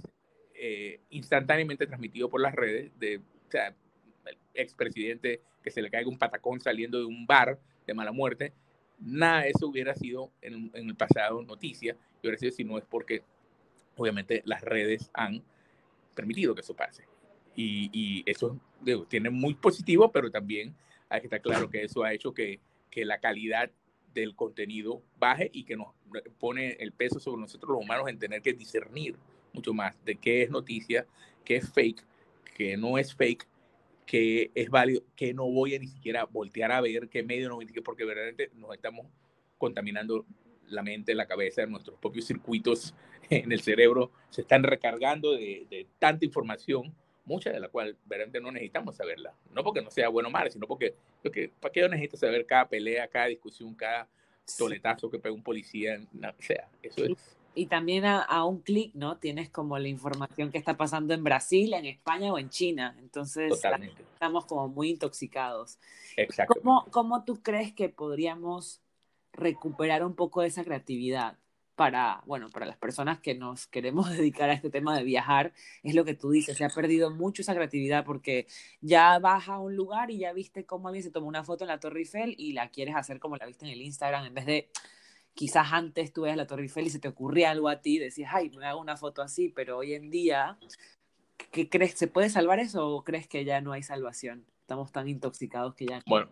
eh, 0.55 1.01
instantáneamente 1.11 1.87
transmitido 1.87 2.29
por 2.29 2.41
las 2.41 2.55
redes, 2.55 2.91
de 2.99 3.19
o 3.19 3.51
sea, 3.51 3.75
el 4.27 4.37
expresidente 4.55 5.41
que 5.63 5.71
se 5.71 5.83
le 5.83 5.91
caiga 5.91 6.09
un 6.09 6.19
patacón 6.19 6.61
saliendo 6.61 6.99
de 6.99 7.05
un 7.05 7.27
bar 7.27 7.59
de 7.87 7.95
mala 7.95 8.13
muerte, 8.13 8.53
nada 8.99 9.43
de 9.43 9.51
eso 9.51 9.67
hubiera 9.67 9.95
sido 9.95 10.31
en, 10.41 10.71
el 10.75 10.95
pasado 10.95 11.43
noticia, 11.43 11.97
y 12.23 12.27
hubiera 12.27 12.39
sido 12.39 12.53
si 12.53 12.65
no 12.65 12.79
es 12.79 12.85
porque 12.85 13.23
obviamente 13.97 14.43
las 14.45 14.63
redes 14.63 15.11
han 15.15 15.43
permitido 16.15 16.55
que 16.55 16.61
eso 16.61 16.75
pase. 16.75 17.05
Y, 17.55 17.91
y 17.93 18.23
eso 18.31 18.59
digo, 18.81 19.07
tiene 19.07 19.31
muy 19.31 19.55
positivo, 19.55 20.11
pero 20.11 20.31
también 20.31 20.75
hay 21.09 21.21
que 21.21 21.27
estar 21.27 21.43
claro 21.43 21.69
que 21.69 21.83
eso 21.83 22.05
ha 22.05 22.13
hecho 22.13 22.33
que, 22.33 22.61
que 22.91 23.05
la 23.05 23.19
calidad 23.19 23.71
del 24.15 24.35
contenido 24.35 25.03
baje 25.19 25.51
y 25.53 25.65
que 25.65 25.77
nos 25.77 25.89
pone 26.39 26.73
el 26.81 26.93
peso 26.93 27.21
sobre 27.21 27.41
nosotros 27.41 27.73
los 27.73 27.85
humanos 27.85 28.09
en 28.09 28.19
tener 28.19 28.43
que 28.43 28.53
discernir 28.53 29.17
mucho 29.53 29.73
más 29.73 29.97
de 30.05 30.17
qué 30.17 30.43
es 30.43 30.51
noticia, 30.51 31.07
qué 31.45 31.57
es 31.57 31.73
fake, 31.73 32.05
qué 32.57 32.77
no 32.77 32.99
es 32.99 33.15
fake, 33.15 33.47
qué 34.07 34.51
es 34.55 34.71
válido, 34.71 35.03
qué 35.15 35.33
no 35.35 35.51
voy 35.51 35.75
a 35.75 35.79
ni 35.79 35.87
siquiera 35.87 36.25
voltear 36.25 36.73
a 36.73 36.81
ver, 36.81 37.09
qué 37.09 37.23
medio 37.23 37.49
no 37.49 37.57
voy 37.57 37.67
a 37.67 37.83
porque 37.83 38.05
verdaderamente 38.05 38.51
nos 38.55 38.75
estamos 38.75 39.07
contaminando 39.59 40.25
la 40.69 40.83
mente, 40.83 41.15
la 41.15 41.27
cabeza, 41.27 41.67
nuestros 41.67 41.99
propios 41.99 42.27
circuitos 42.27 42.95
en 43.45 43.53
el 43.53 43.61
cerebro 43.61 44.11
se 44.31 44.43
están 44.43 44.63
recargando 44.63 45.33
de, 45.33 45.67
de 45.71 45.87
tanta 45.99 46.25
información 46.25 46.95
mucha 47.31 47.51
de 47.51 47.61
la 47.61 47.69
cual 47.69 47.97
verdaderamente 48.05 48.41
no 48.41 48.51
necesitamos 48.51 48.97
saberla. 48.97 49.33
No 49.55 49.63
porque 49.63 49.83
no 49.83 49.91
sea 49.91 50.09
bueno 50.09 50.29
o 50.29 50.33
malo, 50.33 50.51
sino 50.51 50.67
porque, 50.67 50.95
porque 51.23 51.51
¿para 51.61 51.73
qué 51.73 51.81
yo 51.81 51.89
necesito 51.89 52.17
saber 52.17 52.45
cada 52.45 52.69
pelea, 52.69 53.07
cada 53.09 53.27
discusión, 53.27 53.75
cada 53.75 54.09
toletazo 54.59 55.11
que 55.11 55.19
pega 55.19 55.35
un 55.35 55.43
policía? 55.43 56.01
o 56.13 56.43
sea, 56.43 56.69
eso 56.83 57.05
es... 57.05 57.37
Y 57.53 57.67
también 57.67 58.05
a, 58.05 58.45
un 58.45 58.61
clic, 58.61 58.95
¿no? 58.95 59.19
Tienes 59.19 59.51
como 59.51 59.77
la 59.77 59.89
información 59.89 60.53
que 60.53 60.59
está 60.59 60.77
pasando 60.77 61.15
en 61.15 61.25
Brasil, 61.25 61.75
en 61.75 61.85
España 61.85 62.33
o 62.33 62.39
en 62.39 62.49
China. 62.49 62.97
Entonces, 63.01 63.53
estamos 64.13 64.47
como 64.47 64.69
muy 64.69 64.91
intoxicados. 64.91 65.81
Exacto. 66.17 66.55
¿Cómo, 66.63 66.87
¿Cómo 66.93 67.25
tú 67.25 67.43
crees 67.43 67.73
que 67.73 67.89
podríamos 67.89 68.81
recuperar 69.33 70.05
un 70.05 70.15
poco 70.15 70.43
de 70.43 70.49
esa 70.49 70.63
creatividad? 70.63 71.39
Para, 71.81 72.21
bueno, 72.27 72.51
para 72.51 72.67
las 72.67 72.77
personas 72.77 73.21
que 73.21 73.35
nos 73.35 73.67
queremos 73.67 74.11
dedicar 74.15 74.51
a 74.51 74.53
este 74.53 74.69
tema 74.69 74.95
de 74.99 75.03
viajar, 75.03 75.55
es 75.83 75.95
lo 75.95 76.05
que 76.05 76.13
tú 76.13 76.31
dices, 76.31 76.59
se 76.59 76.63
ha 76.67 76.69
perdido 76.69 77.11
mucho 77.11 77.41
esa 77.41 77.55
creatividad 77.55 78.05
porque 78.05 78.47
ya 78.83 79.19
vas 79.19 79.49
a 79.49 79.59
un 79.59 79.77
lugar 79.77 80.11
y 80.11 80.19
ya 80.19 80.35
viste 80.35 80.67
cómo 80.67 80.89
alguien 80.89 81.05
se 81.05 81.11
tomó 81.11 81.27
una 81.27 81.43
foto 81.43 81.65
en 81.65 81.69
la 81.69 81.81
Torre 81.81 82.01
Eiffel 82.01 82.35
y 82.37 82.53
la 82.53 82.69
quieres 82.69 82.97
hacer 82.97 83.19
como 83.19 83.39
la 83.39 83.47
viste 83.47 83.65
en 83.65 83.73
el 83.73 83.81
Instagram, 83.81 84.27
en 84.27 84.35
vez 84.35 84.45
de 84.45 84.69
quizás 85.33 85.73
antes 85.73 86.13
tú 86.13 86.21
veas 86.21 86.37
la 86.37 86.47
Torre 86.47 86.65
Eiffel 86.65 86.87
y 86.87 86.91
se 86.91 86.99
te 86.99 87.09
ocurría 87.09 87.51
algo 87.51 87.71
a 87.71 87.81
ti, 87.81 87.99
decías, 87.99 88.31
ay, 88.35 88.51
me 88.51 88.67
hago 88.67 88.79
una 88.79 88.99
foto 88.99 89.23
así, 89.23 89.49
pero 89.49 89.79
hoy 89.79 89.95
en 89.95 90.11
día, 90.11 90.59
¿qué 91.51 91.71
crees? 91.71 91.93
¿Se 91.93 92.09
puede 92.09 92.29
salvar 92.29 92.59
eso 92.59 92.91
o 92.91 93.05
crees 93.05 93.27
que 93.27 93.47
ya 93.47 93.63
no 93.63 93.73
hay 93.73 93.83
salvación? 93.83 94.45
Estamos 94.71 94.93
tan 94.93 95.09
intoxicados 95.09 95.75
que 95.75 95.85
ya... 95.85 96.01
Bueno, 96.07 96.29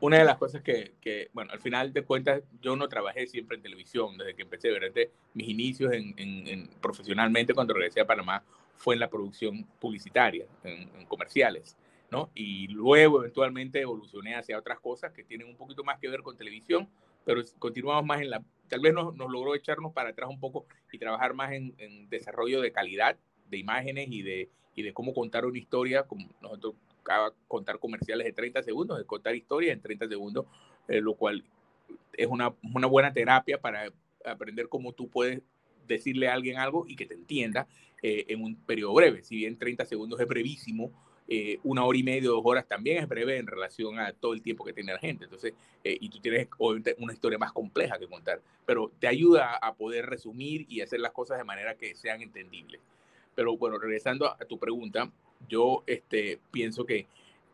una 0.00 0.18
de 0.18 0.24
las 0.24 0.38
cosas 0.38 0.60
que, 0.60 0.94
que, 1.00 1.30
bueno, 1.32 1.52
al 1.52 1.60
final 1.60 1.92
de 1.92 2.02
cuentas, 2.02 2.42
yo 2.60 2.74
no 2.74 2.88
trabajé 2.88 3.28
siempre 3.28 3.56
en 3.56 3.62
televisión, 3.62 4.18
desde 4.18 4.34
que 4.34 4.42
empecé, 4.42 4.70
durante 4.70 5.12
mis 5.34 5.48
inicios 5.48 5.92
en, 5.92 6.12
en, 6.18 6.68
profesionalmente 6.80 7.54
cuando 7.54 7.74
regresé 7.74 8.00
a 8.00 8.04
Panamá 8.04 8.42
fue 8.74 8.94
en 8.94 9.00
la 9.00 9.08
producción 9.08 9.64
publicitaria, 9.78 10.46
en, 10.64 11.06
comerciales, 11.06 11.76
¿no? 12.10 12.28
Y 12.34 12.66
luego 12.66 13.20
eventualmente 13.20 13.80
evolucioné 13.80 14.34
hacia 14.34 14.58
otras 14.58 14.80
cosas 14.80 15.12
que 15.12 15.22
tienen 15.22 15.46
un 15.46 15.56
poquito 15.56 15.84
más 15.84 16.00
que 16.00 16.08
ver 16.08 16.22
con 16.22 16.36
televisión, 16.36 16.88
pero 17.24 17.40
continuamos 17.60 18.04
más 18.04 18.20
en 18.20 18.30
la, 18.30 18.42
tal 18.68 18.80
vez 18.80 18.94
nos, 18.94 19.14
nos 19.14 19.30
logró 19.30 19.54
echarnos 19.54 19.92
para 19.92 20.10
atrás 20.10 20.28
un 20.28 20.40
poco 20.40 20.66
y 20.90 20.98
trabajar 20.98 21.34
más 21.34 21.52
en, 21.52 21.72
en 21.78 22.08
desarrollo 22.08 22.60
de 22.60 22.72
calidad 22.72 23.16
de 23.48 23.58
imágenes 23.58 24.08
y 24.10 24.22
de, 24.22 24.50
y 24.74 24.82
de 24.82 24.92
cómo 24.92 25.14
contar 25.14 25.46
una 25.46 25.58
historia, 25.58 26.02
como 26.02 26.28
nosotros 26.42 26.74
contar 27.48 27.78
comerciales 27.78 28.26
de 28.26 28.32
30 28.32 28.62
segundos, 28.62 28.98
de 28.98 29.04
contar 29.04 29.34
historias 29.34 29.74
en 29.74 29.82
30 29.82 30.08
segundos, 30.08 30.46
eh, 30.88 31.00
lo 31.00 31.14
cual 31.14 31.44
es 32.12 32.26
una, 32.26 32.54
una, 32.74 32.86
buena 32.86 33.12
terapia 33.12 33.60
para 33.60 33.92
aprender 34.24 34.68
cómo 34.68 34.92
tú 34.92 35.08
puedes 35.08 35.40
decirle 35.86 36.28
a 36.28 36.34
alguien 36.34 36.58
algo 36.58 36.84
y 36.88 36.96
que 36.96 37.06
te 37.06 37.14
entienda 37.14 37.68
eh, 38.02 38.24
en 38.28 38.42
un 38.42 38.56
periodo 38.56 38.94
breve. 38.94 39.22
Si 39.22 39.36
bien 39.36 39.56
30 39.56 39.86
segundos 39.86 40.20
es 40.20 40.26
brevísimo, 40.26 40.90
eh, 41.28 41.58
una 41.64 41.84
hora 41.84 41.98
y 41.98 42.02
media, 42.02 42.28
dos 42.28 42.42
horas 42.44 42.66
también 42.66 42.98
es 42.98 43.08
breve 43.08 43.36
en 43.36 43.46
relación 43.46 43.98
a 43.98 44.12
todo 44.12 44.32
el 44.32 44.42
tiempo 44.42 44.64
que 44.64 44.72
tiene 44.72 44.92
la 44.92 44.98
gente. 44.98 45.24
Entonces, 45.24 45.54
y 45.82 46.08
tú 46.08 46.18
tienes 46.20 46.48
obviamente 46.58 46.96
una 46.98 47.12
historia 47.12 47.38
más 47.38 47.52
compleja 47.52 47.98
que 47.98 48.08
contar, 48.08 48.40
pero 48.64 48.92
te 48.98 49.06
ayuda 49.06 49.56
a 49.56 49.74
poder 49.74 50.06
resumir 50.06 50.66
y 50.68 50.80
hacer 50.80 51.00
las 51.00 51.12
cosas 51.12 51.38
de 51.38 51.44
manera 51.44 51.76
que 51.76 51.94
sean 51.94 52.22
entendibles. 52.22 52.80
Pero 53.36 53.56
bueno, 53.56 53.78
regresando 53.78 54.28
a 54.28 54.44
tu 54.46 54.58
pregunta, 54.58 55.12
yo 55.48 55.84
este, 55.86 56.40
pienso 56.50 56.84
que, 56.84 57.06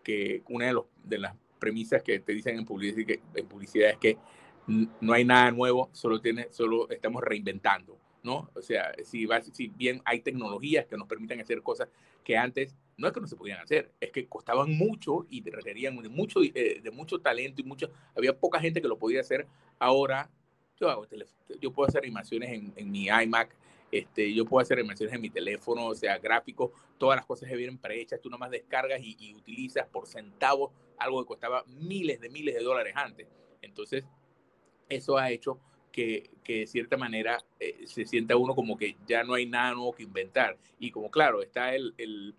que 0.03 0.43
una 0.49 0.67
de, 0.67 0.73
los, 0.73 0.85
de 1.05 1.19
las 1.19 1.37
premisas 1.59 2.03
que 2.03 2.19
te 2.21 2.33
dicen 2.33 2.59
en 2.59 2.65
publicidad, 2.65 3.19
en 3.35 3.47
publicidad 3.47 3.91
es 3.91 3.99
que 3.99 4.19
no 4.67 5.13
hay 5.13 5.25
nada 5.25 5.51
nuevo, 5.51 5.91
solo, 5.93 6.21
tiene, 6.21 6.49
solo 6.51 6.89
estamos 6.91 7.23
reinventando, 7.23 7.99
¿no? 8.23 8.51
O 8.55 8.63
sea, 8.63 8.93
si, 9.05 9.27
si 9.53 9.69
bien 9.69 10.01
hay 10.05 10.21
tecnologías 10.21 10.87
que 10.87 10.97
nos 10.97 11.09
permiten 11.09 11.41
hacer 11.41 11.63
cosas 11.63 11.89
que 12.25 12.37
antes 12.37 12.77
no 12.97 13.09
es 13.09 13.13
que 13.13 13.21
no 13.21 13.27
se 13.27 13.37
podían 13.37 13.61
hacer, 13.61 13.91
es 14.01 14.11
que 14.11 14.27
costaban 14.27 14.73
mucho 14.77 15.27
y 15.29 15.43
requerían 15.43 15.97
de 16.01 16.09
mucho, 16.09 16.41
eh, 16.43 16.81
de 16.83 16.91
mucho 16.91 17.21
talento 17.21 17.61
y 17.61 17.65
mucho, 17.65 17.91
había 18.17 18.39
poca 18.39 18.61
gente 18.61 18.81
que 18.81 18.89
lo 18.89 18.99
podía 18.99 19.21
hacer. 19.21 19.47
Ahora 19.79 20.31
yo, 20.79 20.89
hago 20.89 21.07
yo 21.61 21.73
puedo 21.73 21.89
hacer 21.89 22.03
animaciones 22.03 22.51
en, 22.51 22.73
en 22.77 22.91
mi 22.91 23.07
iMac, 23.07 23.55
este, 23.93 24.33
yo 24.33 24.47
puedo 24.47 24.63
hacer 24.63 24.79
animaciones 24.79 25.15
en 25.15 25.21
mi 25.21 25.29
teléfono, 25.29 25.89
o 25.89 25.95
sea, 25.95 26.17
gráficos, 26.19 26.71
todas 26.97 27.17
las 27.17 27.27
cosas 27.27 27.49
que 27.49 27.57
vienen 27.57 27.77
prehechas, 27.77 28.23
tú 28.23 28.31
nomás 28.31 28.51
descargas 28.51 29.01
y, 29.03 29.35
utilizas 29.35 29.87
por 29.87 30.07
centavos 30.07 30.73
algo 30.97 31.23
que 31.23 31.29
costaba 31.29 31.63
miles 31.67 32.19
de 32.19 32.31
miles 32.31 32.55
de 32.55 32.63
dólares 32.63 32.95
antes. 32.97 33.29
Entonces, 33.61 34.05
eso 34.89 35.19
ha 35.19 35.31
hecho 35.31 35.61
que, 35.93 36.31
que 36.43 36.61
de 36.61 36.67
cierta 36.67 36.97
manera 36.97 37.39
eh, 37.61 37.83
se 37.85 38.07
sienta 38.07 38.35
uno 38.35 38.55
como 38.55 38.79
que 38.79 38.97
ya 39.07 39.25
no 39.25 39.35
hay 39.35 39.45
nada 39.45 39.75
nuevo 39.75 39.93
que 39.93 40.05
inventar. 40.05 40.57
Y 40.79 40.91
como 40.91 41.11
claro, 41.11 41.43
está 41.43 41.75
el, 41.75 41.93
el, 41.99 42.35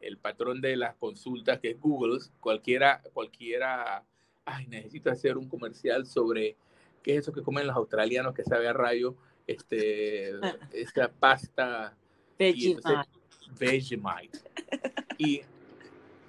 el 0.00 0.16
patrón 0.16 0.62
de 0.62 0.76
las 0.76 0.94
consultas 0.96 1.60
que 1.60 1.72
es 1.72 1.80
Google, 1.80 2.18
cualquiera, 2.40 3.02
cualquiera, 3.12 4.06
ay, 4.46 4.68
necesito 4.68 5.10
hacer 5.10 5.36
un 5.36 5.50
comercial 5.50 6.06
sobre 6.06 6.56
qué 7.02 7.12
es 7.12 7.18
eso 7.18 7.32
que 7.32 7.42
comen 7.42 7.66
los 7.66 7.76
australianos 7.76 8.34
que 8.34 8.44
sabe 8.44 8.68
a 8.68 8.72
rayo 8.72 9.16
este, 9.46 10.32
esta 10.72 11.08
pasta 11.08 11.96
Vegemite. 13.58 14.38
Y 15.18 15.42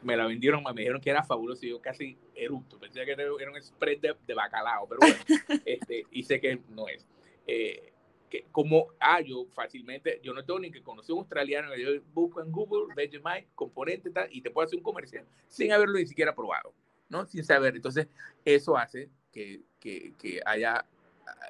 me 0.04 0.16
la 0.16 0.28
vendieron, 0.28 0.64
me 0.64 0.82
dijeron 0.82 1.02
que 1.02 1.10
era 1.10 1.24
fabuloso 1.24 1.66
y 1.66 1.70
yo 1.70 1.82
casi 1.82 2.18
eructo. 2.36 2.80
Pensé 2.80 3.04
que 3.06 3.12
era 3.12 3.52
un 3.52 3.62
spread 3.62 4.00
de, 4.00 4.34
bacalao, 4.34 4.88
pero 4.88 5.00
bueno, 5.02 5.16
este, 5.66 6.06
y 6.12 6.24
sé 6.24 6.40
que 6.40 6.60
no 6.70 6.88
es. 6.88 7.08
Eh, 7.48 7.92
que 8.30 8.46
como, 8.52 8.88
ah, 9.00 9.22
yo 9.22 9.46
fácilmente, 9.54 10.20
yo 10.24 10.34
no 10.34 10.44
tengo 10.44 10.60
ni 10.60 10.72
que 10.72 10.82
conocer 10.82 11.14
un 11.14 11.20
australiano, 11.20 11.76
yo 11.76 11.90
busco 12.14 12.42
en 12.42 12.52
Google 12.52 12.94
Vegemite, 12.96 13.48
componente 13.56 14.10
tal, 14.12 14.28
y 14.32 14.42
te 14.42 14.52
puedo 14.52 14.66
hacer 14.66 14.78
un 14.78 14.84
comercial 14.84 15.26
sin 15.48 15.72
haberlo 15.72 15.98
ni 15.98 16.06
siquiera 16.06 16.36
probado, 16.36 16.74
¿no? 17.10 17.26
Sin 17.26 17.44
saber. 17.44 17.76
Entonces, 17.76 18.08
eso 18.44 18.78
hace 18.78 19.10
que, 19.32 19.62
que, 19.80 20.14
que 20.18 20.40
haya 20.46 20.86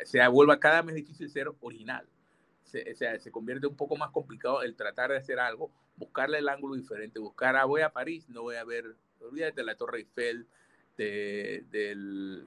se 0.04 0.26
vuelva 0.28 0.60
cada 0.60 0.82
vez 0.82 0.96
difícil 0.96 1.30
ser 1.30 1.52
original. 1.62 2.06
se, 2.64 2.92
o 2.92 2.96
sea, 2.96 3.20
se 3.20 3.32
convierte 3.32 3.68
un 3.68 3.76
poco 3.76 3.96
más 3.96 4.12
complicado 4.12 4.62
el 4.64 4.76
tratar 4.76 5.12
de 5.12 5.18
hacer 5.18 5.40
algo, 5.40 5.72
buscarle 5.98 6.40
el 6.40 6.50
ángulo 6.50 6.76
diferente, 6.76 7.20
buscar, 7.20 7.56
ah, 7.56 7.66
voy 7.66 7.82
a 7.82 7.92
París, 7.92 8.28
no 8.30 8.42
voy 8.42 8.56
a 8.56 8.64
ver, 8.64 8.96
olvídate 9.22 9.62
de 9.62 9.64
la 9.64 9.76
Torre 9.76 10.00
Eiffel, 10.00 10.48
de, 10.98 11.64
del 11.72 12.44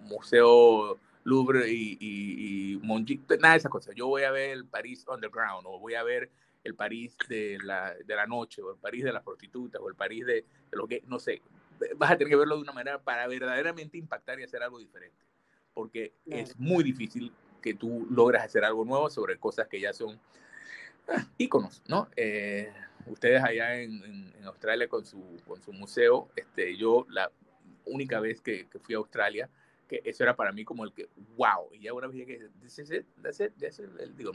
Museo 0.00 0.98
Louvre 1.24 1.70
y, 1.70 1.96
y, 2.00 2.80
nada 3.38 3.52
de 3.52 3.58
esas 3.58 3.70
cosas. 3.70 3.94
Yo 3.94 4.06
voy 4.08 4.22
a 4.24 4.30
ver 4.30 4.50
el 4.50 4.66
París 4.66 5.04
Underground 5.08 5.66
o 5.66 5.78
voy 5.78 5.94
a 5.94 6.02
ver 6.02 6.30
el 6.62 6.74
París 6.74 7.16
de 7.28 7.58
la, 7.62 7.94
de 7.94 8.14
la 8.16 8.26
noche 8.26 8.62
o 8.62 8.72
el 8.72 8.78
París 8.78 9.04
de 9.04 9.12
las 9.12 9.22
prostitutas 9.22 9.80
o 9.80 9.88
el 9.88 9.94
París 9.94 10.26
de, 10.26 10.44
lo 10.72 10.86
que, 10.86 11.02
no 11.06 11.18
sé, 11.18 11.42
vas 11.96 12.10
a 12.10 12.16
tener 12.16 12.30
que 12.30 12.36
verlo 12.36 12.56
de 12.56 12.62
una 12.62 12.72
manera 12.72 12.98
para 12.98 13.26
verdaderamente 13.26 13.98
impactar 13.98 14.40
y 14.40 14.44
hacer 14.44 14.62
algo 14.62 14.78
diferente. 14.78 15.16
Porque 15.74 16.14
es 16.26 16.58
muy 16.58 16.84
difícil 16.84 17.32
que 17.60 17.74
tú 17.74 18.06
logras 18.10 18.44
hacer 18.44 18.64
algo 18.64 18.84
nuevo 18.84 19.10
sobre 19.10 19.38
cosas 19.38 19.68
que 19.68 19.80
ya 19.80 19.92
son 19.92 20.20
ah, 21.08 21.26
íconos, 21.36 21.82
¿no? 21.88 22.08
Eh, 22.16 22.72
ustedes 23.06 23.42
allá 23.42 23.74
en, 23.76 24.02
en, 24.04 24.44
Australia 24.44 24.86
con 24.88 25.04
su, 25.04 25.40
con 25.46 25.60
su 25.62 25.72
museo, 25.72 26.28
este, 26.36 26.76
yo 26.76 27.06
la 27.08 27.32
única 27.86 28.20
vez 28.20 28.42
que, 28.42 28.68
que 28.68 28.78
fui 28.78 28.94
a 28.94 28.98
Australia, 28.98 29.48
que 29.88 30.02
eso 30.04 30.22
era 30.22 30.36
para 30.36 30.52
mí 30.52 30.64
como 30.64 30.84
el 30.84 30.92
que, 30.92 31.08
wow, 31.36 31.70
y 31.72 31.80
ya 31.80 31.94
una 31.94 32.06
vez 32.06 32.26
que, 32.26 32.48
this 32.62 32.78
is 32.78 32.90
it, 32.90 33.06
that's 33.22 33.40
it, 33.40 33.52
that's 33.58 33.78
it, 33.78 33.88
el, 33.98 34.14
digo, 34.16 34.32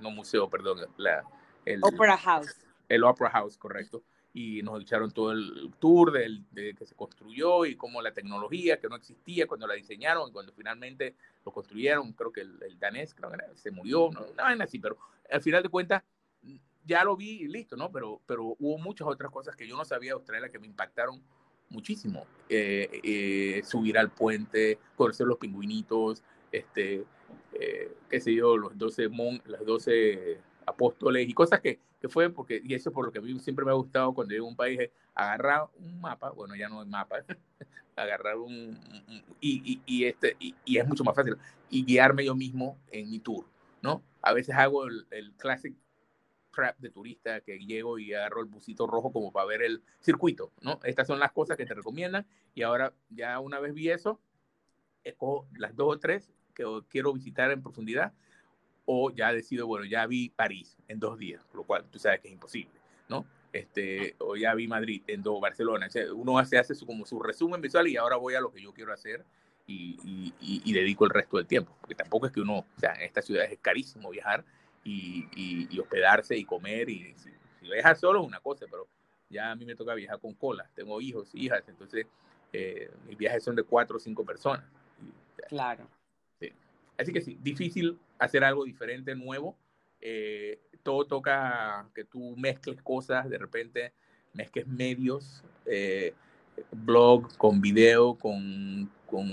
no 0.00 0.10
museo, 0.10 0.50
perdón, 0.50 0.80
la, 0.96 1.24
el 1.64 1.80
Opera 1.82 2.16
House. 2.16 2.56
El 2.88 3.04
Opera 3.04 3.30
House, 3.30 3.56
correcto. 3.56 4.02
Y 4.34 4.62
nos 4.62 4.82
echaron 4.82 5.12
todo 5.12 5.30
el 5.30 5.72
tour 5.78 6.12
del, 6.12 6.44
de 6.50 6.74
que 6.74 6.84
se 6.84 6.94
construyó 6.94 7.64
y 7.64 7.76
cómo 7.76 8.02
la 8.02 8.12
tecnología 8.12 8.78
que 8.78 8.88
no 8.88 8.96
existía 8.96 9.46
cuando 9.46 9.66
la 9.66 9.74
diseñaron 9.74 10.28
y 10.28 10.32
cuando 10.32 10.52
finalmente 10.52 11.14
lo 11.46 11.52
construyeron, 11.52 12.12
creo 12.12 12.32
que 12.32 12.40
el, 12.40 12.78
danés 12.78 13.14
creo 13.14 13.30
que 13.30 13.38
se 13.54 13.70
murió, 13.70 14.10
no, 14.12 14.26
nada 14.36 14.64
así, 14.64 14.78
pero 14.80 14.98
al 15.30 15.40
final 15.40 15.62
de 15.62 15.68
cuentas 15.68 16.02
ya 16.84 17.04
lo 17.04 17.16
vi 17.16 17.42
y 17.42 17.48
listo, 17.48 17.76
¿no? 17.76 17.90
Pero, 17.90 18.20
pero 18.26 18.56
hubo 18.58 18.78
muchas 18.78 19.06
otras 19.06 19.30
cosas 19.30 19.56
que 19.56 19.66
yo 19.66 19.76
no 19.76 19.84
sabía 19.84 20.10
de 20.10 20.14
Australia 20.14 20.50
que 20.50 20.58
me 20.58 20.66
impactaron 20.66 21.22
muchísimo. 21.70 22.26
Eh, 22.48 23.00
eh, 23.02 23.62
subir 23.64 23.98
al 23.98 24.10
puente, 24.10 24.78
conocer 24.96 25.26
los 25.26 25.38
pingüinitos, 25.38 26.22
este, 26.52 27.04
eh, 27.52 27.92
qué 28.08 28.20
sé 28.20 28.34
yo, 28.34 28.56
los 28.56 28.76
12, 28.76 29.08
mon, 29.08 29.40
las 29.46 29.64
12 29.64 30.38
apóstoles 30.66 31.28
y 31.28 31.32
cosas 31.32 31.60
que, 31.60 31.78
que, 32.00 32.08
fue 32.08 32.30
porque, 32.30 32.60
y 32.64 32.74
eso 32.74 32.92
por 32.92 33.06
lo 33.06 33.12
que 33.12 33.18
a 33.18 33.22
mí 33.22 33.38
siempre 33.40 33.64
me 33.64 33.70
ha 33.70 33.74
gustado 33.74 34.12
cuando 34.12 34.32
llego 34.32 34.46
a 34.46 34.50
un 34.50 34.56
país, 34.56 34.78
agarrar 35.14 35.68
un 35.78 36.00
mapa, 36.00 36.30
bueno, 36.30 36.54
ya 36.56 36.68
no 36.68 36.82
es 36.82 36.88
mapa, 36.88 37.16
agarrar 37.96 38.36
un, 38.36 38.78
y, 39.40 39.80
y, 39.86 40.04
este, 40.04 40.36
y, 40.38 40.76
es 40.76 40.86
mucho 40.86 41.04
más 41.04 41.14
fácil, 41.14 41.36
y 41.70 41.84
guiarme 41.84 42.24
yo 42.24 42.34
mismo 42.34 42.78
en 42.90 43.10
mi 43.10 43.20
tour, 43.20 43.44
¿no? 43.82 44.02
A 44.22 44.32
veces 44.32 44.54
hago 44.54 44.86
el, 44.86 45.06
el 45.10 45.32
classic 45.32 45.74
prep 46.54 46.78
de 46.78 46.90
turista 46.90 47.40
que 47.40 47.58
llego 47.58 47.98
y 47.98 48.14
agarro 48.14 48.40
el 48.40 48.46
busito 48.46 48.86
rojo 48.86 49.12
como 49.12 49.32
para 49.32 49.46
ver 49.46 49.62
el 49.62 49.82
circuito, 50.00 50.52
¿no? 50.60 50.80
Estas 50.84 51.06
son 51.06 51.18
las 51.18 51.32
cosas 51.32 51.56
que 51.56 51.66
te 51.66 51.74
recomiendan 51.74 52.26
y 52.54 52.62
ahora 52.62 52.92
ya 53.10 53.40
una 53.40 53.60
vez 53.60 53.74
vi 53.74 53.90
eso, 53.90 54.20
escojo 55.02 55.46
las 55.56 55.74
dos 55.76 55.96
o 55.96 55.98
tres 55.98 56.32
que 56.54 56.64
quiero 56.88 57.12
visitar 57.12 57.50
en 57.50 57.62
profundidad 57.62 58.12
o 58.86 59.10
ya 59.10 59.32
decido, 59.32 59.66
bueno, 59.66 59.86
ya 59.86 60.06
vi 60.06 60.28
París 60.30 60.76
en 60.88 61.00
dos 61.00 61.18
días, 61.18 61.44
lo 61.54 61.64
cual 61.64 61.84
tú 61.90 61.98
sabes 61.98 62.20
que 62.20 62.28
es 62.28 62.34
imposible, 62.34 62.74
¿no? 63.08 63.26
Este, 63.52 64.16
o 64.18 64.36
ya 64.36 64.54
vi 64.54 64.66
Madrid 64.66 65.02
en 65.06 65.22
dos, 65.22 65.40
Barcelona. 65.40 65.88
uno 66.14 66.38
hace, 66.38 66.58
hace 66.58 66.74
su, 66.74 66.86
como 66.86 67.06
su 67.06 67.20
resumen 67.20 67.60
visual 67.60 67.86
y 67.86 67.96
ahora 67.96 68.16
voy 68.16 68.34
a 68.34 68.40
lo 68.40 68.52
que 68.52 68.60
yo 68.60 68.72
quiero 68.72 68.92
hacer 68.92 69.24
y, 69.66 70.32
y, 70.40 70.72
dedico 70.72 71.04
el 71.04 71.10
resto 71.10 71.38
del 71.38 71.46
tiempo, 71.46 71.74
porque 71.80 71.94
tampoco 71.94 72.26
es 72.26 72.32
que 72.32 72.40
uno, 72.40 72.58
o 72.58 72.80
sea, 72.80 72.92
en 72.94 73.02
esta 73.02 73.22
ciudad 73.22 73.44
es 73.44 73.58
carísimo 73.60 74.10
viajar 74.10 74.44
y, 74.82 75.26
y 75.70 75.78
hospedarse 75.78 76.36
y 76.36 76.44
comer 76.44 76.90
y 76.90 77.14
si, 77.14 77.30
viajas 77.62 78.00
solo 78.00 78.20
es 78.20 78.26
una 78.26 78.40
cosa, 78.40 78.66
pero 78.70 78.86
ya 79.30 79.50
a 79.50 79.56
mí 79.56 79.64
me 79.64 79.74
toca 79.74 79.94
viajar 79.94 80.18
con 80.18 80.34
cola, 80.34 80.68
tengo 80.74 81.00
hijos, 81.00 81.30
hijas, 81.34 81.62
entonces 81.68 82.06
eh, 82.52 82.90
mis 83.06 83.16
viajes 83.16 83.42
son 83.42 83.56
de 83.56 83.62
cuatro 83.62 83.96
o 83.96 84.00
cinco 84.00 84.24
personas. 84.24 84.64
claro. 85.48 85.88
Así 86.96 87.12
que 87.12 87.20
sí, 87.20 87.36
difícil 87.42 87.98
hacer 88.18 88.44
algo 88.44 88.64
diferente, 88.64 89.14
nuevo. 89.14 89.56
Eh, 90.00 90.60
todo 90.82 91.06
toca 91.06 91.88
que 91.94 92.04
tú 92.04 92.34
mezcles 92.36 92.80
cosas, 92.82 93.28
de 93.28 93.38
repente 93.38 93.92
mezcles 94.34 94.66
medios, 94.66 95.42
eh, 95.64 96.12
blog 96.72 97.36
con 97.36 97.60
video, 97.60 98.14
con, 98.14 98.90
con, 99.06 99.28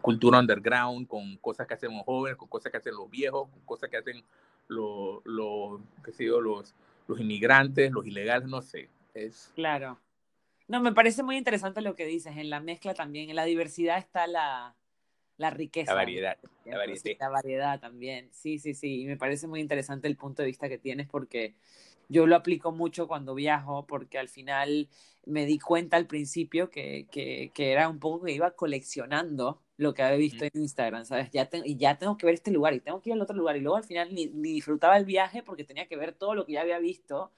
cultura 0.00 0.40
underground, 0.40 1.06
con 1.06 1.36
cosas 1.36 1.66
que 1.66 1.74
hacen 1.74 1.94
los 1.94 2.04
jóvenes, 2.04 2.36
con 2.36 2.48
cosas 2.48 2.72
que 2.72 2.78
hacen 2.78 2.94
los 2.94 3.08
viejos, 3.08 3.48
con 3.48 3.60
cosas 3.60 3.88
que 3.90 3.96
hacen 3.96 4.24
los, 4.66 5.20
los, 5.24 5.80
qué 6.04 6.24
los, 6.26 6.74
los 7.06 7.20
inmigrantes, 7.20 7.92
los 7.92 8.06
ilegales, 8.06 8.48
no 8.48 8.60
sé. 8.60 8.88
Es... 9.14 9.52
Claro. 9.54 9.98
No, 10.66 10.80
me 10.80 10.92
parece 10.92 11.22
muy 11.22 11.36
interesante 11.36 11.80
lo 11.80 11.94
que 11.94 12.04
dices. 12.04 12.36
En 12.36 12.50
la 12.50 12.60
mezcla 12.60 12.92
también, 12.92 13.30
en 13.30 13.36
la 13.36 13.44
diversidad 13.44 13.98
está 13.98 14.26
la, 14.26 14.74
la 15.38 15.50
riqueza. 15.50 15.92
La 15.92 15.96
variedad. 15.96 16.36
La 16.66 16.76
variedad. 16.76 17.16
La 17.18 17.28
variedad 17.30 17.80
también. 17.80 18.28
Sí, 18.32 18.58
sí, 18.58 18.74
sí. 18.74 19.02
Y 19.02 19.06
me 19.06 19.16
parece 19.16 19.46
muy 19.46 19.60
interesante 19.60 20.08
el 20.08 20.16
punto 20.16 20.42
de 20.42 20.46
vista 20.46 20.68
que 20.68 20.78
tienes 20.78 21.08
porque 21.08 21.54
yo 22.08 22.26
lo 22.26 22.36
aplico 22.36 22.72
mucho 22.72 23.08
cuando 23.08 23.34
viajo 23.34 23.86
porque 23.86 24.18
al 24.18 24.28
final 24.28 24.88
me 25.24 25.46
di 25.46 25.58
cuenta 25.58 25.96
al 25.96 26.06
principio 26.06 26.70
que, 26.70 27.06
que, 27.10 27.50
que 27.54 27.72
era 27.72 27.88
un 27.88 27.98
poco 27.98 28.24
que 28.24 28.32
iba 28.32 28.50
coleccionando 28.52 29.62
lo 29.76 29.94
que 29.94 30.02
había 30.02 30.18
visto 30.18 30.44
en 30.44 30.50
Instagram, 30.54 31.04
¿sabes? 31.04 31.30
Ya 31.30 31.48
y 31.64 31.76
ya 31.76 31.98
tengo 31.98 32.16
que 32.16 32.26
ver 32.26 32.34
este 32.34 32.50
lugar 32.50 32.74
y 32.74 32.80
tengo 32.80 33.00
que 33.00 33.10
ir 33.10 33.14
al 33.14 33.22
otro 33.22 33.36
lugar 33.36 33.56
y 33.56 33.60
luego 33.60 33.76
al 33.76 33.84
final 33.84 34.12
ni, 34.12 34.26
ni 34.26 34.54
disfrutaba 34.54 34.96
el 34.96 35.04
viaje 35.04 35.42
porque 35.42 35.64
tenía 35.64 35.86
que 35.86 35.96
ver 35.96 36.14
todo 36.14 36.34
lo 36.34 36.46
que 36.46 36.54
ya 36.54 36.62
había 36.62 36.78
visto 36.78 37.30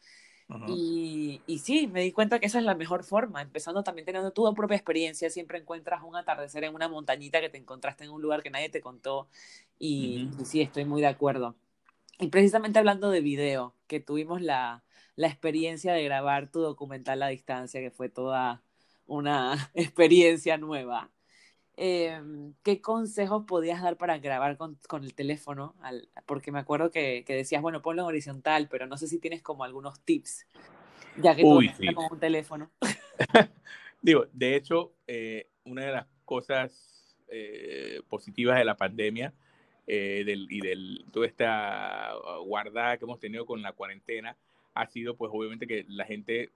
y, 0.68 1.40
y, 1.46 1.58
sí, 1.58 1.86
me 1.86 2.02
di 2.02 2.12
cuenta 2.12 2.38
que 2.38 2.46
esa 2.46 2.58
es 2.58 2.64
la 2.64 2.74
mejor 2.74 3.04
forma, 3.04 3.42
empezando 3.42 3.82
también 3.82 4.06
teniendo 4.06 4.32
tu 4.32 4.52
propia 4.54 4.76
experiencia, 4.76 5.30
siempre 5.30 5.58
encuentras 5.58 6.02
un 6.02 6.16
atardecer 6.16 6.64
en 6.64 6.74
una 6.74 6.88
montañita 6.88 7.40
que 7.40 7.48
te 7.48 7.58
encontraste 7.58 8.04
en 8.04 8.10
un 8.10 8.22
lugar 8.22 8.42
que 8.42 8.50
nadie 8.50 8.68
te 8.68 8.80
contó 8.80 9.28
y, 9.78 10.28
sí, 10.44 10.60
estoy 10.60 10.84
muy 10.84 11.00
de 11.00 11.08
acuerdo. 11.08 11.56
Y 12.18 12.28
precisamente 12.28 12.78
hablando 12.78 13.10
de 13.10 13.20
video, 13.20 13.74
que 13.86 14.00
tuvimos 14.00 14.42
la, 14.42 14.84
la 15.16 15.28
experiencia 15.28 15.92
de 15.92 16.04
grabar 16.04 16.50
tu 16.50 16.60
documental 16.60 17.22
a 17.22 17.28
distancia, 17.28 17.80
que 17.80 17.90
fue 17.90 18.08
toda 18.08 18.62
una 19.06 19.70
experiencia 19.74 20.58
nueva. 20.58 21.10
Em, 21.82 22.52
¿qué 22.62 22.82
consejos 22.82 23.46
podías 23.46 23.80
dar 23.80 23.96
para 23.96 24.18
grabar 24.18 24.58
con, 24.58 24.78
con 24.86 25.02
el 25.02 25.14
teléfono? 25.14 25.74
porque 26.26 26.52
me 26.52 26.58
acuerdo 26.58 26.90
que, 26.90 27.24
que, 27.26 27.34
decías, 27.34 27.62
bueno, 27.62 27.80
ponlo 27.80 28.02
en 28.02 28.08
horizontal, 28.08 28.68
pero 28.70 28.86
no 28.86 28.98
sé 28.98 29.06
si 29.06 29.18
tienes 29.18 29.40
como 29.40 29.64
algunos 29.64 29.98
tips, 30.02 30.46
ya 31.16 31.34
que 31.34 31.42
Uy, 31.42 31.70
tú 31.70 31.94
con 31.94 32.12
un 32.12 32.20
teléfono. 32.20 32.70
Digo, 34.02 34.26
de 34.30 34.56
hecho, 34.56 34.92
eh, 35.06 35.48
una 35.64 35.86
de 35.86 35.92
las 35.92 36.06
cosas 36.26 37.16
eh, 37.28 38.02
positivas 38.10 38.58
de 38.58 38.66
la 38.66 38.76
pandemia 38.76 39.32
eh, 39.86 40.22
del, 40.26 40.48
y 40.50 40.60
de 40.60 41.02
toda 41.10 41.26
esta 41.26 42.12
guardada 42.44 42.98
que 42.98 43.06
hemos 43.06 43.20
tenido 43.20 43.46
con 43.46 43.62
la 43.62 43.72
cuarentena 43.72 44.36
ha 44.74 44.86
sido, 44.86 45.16
pues, 45.16 45.30
obviamente 45.32 45.66
que 45.66 45.86
la 45.88 46.04
gente 46.04 46.50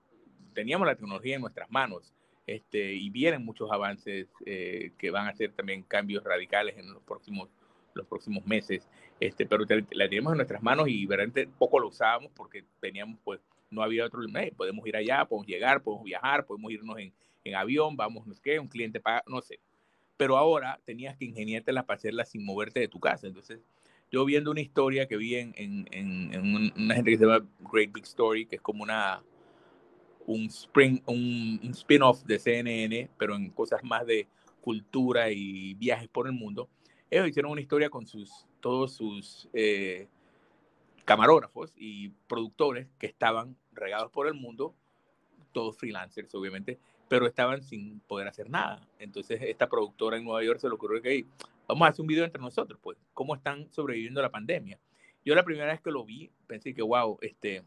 teníamos 0.53 0.85
la 0.85 0.93
tecnología 0.93 1.33
en 1.33 1.41
nuestras 1.41 1.71
manos 1.71 2.13
este, 2.47 2.93
y 2.93 3.09
vienen 3.09 3.43
muchos 3.43 3.71
avances 3.71 4.27
eh, 4.45 4.91
que 4.97 5.09
van 5.09 5.27
a 5.27 5.31
hacer 5.31 5.51
también 5.53 5.83
cambios 5.83 6.23
radicales 6.23 6.77
en 6.77 6.93
los 6.93 7.01
próximos, 7.03 7.49
los 7.93 8.05
próximos 8.05 8.45
meses, 8.45 8.87
este, 9.19 9.45
pero 9.45 9.65
la 9.91 10.09
tenemos 10.09 10.33
en 10.33 10.37
nuestras 10.37 10.61
manos 10.61 10.87
y 10.87 11.05
verdaderamente 11.05 11.47
poco 11.57 11.79
lo 11.79 11.87
usábamos 11.87 12.31
porque 12.35 12.63
teníamos, 12.79 13.19
pues, 13.23 13.39
no 13.71 13.81
había 13.81 14.05
otro, 14.05 14.21
eh, 14.23 14.53
podemos 14.55 14.85
ir 14.87 14.95
allá, 14.95 15.25
podemos 15.25 15.47
llegar, 15.47 15.81
podemos 15.81 16.05
viajar, 16.05 16.45
podemos 16.45 16.71
irnos 16.71 16.99
en, 16.99 17.13
en 17.43 17.55
avión, 17.55 17.95
vamos, 17.95 18.27
no 18.27 18.33
sé 18.33 18.41
qué, 18.43 18.59
un 18.59 18.67
cliente 18.67 18.99
paga, 18.99 19.23
no 19.27 19.41
sé. 19.41 19.59
Pero 20.17 20.37
ahora 20.37 20.79
tenías 20.85 21.17
que 21.17 21.25
ingeniártela 21.25 21.85
para 21.85 21.97
hacerla 21.97 22.25
sin 22.25 22.45
moverte 22.45 22.79
de 22.79 22.87
tu 22.87 22.99
casa. 22.99 23.27
Entonces, 23.27 23.59
yo 24.11 24.23
viendo 24.23 24.51
una 24.51 24.61
historia 24.61 25.07
que 25.07 25.17
vi 25.17 25.35
en, 25.35 25.53
en, 25.57 25.87
en 25.91 26.71
una 26.77 26.95
gente 26.95 27.11
que 27.11 27.17
se 27.17 27.25
llama 27.25 27.45
Great 27.71 27.91
Big 27.91 28.05
Story, 28.05 28.45
que 28.45 28.57
es 28.57 28.61
como 28.61 28.83
una, 28.83 29.21
un, 30.25 30.45
spring, 30.47 31.01
un, 31.05 31.59
spin-off 31.73 32.23
de 32.23 32.39
CNN, 32.39 33.09
pero 33.17 33.35
en 33.35 33.49
cosas 33.49 33.83
más 33.83 34.05
de 34.05 34.27
cultura 34.61 35.31
y 35.31 35.73
viajes 35.75 36.07
por 36.07 36.27
el 36.27 36.33
mundo. 36.33 36.69
Ellos 37.09 37.27
hicieron 37.27 37.51
una 37.51 37.61
historia 37.61 37.89
con 37.89 38.07
sus, 38.07 38.45
todos 38.59 38.93
sus 38.93 39.47
eh, 39.53 40.07
camarógrafos 41.05 41.71
y 41.77 42.09
productores 42.27 42.87
que 42.97 43.07
estaban 43.07 43.55
regados 43.73 44.11
por 44.11 44.27
el 44.27 44.33
mundo, 44.33 44.73
todos 45.51 45.77
freelancers 45.77 46.33
obviamente, 46.33 46.79
pero 47.07 47.27
estaban 47.27 47.61
sin 47.61 47.99
poder 48.01 48.27
hacer 48.27 48.49
nada. 48.49 48.87
Entonces 48.99 49.39
esta 49.43 49.69
productora 49.69 50.17
en 50.17 50.23
Nueva 50.25 50.43
York 50.43 50.59
se 50.59 50.67
le 50.67 50.73
ocurrió 50.73 51.01
que 51.01 51.25
vamos 51.67 51.85
a 51.85 51.91
hacer 51.91 52.01
un 52.01 52.07
video 52.07 52.25
entre 52.25 52.41
nosotros, 52.41 52.79
pues, 52.81 52.97
cómo 53.13 53.35
están 53.35 53.71
sobreviviendo 53.71 54.21
la 54.21 54.31
pandemia. 54.31 54.79
Yo 55.23 55.33
la 55.33 55.43
primera 55.43 55.71
vez 55.71 55.81
que 55.81 55.91
lo 55.91 56.03
vi 56.03 56.29
pensé 56.47 56.73
que, 56.73 56.81
wow, 56.81 57.17
este, 57.21 57.63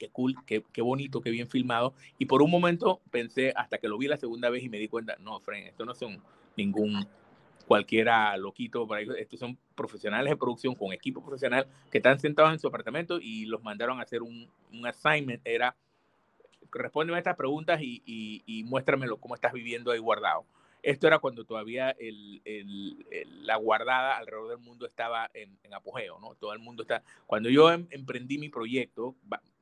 qué 0.00 0.08
cool, 0.08 0.34
qué, 0.46 0.64
qué, 0.72 0.80
bonito, 0.82 1.20
qué 1.20 1.30
bien 1.30 1.46
filmado. 1.46 1.94
Y 2.18 2.24
por 2.24 2.42
un 2.42 2.50
momento 2.50 3.00
pensé, 3.10 3.52
hasta 3.54 3.78
que 3.78 3.86
lo 3.86 3.98
vi 3.98 4.08
la 4.08 4.16
segunda 4.16 4.48
vez 4.48 4.64
y 4.64 4.70
me 4.70 4.78
di 4.78 4.88
cuenta, 4.88 5.16
no, 5.20 5.38
Fren, 5.40 5.66
esto 5.66 5.84
no 5.84 5.94
son 5.94 6.22
ningún 6.56 7.06
cualquiera 7.66 8.34
loquito. 8.38 8.88
Estos 8.96 9.38
son 9.38 9.58
profesionales 9.74 10.30
de 10.30 10.36
producción 10.36 10.74
con 10.74 10.92
equipo 10.92 11.22
profesional 11.22 11.68
que 11.90 11.98
están 11.98 12.18
sentados 12.18 12.52
en 12.52 12.58
su 12.58 12.66
apartamento 12.66 13.20
y 13.20 13.44
los 13.44 13.62
mandaron 13.62 14.00
a 14.00 14.02
hacer 14.02 14.22
un, 14.22 14.48
un 14.72 14.86
assignment. 14.86 15.42
Era, 15.44 15.76
respóndeme 16.72 17.16
a 17.16 17.20
estas 17.20 17.36
preguntas 17.36 17.80
y, 17.82 18.02
y, 18.06 18.42
y 18.46 18.64
muéstramelo 18.64 19.18
cómo 19.18 19.34
estás 19.34 19.52
viviendo 19.52 19.92
ahí 19.92 19.98
guardado. 19.98 20.46
Esto 20.82 21.06
era 21.06 21.18
cuando 21.18 21.44
todavía 21.44 21.90
el, 21.90 22.40
el, 22.44 23.06
la 23.44 23.56
guardada 23.56 24.16
alrededor 24.16 24.48
del 24.48 24.58
mundo 24.58 24.86
estaba 24.86 25.30
en, 25.34 25.58
en, 25.62 25.74
apogeo, 25.74 26.18
¿no? 26.20 26.34
Todo 26.36 26.52
el 26.52 26.58
mundo 26.58 26.82
está... 26.82 27.02
Cuando 27.26 27.50
yo 27.50 27.70
em, 27.70 27.86
emprendí 27.90 28.38
mi 28.38 28.48
proyecto, 28.48 29.14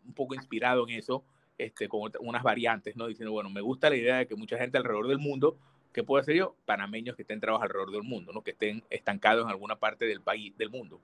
un 0.07 0.13
poco 0.15 0.35
inspirado 0.35 0.89
en 0.89 0.95
eso, 0.99 1.25
este, 1.57 1.89
con 1.89 2.11
unas 2.21 2.43
variantes, 2.43 2.97
¿no? 2.97 3.07
Diciendo, 3.07 3.33
bueno, 3.33 3.51
me 3.51 3.61
gusta 3.61 3.91
la 3.91 3.97
idea 3.97 4.19
de 4.19 4.27
que 4.27 4.37
mucha 4.37 4.59
gente 4.59 4.79
alrededor 4.79 5.09
del 5.09 5.19
mundo, 5.19 5.57
¿qué 5.93 6.03
puedo 6.03 6.21
hacer 6.21 6.37
yo? 6.37 6.55
Panameños 6.65 7.17
que 7.17 7.23
estén 7.23 7.41
trabajando 7.41 7.73
alrededor 7.73 7.93
del 7.93 8.09
mundo, 8.09 8.33
¿no? 8.33 8.43
Que 8.43 8.53
estén 8.53 8.85
estancados 8.91 9.45
en 9.45 9.51
alguna 9.51 9.77
parte 9.77 10.05
del 10.05 10.21
país, 10.21 10.57
del 10.57 10.71
mundo. 10.71 11.01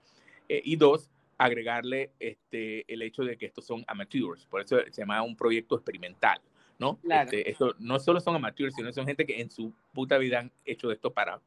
Eh, 0.48 0.62
y 0.64 0.76
dos, 0.76 1.10
agregarle 1.38 2.10
este, 2.20 2.84
el 2.92 3.02
hecho 3.02 3.24
de 3.24 3.36
que 3.36 3.46
estos 3.46 3.66
son 3.66 3.84
amateurs, 3.88 4.46
por 4.46 4.60
eso 4.60 4.78
se 4.90 5.02
llama 5.02 5.22
un 5.22 5.36
proyecto 5.36 5.74
experimental. 5.74 6.40
¿no? 6.78 6.96
Claro. 6.98 7.30
Este, 7.30 7.50
esto 7.50 7.74
no 7.78 7.98
solo 7.98 8.20
son 8.20 8.36
amateurs, 8.36 8.74
sino 8.74 8.92
son 8.92 9.06
gente 9.06 9.26
que 9.26 9.40
en 9.40 9.50
su 9.50 9.72
puta 9.92 10.18
vida 10.18 10.40
han 10.40 10.52
hecho 10.64 10.90
esto 10.90 11.12
para, 11.12 11.40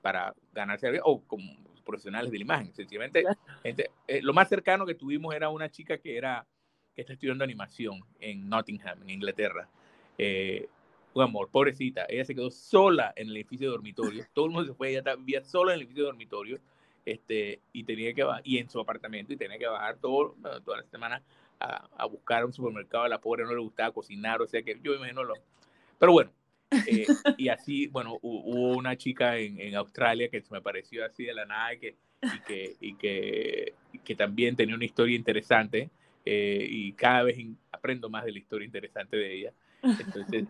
para 0.00 0.34
ganarse 0.52 1.00
o 1.04 1.20
como 1.22 1.56
profesionales 1.84 2.30
de 2.30 2.38
la 2.38 2.44
imagen. 2.44 2.74
Sencillamente, 2.74 3.24
gente, 3.62 3.90
eh, 4.06 4.20
lo 4.22 4.32
más 4.32 4.48
cercano 4.48 4.86
que 4.86 4.94
tuvimos 4.94 5.34
era 5.34 5.48
una 5.48 5.70
chica 5.70 5.98
que 5.98 6.16
era 6.16 6.46
que 6.94 7.02
está 7.02 7.12
estudiando 7.12 7.44
animación 7.44 8.00
en 8.20 8.48
Nottingham, 8.48 9.02
en 9.02 9.10
Inglaterra. 9.10 9.68
Eh, 10.18 10.68
un 11.14 11.22
amor, 11.22 11.50
pobrecita, 11.50 12.06
ella 12.08 12.24
se 12.24 12.34
quedó 12.34 12.50
sola 12.50 13.12
en 13.16 13.28
el 13.28 13.36
edificio 13.36 13.68
de 13.68 13.72
dormitorio, 13.72 14.24
todo 14.32 14.46
el 14.46 14.52
mundo 14.52 14.68
se 14.68 14.74
fue, 14.74 14.90
ella 14.90 15.14
vivía 15.16 15.42
sola 15.44 15.72
en 15.72 15.76
el 15.76 15.80
edificio 15.82 16.04
de 16.04 16.08
dormitorio, 16.08 16.58
este, 17.04 17.60
y 17.72 17.84
tenía 17.84 18.14
que 18.14 18.24
y 18.44 18.58
en 18.58 18.70
su 18.70 18.80
apartamento, 18.80 19.32
y 19.32 19.36
tenía 19.36 19.58
que 19.58 19.66
bajar 19.66 19.96
todo, 19.98 20.36
toda 20.64 20.78
la 20.78 20.86
semana 20.86 21.22
a, 21.58 21.88
a, 21.96 22.06
buscar 22.06 22.44
un 22.44 22.52
supermercado, 22.52 23.04
a 23.04 23.08
la 23.08 23.20
pobre 23.20 23.44
no 23.44 23.54
le 23.54 23.60
gustaba 23.60 23.92
cocinar, 23.92 24.40
o 24.40 24.46
sea 24.46 24.62
que 24.62 24.78
yo 24.82 24.94
imagino 24.94 25.24
lo... 25.24 25.34
Pero 25.98 26.12
bueno, 26.12 26.32
eh, 26.86 27.06
y 27.38 27.48
así, 27.48 27.88
bueno, 27.88 28.18
hubo 28.22 28.76
una 28.76 28.96
chica 28.96 29.36
en, 29.38 29.60
en, 29.60 29.74
Australia 29.74 30.28
que 30.28 30.40
se 30.40 30.52
me 30.52 30.60
pareció 30.60 31.04
así 31.04 31.24
de 31.24 31.34
la 31.34 31.44
nada 31.44 31.74
y 31.74 31.78
que, 31.78 31.96
y 32.22 32.40
que, 32.46 32.76
y 32.80 32.94
que, 32.94 33.74
y 33.92 33.98
que 33.98 34.14
también 34.14 34.56
tenía 34.56 34.74
una 34.74 34.84
historia 34.84 35.16
interesante 35.16 35.90
eh, 36.24 36.66
y 36.68 36.92
cada 36.92 37.24
vez 37.24 37.36
aprendo 37.70 38.08
más 38.08 38.24
de 38.24 38.32
la 38.32 38.38
historia 38.38 38.66
interesante 38.66 39.16
de 39.16 39.34
ella. 39.34 39.52
Entonces, 39.82 40.44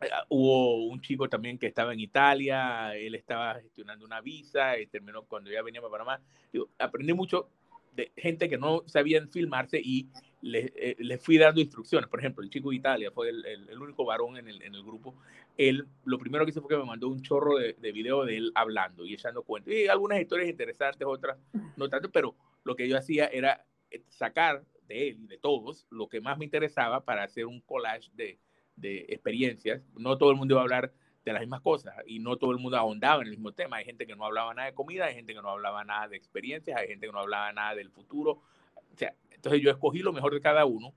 eh, 0.00 0.08
hubo 0.28 0.84
un 0.86 1.00
chico 1.00 1.28
también 1.28 1.58
que 1.58 1.66
estaba 1.66 1.92
en 1.92 2.00
Italia, 2.00 2.96
él 2.96 3.14
estaba 3.14 3.54
gestionando 3.60 4.04
una 4.04 4.20
visa 4.20 4.78
y 4.78 4.86
terminó 4.86 5.24
cuando 5.24 5.50
ya 5.50 5.62
venía 5.62 5.80
para 5.80 5.92
Panamá. 5.92 6.20
Digo, 6.52 6.68
aprendí 6.78 7.12
mucho 7.12 7.48
de 7.94 8.12
gente 8.16 8.48
que 8.48 8.58
no 8.58 8.82
sabían 8.86 9.28
filmarse 9.28 9.80
y 9.82 10.08
les, 10.42 10.72
eh, 10.74 10.96
les, 10.98 11.22
fui 11.22 11.38
dando 11.38 11.60
instrucciones. 11.60 12.08
Por 12.08 12.18
ejemplo, 12.18 12.42
el 12.42 12.50
chico 12.50 12.70
de 12.70 12.76
Italia 12.76 13.10
fue 13.10 13.30
el, 13.30 13.44
el, 13.46 13.68
el 13.68 13.78
único 13.78 14.04
varón 14.04 14.36
en 14.36 14.48
el, 14.48 14.62
en 14.62 14.74
el, 14.74 14.82
grupo. 14.82 15.14
Él 15.56 15.86
lo 16.04 16.18
primero 16.18 16.44
que 16.44 16.50
hizo 16.50 16.60
fue 16.60 16.70
que 16.70 16.76
me 16.76 16.84
mandó 16.84 17.08
un 17.08 17.22
chorro 17.22 17.56
de, 17.56 17.74
de 17.74 17.92
video 17.92 18.24
de 18.24 18.36
él 18.36 18.52
hablando 18.54 19.06
y 19.06 19.14
echando 19.14 19.42
cuentos. 19.42 19.72
Y 19.72 19.86
algunas 19.86 20.20
historias 20.20 20.48
interesantes, 20.48 21.06
otras 21.06 21.38
no 21.76 21.88
tanto, 21.88 22.10
pero 22.10 22.34
lo 22.64 22.74
que 22.74 22.88
yo 22.88 22.98
hacía 22.98 23.26
era 23.26 23.64
sacar 24.08 24.64
de 24.86 25.08
él 25.08 25.20
y 25.22 25.26
de 25.26 25.38
todos 25.38 25.86
lo 25.90 26.08
que 26.08 26.20
más 26.20 26.38
me 26.38 26.44
interesaba 26.44 27.04
para 27.04 27.24
hacer 27.24 27.46
un 27.46 27.60
collage 27.60 28.10
de, 28.14 28.38
de 28.76 29.06
experiencias. 29.08 29.82
No 29.96 30.18
todo 30.18 30.30
el 30.30 30.36
mundo 30.36 30.54
iba 30.54 30.60
a 30.60 30.64
hablar 30.64 30.92
de 31.24 31.32
las 31.32 31.40
mismas 31.40 31.62
cosas 31.62 31.94
y 32.06 32.18
no 32.18 32.36
todo 32.36 32.52
el 32.52 32.58
mundo 32.58 32.76
ahondaba 32.76 33.22
en 33.22 33.28
el 33.28 33.30
mismo 33.30 33.52
tema. 33.52 33.76
Hay 33.76 33.84
gente 33.84 34.06
que 34.06 34.14
no 34.14 34.24
hablaba 34.24 34.52
nada 34.54 34.66
de 34.66 34.74
comida, 34.74 35.06
hay 35.06 35.14
gente 35.14 35.34
que 35.34 35.40
no 35.40 35.48
hablaba 35.48 35.84
nada 35.84 36.08
de 36.08 36.16
experiencias, 36.16 36.78
hay 36.78 36.88
gente 36.88 37.06
que 37.06 37.12
no 37.12 37.20
hablaba 37.20 37.52
nada 37.52 37.74
del 37.74 37.90
futuro. 37.90 38.42
O 38.76 38.96
sea, 38.96 39.14
entonces 39.30 39.62
yo 39.62 39.70
escogí 39.70 40.00
lo 40.00 40.12
mejor 40.12 40.34
de 40.34 40.40
cada 40.40 40.64
uno 40.66 40.94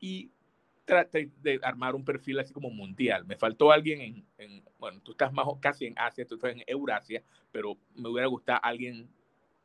y 0.00 0.30
traté 0.84 1.30
de 1.42 1.60
armar 1.62 1.94
un 1.94 2.04
perfil 2.04 2.38
así 2.40 2.52
como 2.52 2.70
mundial. 2.70 3.24
Me 3.24 3.36
faltó 3.36 3.70
alguien 3.70 4.00
en, 4.00 4.26
en 4.38 4.64
bueno, 4.78 5.00
tú 5.00 5.12
estás 5.12 5.32
más 5.32 5.46
casi 5.60 5.86
en 5.86 5.94
Asia, 5.96 6.26
tú 6.26 6.36
estás 6.36 6.52
en 6.52 6.64
Eurasia, 6.66 7.22
pero 7.52 7.76
me 7.94 8.08
hubiera 8.08 8.26
gustado 8.26 8.60
alguien 8.62 9.08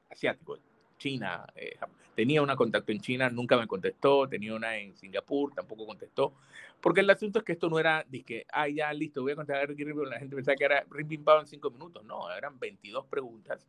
asiático, 0.09 0.57
China. 1.03 1.45
Eh, 1.55 1.75
tenía 2.15 2.41
una 2.41 2.55
contacto 2.55 2.93
en 2.93 3.01
China, 3.01 3.29
nunca 3.29 3.57
me 3.57 3.67
contestó, 3.67 4.27
tenía 4.29 4.55
una 4.55 4.77
en 4.77 4.95
Singapur, 4.95 5.53
tampoco 5.53 5.85
contestó. 5.85 6.33
Porque 6.79 7.01
el 7.01 7.09
asunto 7.09 7.39
es 7.39 7.45
que 7.45 7.51
esto 7.51 7.69
no 7.69 7.77
era, 7.77 8.05
dije, 8.07 8.45
ah, 8.53 8.69
ya 8.69 8.93
listo, 8.93 9.21
voy 9.21 9.33
a 9.33 9.35
contestar 9.35 9.67
Ricky 9.67 9.83
la 9.83 10.19
gente 10.19 10.35
pensaba 10.35 10.55
que 10.55 10.63
era 10.63 10.85
Ricky 10.89 11.15
en 11.15 11.47
cinco 11.47 11.71
minutos. 11.71 12.05
No, 12.05 12.31
eran 12.31 12.57
22 12.57 13.05
preguntas 13.07 13.67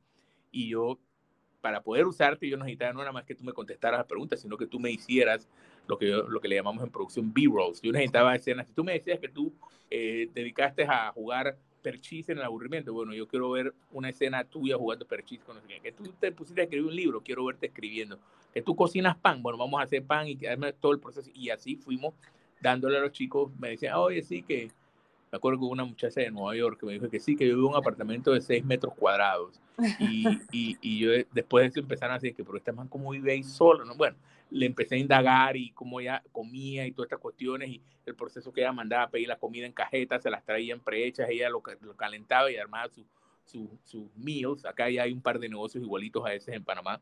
y 0.52 0.68
yo, 0.68 0.98
para 1.60 1.82
poder 1.82 2.06
usarte, 2.06 2.48
yo 2.48 2.56
necesitaba 2.56 2.92
no 2.92 3.00
nada 3.00 3.10
más 3.10 3.24
que 3.24 3.34
tú 3.34 3.42
me 3.42 3.52
contestaras 3.52 3.98
las 3.98 4.06
preguntas, 4.06 4.40
sino 4.40 4.56
que 4.56 4.66
tú 4.66 4.78
me 4.78 4.92
hicieras 4.92 5.48
lo 5.88 5.98
que, 5.98 6.08
yo, 6.08 6.28
lo 6.28 6.40
que 6.40 6.46
le 6.46 6.54
llamamos 6.54 6.84
en 6.84 6.90
producción 6.90 7.32
B-rolls. 7.32 7.80
Yo 7.82 7.90
necesitaba 7.90 8.36
escenas. 8.36 8.68
Si 8.68 8.74
tú 8.74 8.84
me 8.84 8.92
decías 8.92 9.18
que 9.18 9.28
tú 9.28 9.52
eh, 9.90 10.28
dedicaste 10.32 10.84
a 10.84 11.10
jugar 11.10 11.56
perchis 11.84 12.30
en 12.30 12.38
el 12.38 12.44
aburrimiento. 12.44 12.94
Bueno, 12.94 13.12
yo 13.12 13.28
quiero 13.28 13.50
ver 13.50 13.74
una 13.92 14.08
escena 14.08 14.42
tuya 14.42 14.76
jugando 14.76 15.06
perchis 15.06 15.44
con 15.44 15.56
no 15.56 15.62
sé 15.62 15.80
Que 15.80 15.92
tú 15.92 16.04
te 16.18 16.32
pusiste 16.32 16.62
a 16.62 16.64
escribir 16.64 16.88
un 16.88 16.96
libro, 16.96 17.20
quiero 17.20 17.44
verte 17.44 17.66
escribiendo. 17.66 18.18
Que 18.54 18.62
tú 18.62 18.74
cocinas 18.74 19.16
pan, 19.16 19.42
bueno, 19.42 19.58
vamos 19.58 19.78
a 19.78 19.84
hacer 19.84 20.02
pan 20.02 20.26
y 20.26 20.38
todo 20.80 20.92
el 20.92 20.98
proceso. 20.98 21.30
Y 21.34 21.50
así 21.50 21.76
fuimos 21.76 22.14
dándole 22.60 22.96
a 22.96 23.00
los 23.00 23.12
chicos. 23.12 23.52
Me 23.58 23.70
decían, 23.70 23.94
oye, 23.96 24.22
sí, 24.22 24.42
que 24.42 24.70
me 25.30 25.36
acuerdo 25.36 25.60
con 25.60 25.68
una 25.68 25.84
muchacha 25.84 26.22
de 26.22 26.30
Nueva 26.30 26.56
York 26.56 26.80
que 26.80 26.86
me 26.86 26.94
dijo 26.94 27.10
que 27.10 27.20
sí, 27.20 27.36
que 27.36 27.46
yo 27.46 27.54
vivo 27.56 27.68
un 27.68 27.76
apartamento 27.76 28.32
de 28.32 28.40
6 28.40 28.64
metros 28.64 28.94
cuadrados. 28.94 29.60
Y, 29.98 30.26
y, 30.52 30.78
y, 30.80 30.98
yo 31.00 31.10
después 31.32 31.64
de 31.64 31.68
eso 31.68 31.80
empezaron 31.80 32.12
a 32.12 32.18
decir 32.18 32.34
que, 32.34 32.44
pero 32.44 32.56
esta 32.56 32.72
man, 32.72 32.88
¿cómo 32.88 33.10
vive 33.10 33.32
ahí 33.32 33.42
solo? 33.42 33.84
¿no? 33.84 33.94
Bueno, 33.94 34.16
le 34.50 34.66
empecé 34.66 34.94
a 34.94 34.98
indagar 34.98 35.56
y 35.56 35.70
cómo 35.70 36.00
ella 36.00 36.22
comía 36.32 36.86
y 36.86 36.92
todas 36.92 37.06
estas 37.06 37.20
cuestiones 37.20 37.68
y 37.70 37.82
el 38.06 38.14
proceso 38.14 38.52
que 38.52 38.60
ella 38.60 38.72
mandaba 38.72 39.04
a 39.04 39.10
pedir 39.10 39.28
la 39.28 39.38
comida 39.38 39.66
en 39.66 39.72
cajetas, 39.72 40.22
se 40.22 40.30
las 40.30 40.44
traían 40.44 40.80
prehechas, 40.80 41.28
ella 41.28 41.48
lo, 41.48 41.62
lo 41.80 41.96
calentaba 41.96 42.50
y 42.50 42.56
armaba 42.56 42.88
sus 42.88 43.06
su, 43.44 43.68
su 43.84 44.10
meals. 44.16 44.64
Acá 44.64 44.88
ya 44.90 45.02
hay 45.02 45.12
un 45.12 45.20
par 45.20 45.38
de 45.38 45.48
negocios 45.48 45.82
igualitos 45.82 46.24
a 46.24 46.34
esos 46.34 46.48
en 46.48 46.64
Panamá. 46.64 47.00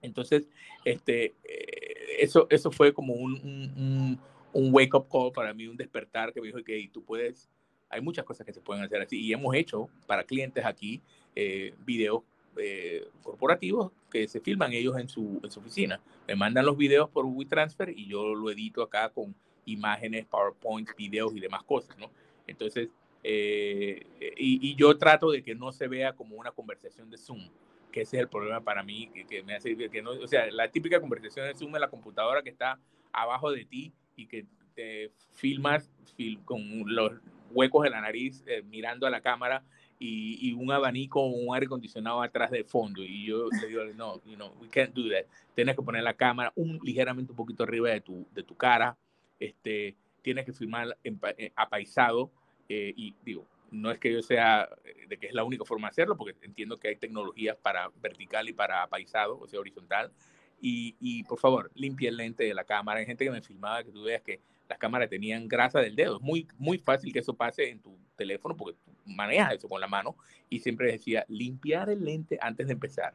Entonces, 0.00 0.48
este, 0.84 1.34
eh, 1.44 2.16
eso, 2.20 2.46
eso 2.50 2.70
fue 2.70 2.92
como 2.92 3.14
un, 3.14 3.32
un, 3.34 4.20
un 4.52 4.74
wake-up 4.74 5.08
call 5.10 5.32
para 5.32 5.52
mí, 5.52 5.66
un 5.66 5.76
despertar 5.76 6.32
que 6.32 6.40
me 6.40 6.48
dijo 6.48 6.62
que 6.62 6.88
tú 6.92 7.02
puedes, 7.02 7.48
hay 7.90 8.00
muchas 8.00 8.24
cosas 8.24 8.46
que 8.46 8.52
se 8.52 8.60
pueden 8.60 8.84
hacer 8.84 9.02
así 9.02 9.20
y 9.20 9.32
hemos 9.32 9.54
hecho 9.54 9.88
para 10.06 10.24
clientes 10.24 10.64
aquí 10.64 11.00
eh, 11.34 11.74
videos 11.84 12.22
eh, 12.60 13.08
corporativos 13.22 13.92
que 14.10 14.26
se 14.28 14.40
filman 14.40 14.72
ellos 14.72 14.96
en 14.98 15.08
su, 15.08 15.40
oficina. 15.42 16.00
Me 16.26 16.34
mandan 16.34 16.66
los 16.66 16.76
videos 16.76 17.08
por 17.10 17.24
WeTransfer 17.24 17.90
y 17.90 18.06
yo 18.06 18.34
lo 18.34 18.50
edito 18.50 18.82
acá 18.82 19.10
con 19.10 19.34
imágenes, 19.66 20.26
PowerPoint, 20.26 20.88
videos 20.96 21.34
y 21.34 21.40
demás 21.40 21.62
cosas, 21.62 21.96
¿no? 21.98 22.10
Entonces, 22.46 22.88
eh, 23.22 24.06
y, 24.36 24.74
yo 24.76 24.96
trato 24.96 25.30
de 25.30 25.42
que 25.42 25.54
no 25.54 25.72
se 25.72 25.88
vea 25.88 26.14
como 26.14 26.36
una 26.36 26.52
conversación 26.52 27.10
de 27.10 27.18
Zoom, 27.18 27.48
que 27.92 28.02
ese 28.02 28.16
es 28.16 28.22
el 28.22 28.28
problema 28.28 28.62
para 28.62 28.82
mí, 28.82 29.10
que, 29.28 29.42
me 29.42 29.54
hace 29.54 29.76
que 29.76 30.02
no, 30.02 30.12
o 30.12 30.26
sea, 30.26 30.50
la 30.50 30.70
típica 30.70 31.00
conversación 31.00 31.46
de 31.46 31.54
Zoom 31.54 31.74
es 31.74 31.80
la 31.80 31.90
computadora 31.90 32.42
que 32.42 32.50
está 32.50 32.78
abajo 33.12 33.50
de 33.50 33.64
ti 33.64 33.92
y 34.16 34.26
que 34.26 34.46
te 34.74 35.10
filmas 35.32 35.90
fil, 36.16 36.40
con 36.44 36.62
los 36.86 37.12
huecos 37.50 37.84
de 37.84 37.90
la 37.90 38.00
nariz 38.00 38.42
eh, 38.46 38.62
mirando 38.62 39.06
a 39.06 39.10
la 39.10 39.20
cámara 39.20 39.64
y, 39.98 40.48
y, 40.48 40.52
un 40.52 40.70
abanico 40.70 41.20
o 41.20 41.26
un 41.26 41.54
aire 41.54 41.66
acondicionado 41.66 42.22
atrás 42.22 42.50
de 42.50 42.64
fondo. 42.64 43.02
Y 43.02 43.26
yo 43.26 43.48
le 43.60 43.68
digo, 43.68 43.84
no, 43.94 44.22
you 44.24 44.36
know, 44.36 44.52
we 44.60 44.68
can't 44.68 44.94
do 44.94 45.08
that. 45.10 45.24
Tienes 45.54 45.74
que 45.74 45.82
poner 45.82 46.02
la 46.02 46.14
cámara 46.14 46.52
un, 46.54 46.78
ligeramente 46.82 47.32
un 47.32 47.36
poquito 47.36 47.64
arriba 47.64 47.90
de 47.90 48.00
tu, 48.00 48.26
de 48.32 48.42
tu 48.42 48.56
cara. 48.56 48.96
Este, 49.40 49.96
tienes 50.22 50.44
que 50.44 50.52
filmar 50.52 50.96
en, 51.02 51.20
apaisado. 51.56 52.30
Eh, 52.68 52.92
y 52.96 53.14
digo, 53.24 53.46
no 53.70 53.90
es 53.90 53.98
que 53.98 54.12
yo 54.12 54.22
sea 54.22 54.68
de 55.08 55.16
que 55.16 55.26
es 55.26 55.34
la 55.34 55.44
única 55.44 55.64
forma 55.64 55.88
de 55.88 55.92
hacerlo, 55.92 56.16
porque 56.16 56.34
entiendo 56.42 56.76
que 56.76 56.88
hay 56.88 56.96
tecnologías 56.96 57.56
para 57.56 57.90
vertical 58.00 58.48
y 58.48 58.52
para 58.52 58.82
apaisado, 58.82 59.38
o 59.38 59.48
sea, 59.48 59.60
horizontal. 59.60 60.12
Y, 60.60 60.96
y 61.00 61.22
por 61.24 61.38
favor, 61.38 61.70
limpia 61.74 62.08
el 62.08 62.16
lente 62.16 62.44
de 62.44 62.54
la 62.54 62.64
cámara. 62.64 63.00
Hay 63.00 63.06
gente 63.06 63.24
que 63.24 63.30
me 63.30 63.42
filmaba 63.42 63.82
que 63.82 63.90
tú 63.90 64.02
veas 64.02 64.22
que 64.22 64.40
las 64.68 64.78
cámaras 64.78 65.08
tenían 65.08 65.48
grasa 65.48 65.80
del 65.80 65.96
dedo. 65.96 66.16
Es 66.16 66.22
muy, 66.22 66.46
muy 66.58 66.78
fácil 66.78 67.12
que 67.12 67.20
eso 67.20 67.34
pase 67.34 67.70
en 67.70 67.80
tu 67.80 67.96
teléfono 68.16 68.56
porque 68.56 68.76
tú 68.84 68.92
manejas 69.06 69.54
eso 69.54 69.68
con 69.68 69.80
la 69.80 69.88
mano 69.88 70.16
y 70.50 70.60
siempre 70.60 70.92
decía 70.92 71.24
limpiar 71.28 71.88
el 71.88 72.04
lente 72.04 72.38
antes 72.40 72.66
de 72.66 72.74
empezar. 72.74 73.14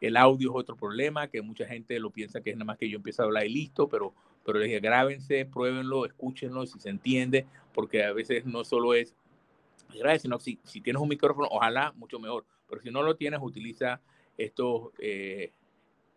El 0.00 0.16
audio 0.16 0.50
es 0.50 0.56
otro 0.56 0.76
problema 0.76 1.28
que 1.28 1.42
mucha 1.42 1.66
gente 1.66 1.98
lo 1.98 2.10
piensa 2.10 2.40
que 2.40 2.50
es 2.50 2.56
nada 2.56 2.66
más 2.66 2.78
que 2.78 2.88
yo 2.88 2.96
empiezo 2.96 3.22
a 3.22 3.26
hablar 3.26 3.46
y 3.46 3.50
listo, 3.50 3.88
pero, 3.88 4.14
pero 4.44 4.58
les 4.58 4.68
dije 4.68 4.80
grábense, 4.80 5.46
pruébenlo, 5.46 6.04
escúchenlo 6.04 6.66
si 6.66 6.78
se 6.78 6.90
entiende, 6.90 7.46
porque 7.72 8.04
a 8.04 8.12
veces 8.12 8.44
no 8.44 8.64
solo 8.64 8.94
es 8.94 9.14
gracias, 9.94 10.22
sino 10.22 10.38
si, 10.38 10.58
si 10.64 10.80
tienes 10.80 11.00
un 11.00 11.08
micrófono, 11.08 11.48
ojalá 11.50 11.92
mucho 11.92 12.18
mejor, 12.18 12.44
pero 12.68 12.82
si 12.82 12.90
no 12.90 13.02
lo 13.02 13.16
tienes, 13.16 13.40
utiliza 13.42 14.00
estos 14.36 14.90
eh, 14.98 15.52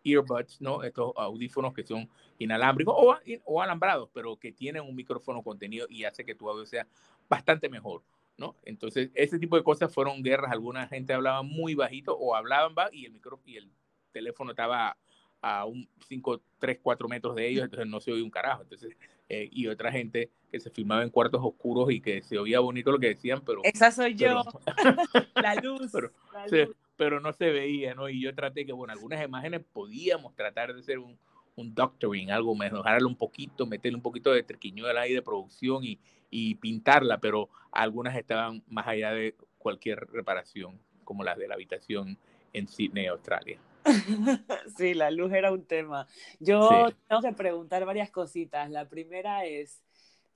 earbuds, 0.04 0.60
¿no? 0.60 0.82
Estos 0.82 1.12
audífonos 1.16 1.74
que 1.74 1.84
son 1.84 2.08
inalámbricos 2.38 2.94
o, 2.96 3.16
o, 3.44 3.62
alambrados, 3.62 4.08
pero 4.12 4.36
que 4.36 4.52
tienen 4.52 4.82
un 4.82 4.94
micrófono 4.94 5.42
contenido 5.42 5.86
y 5.90 6.04
hace 6.04 6.24
que 6.24 6.34
tu 6.34 6.48
audio 6.48 6.66
sea 6.66 6.86
bastante 7.28 7.68
mejor. 7.68 8.02
¿no? 8.36 8.54
Entonces, 8.64 9.10
ese 9.14 9.38
tipo 9.38 9.56
de 9.56 9.64
cosas 9.64 9.92
fueron 9.92 10.22
guerras. 10.22 10.52
Alguna 10.52 10.86
gente 10.86 11.12
hablaba 11.12 11.42
muy 11.42 11.74
bajito 11.74 12.16
o 12.16 12.36
hablaban 12.36 12.72
va 12.78 12.88
y 12.92 13.04
el 13.04 13.12
micrófono 13.12 13.50
y 13.50 13.56
el 13.56 13.70
teléfono 14.12 14.52
estaba 14.52 14.96
a 15.40 15.64
un 15.64 15.88
5, 16.08 16.40
3, 16.58 16.78
4 16.82 17.08
metros 17.08 17.34
de 17.36 17.48
ellos, 17.48 17.64
entonces 17.64 17.86
no 17.88 18.00
se 18.00 18.12
oía 18.12 18.24
un 18.24 18.30
carajo. 18.30 18.62
Entonces, 18.62 18.96
eh, 19.28 19.48
y 19.52 19.66
otra 19.66 19.92
gente 19.92 20.30
que 20.50 20.60
se 20.60 20.70
filmaba 20.70 21.02
en 21.02 21.10
cuartos 21.10 21.40
oscuros 21.44 21.90
y 21.90 22.00
que 22.00 22.22
se 22.22 22.38
oía 22.38 22.60
bonito 22.60 22.90
lo 22.90 22.98
que 22.98 23.08
decían, 23.08 23.42
pero... 23.44 23.60
Esa 23.64 23.90
soy 23.90 24.14
yo, 24.14 24.42
la 25.34 25.54
luz. 25.56 25.92
Pero, 25.92 26.74
no 26.98 27.32
se 27.32 27.50
veía, 27.50 27.94
¿no? 27.94 28.08
Y 28.08 28.20
yo 28.20 28.34
traté 28.34 28.66
que, 28.66 28.72
bueno, 28.72 28.92
algunas 28.92 29.24
imágenes 29.24 29.62
podíamos 29.72 30.34
tratar 30.34 30.74
de 30.74 30.82
ser 30.82 30.98
un, 30.98 31.18
un 31.56 31.74
doctoring, 31.74 32.30
algo, 32.30 32.54
mejorarlo 32.54 33.08
un 33.08 33.16
poquito, 33.16 33.66
meterle 33.66 33.96
un 33.96 34.02
poquito 34.02 34.32
de 34.32 34.42
triquiñuela 34.42 35.02
ahí 35.02 35.14
de 35.14 35.22
producción 35.22 35.84
y, 35.84 35.98
y 36.30 36.56
pintarla, 36.56 37.18
pero 37.18 37.48
algunas 37.72 38.16
estaban 38.16 38.62
más 38.68 38.86
allá 38.86 39.12
de 39.12 39.34
cualquier 39.58 40.08
reparación, 40.10 40.78
como 41.04 41.24
las 41.24 41.38
de 41.38 41.48
la 41.48 41.54
habitación 41.54 42.18
en 42.52 42.68
Sydney, 42.68 43.06
Australia. 43.06 43.58
sí, 44.76 44.94
la 44.94 45.10
luz 45.10 45.32
era 45.32 45.52
un 45.52 45.64
tema. 45.64 46.06
Yo 46.40 46.88
tengo 47.08 47.22
que 47.22 47.32
preguntar 47.32 47.84
varias 47.84 48.10
cositas. 48.10 48.70
La 48.70 48.88
primera 48.88 49.44
es, 49.44 49.82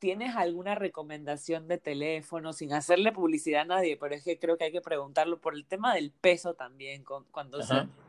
¿tienes 0.02 0.34
alguna 0.34 0.74
recomendación 0.74 1.68
de 1.68 1.78
teléfono 1.78 2.52
sin 2.52 2.72
hacerle 2.72 3.12
publicidad 3.12 3.60
a 3.60 3.66
nadie? 3.66 3.96
Pero 3.96 4.16
es 4.16 4.24
que 4.24 4.36
creo 4.36 4.58
que 4.58 4.64
hay 4.64 4.72
que 4.72 4.80
preguntarlo 4.80 5.38
por 5.38 5.54
el 5.54 5.64
tema 5.64 5.94
del 5.94 6.10
peso 6.10 6.54
también, 6.54 7.04
cuando, 7.04 7.60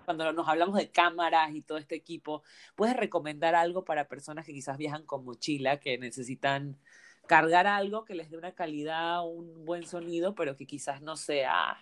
cuando 0.04 0.34
nos 0.34 0.48
hablamos 0.48 0.76
de 0.76 0.89
cámaras 0.89 1.54
y 1.54 1.62
todo 1.62 1.78
este 1.78 1.94
equipo. 1.94 2.41
¿Puedes 2.76 2.98
recomendar 2.98 3.54
algo 3.54 3.86
para 3.86 4.08
personas 4.08 4.44
que 4.44 4.54
quizás 4.54 4.80
viajan 4.80 5.06
con 5.06 5.24
mochila, 5.24 5.80
que 5.80 6.00
necesitan 6.00 6.80
cargar 7.28 7.68
algo 7.68 8.06
que 8.06 8.16
les 8.16 8.32
dé 8.32 8.38
una 8.38 8.54
calidad, 8.54 9.24
un 9.24 9.64
buen 9.64 9.86
sonido, 9.86 10.34
pero 10.34 10.58
que 10.58 10.66
quizás 10.66 11.00
no 11.04 11.16
sea 11.16 11.78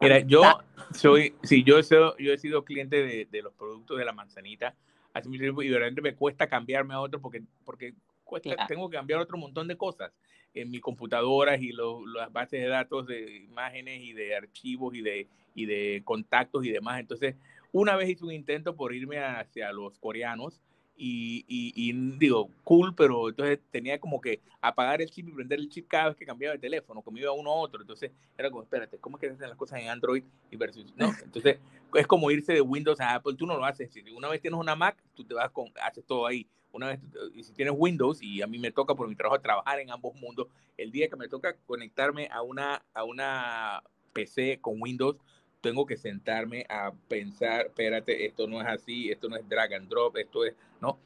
Mira, 0.00 0.20
yo 0.20 0.58
soy, 0.94 1.34
sí, 1.42 1.62
yo, 1.64 1.82
soy, 1.82 2.14
yo 2.18 2.32
he 2.32 2.38
sido 2.38 2.64
cliente 2.64 2.96
de, 2.96 3.28
de, 3.30 3.42
los 3.42 3.52
productos 3.52 3.98
de 3.98 4.06
la 4.06 4.12
manzanita 4.12 4.74
hace 5.12 5.28
mucho 5.28 5.42
tiempo 5.42 5.62
y 5.62 5.68
realmente 5.68 6.00
me 6.00 6.14
cuesta 6.14 6.48
cambiarme 6.48 6.94
a 6.94 7.00
otro 7.00 7.20
porque, 7.20 7.42
porque 7.66 7.92
cuesta, 8.24 8.66
tengo 8.66 8.88
que 8.88 8.96
cambiar 8.96 9.20
otro 9.20 9.38
montón 9.38 9.68
de 9.68 9.76
cosas 9.76 10.12
en 10.54 10.70
mi 10.70 10.80
computadora 10.80 11.56
y 11.56 11.72
las 11.72 12.32
bases 12.32 12.62
de 12.62 12.68
datos 12.68 13.06
de 13.06 13.38
imágenes 13.38 14.00
y 14.02 14.12
de 14.12 14.36
archivos 14.36 14.94
y 14.94 15.02
de, 15.02 15.26
y 15.54 15.66
de 15.66 16.02
contactos 16.04 16.64
y 16.64 16.70
demás. 16.70 17.00
Entonces, 17.00 17.34
una 17.72 17.96
vez 17.96 18.08
hice 18.08 18.24
un 18.24 18.32
intento 18.32 18.76
por 18.76 18.94
irme 18.94 19.18
hacia 19.18 19.72
los 19.72 19.98
coreanos 19.98 20.60
y, 20.96 21.44
y, 21.48 21.92
digo, 22.18 22.48
cool, 22.62 22.94
pero 22.94 23.28
entonces 23.28 23.58
tenía 23.72 23.98
como 23.98 24.20
que 24.20 24.40
apagar 24.60 25.02
el 25.02 25.10
chip 25.10 25.28
y 25.28 25.32
prender 25.32 25.58
el 25.58 25.68
chip 25.68 25.88
cada 25.88 26.08
vez 26.08 26.16
que 26.16 26.24
cambiaba 26.24 26.54
el 26.54 26.60
teléfono, 26.60 27.02
como 27.02 27.18
iba 27.18 27.32
uno 27.32 27.50
a 27.50 27.54
otro. 27.56 27.80
Entonces 27.80 28.12
era 28.38 28.48
como, 28.48 28.62
espérate, 28.62 28.98
¿cómo 28.98 29.16
es 29.16 29.20
que 29.20 29.26
hacen 29.26 29.48
las 29.48 29.58
cosas 29.58 29.80
en 29.80 29.88
Android 29.88 30.22
y 30.52 30.56
versus, 30.56 30.94
no? 30.96 31.12
Entonces 31.24 31.58
es 31.94 32.06
como 32.06 32.30
irse 32.30 32.52
de 32.52 32.60
Windows 32.60 33.00
a 33.00 33.14
Apple, 33.14 33.34
tú 33.34 33.44
no 33.44 33.56
lo 33.56 33.64
haces. 33.64 33.92
Si 33.92 34.02
una 34.12 34.28
vez 34.28 34.40
tienes 34.40 34.58
una 34.58 34.76
Mac, 34.76 34.96
tú 35.14 35.24
te 35.24 35.34
vas 35.34 35.50
con, 35.50 35.66
haces 35.82 36.04
todo 36.06 36.26
ahí. 36.26 36.46
Una 36.74 36.88
vez, 36.88 37.00
si 37.40 37.52
tienes 37.52 37.72
Windows, 37.76 38.20
y 38.20 38.42
a 38.42 38.48
mí 38.48 38.58
me 38.58 38.72
toca 38.72 38.96
por 38.96 39.08
mi 39.08 39.14
trabajo 39.14 39.40
trabajar 39.40 39.78
en 39.78 39.92
ambos 39.92 40.12
mundos, 40.16 40.48
el 40.76 40.90
día 40.90 41.08
que 41.08 41.14
me 41.14 41.28
toca 41.28 41.56
conectarme 41.66 42.28
a 42.32 42.42
una, 42.42 42.84
a 42.92 43.04
una 43.04 43.80
PC 44.12 44.58
con 44.60 44.82
Windows, 44.82 45.16
tengo 45.60 45.86
que 45.86 45.96
sentarme 45.96 46.66
a 46.68 46.92
pensar, 47.06 47.66
espérate, 47.66 48.26
esto 48.26 48.48
no 48.48 48.60
es 48.60 48.66
así, 48.66 49.08
esto 49.08 49.28
no 49.28 49.36
es 49.36 49.48
drag 49.48 49.74
and 49.74 49.88
drop, 49.88 50.16
esto 50.16 50.44
es, 50.44 50.54
¿no? 50.80 50.98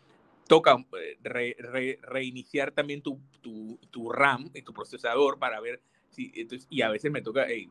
Toca 0.46 0.82
eh, 0.98 1.98
reiniciar 2.00 2.72
también 2.72 3.02
tu, 3.02 3.20
tu, 3.42 3.78
tu, 3.90 4.10
RAM 4.10 4.50
y 4.54 4.62
tu 4.62 4.72
procesador 4.72 5.38
para 5.38 5.60
ver 5.60 5.82
si, 6.08 6.32
entonces, 6.34 6.66
y 6.70 6.80
a 6.80 6.88
veces 6.88 7.12
me 7.12 7.20
toca, 7.20 7.46
eh, 7.50 7.68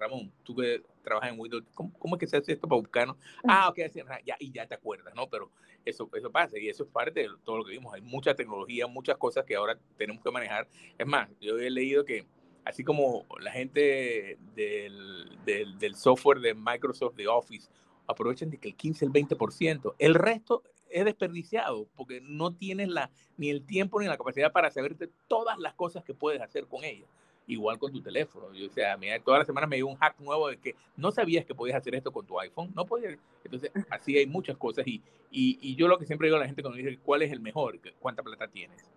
Ramón, 0.00 0.32
tú 0.42 0.56
que 0.56 0.82
trabajas 1.02 1.30
en 1.32 1.38
Windows, 1.38 1.64
¿cómo, 1.74 1.92
¿cómo, 1.98 2.16
es 2.16 2.20
que 2.20 2.26
se 2.26 2.36
hace 2.36 2.52
esto 2.52 2.66
para 2.66 2.80
buscarnos? 2.80 3.16
Ah, 3.46 3.68
ok, 3.68 3.78
ya, 4.24 4.36
y 4.38 4.50
ya 4.50 4.66
te 4.66 4.74
acuerdas, 4.74 5.14
¿no? 5.14 5.28
Pero 5.28 5.50
eso, 5.84 6.08
eso 6.14 6.30
pasa 6.30 6.58
y 6.58 6.68
eso 6.68 6.84
es 6.84 6.90
parte 6.90 7.20
de 7.20 7.28
todo 7.44 7.58
lo 7.58 7.64
que 7.64 7.72
vimos. 7.72 7.94
Hay 7.94 8.00
mucha 8.00 8.34
tecnología, 8.34 8.86
muchas 8.86 9.16
cosas 9.16 9.44
que 9.44 9.54
ahora 9.54 9.78
tenemos 9.96 10.22
que 10.22 10.30
manejar. 10.30 10.68
Es 10.98 11.06
más, 11.06 11.28
yo 11.40 11.58
he 11.58 11.70
leído 11.70 12.04
que 12.04 12.26
así 12.64 12.84
como 12.84 13.26
la 13.40 13.52
gente 13.52 14.38
del, 14.54 15.38
del, 15.44 15.94
software 15.94 16.40
de 16.40 16.54
Microsoft, 16.54 17.14
de 17.16 17.26
Office, 17.28 17.68
aprovechan 18.06 18.50
de 18.50 18.58
que 18.58 18.68
el 18.68 18.76
15, 18.76 19.04
el 19.04 19.12
20%, 19.12 19.94
el 19.98 20.14
resto 20.14 20.62
es 20.88 21.04
desperdiciado 21.04 21.86
porque 21.94 22.20
no 22.20 22.52
tienes 22.52 22.88
la, 22.88 23.10
ni 23.36 23.50
el 23.50 23.64
tiempo 23.64 24.00
ni 24.00 24.06
la 24.06 24.16
capacidad 24.16 24.52
para 24.52 24.70
saberte 24.70 25.08
todas 25.28 25.58
las 25.58 25.74
cosas 25.74 26.04
que 26.04 26.14
puedes 26.14 26.40
hacer 26.42 26.66
con 26.66 26.84
ella. 26.84 27.06
Igual 27.50 27.78
con 27.78 27.92
tu 27.92 28.00
teléfono. 28.00 28.52
Yo, 28.54 28.66
o 28.66 28.70
sea, 28.70 28.96
mira, 28.96 29.18
todas 29.18 29.40
las 29.40 29.46
semanas 29.46 29.68
me 29.68 29.76
dio 29.76 29.86
un 29.86 29.96
hack 29.96 30.20
nuevo 30.20 30.48
de 30.48 30.56
que 30.56 30.76
no 30.96 31.10
sabías 31.10 31.44
que 31.44 31.54
podías 31.54 31.76
hacer 31.76 31.94
esto 31.94 32.12
con 32.12 32.26
tu 32.26 32.38
iPhone. 32.38 32.70
No 32.74 32.86
podías. 32.86 33.18
Entonces, 33.44 33.72
así 33.90 34.16
hay 34.16 34.26
muchas 34.26 34.56
cosas. 34.56 34.86
Y, 34.86 35.02
y, 35.30 35.58
y 35.60 35.74
yo 35.74 35.88
lo 35.88 35.98
que 35.98 36.06
siempre 36.06 36.28
digo 36.28 36.36
a 36.36 36.40
la 36.40 36.46
gente 36.46 36.62
cuando 36.62 36.76
dice 36.76 36.98
cuál 37.04 37.22
es 37.22 37.32
el 37.32 37.40
mejor, 37.40 37.80
cuánta 38.00 38.22
plata 38.22 38.48
tienes 38.48 38.90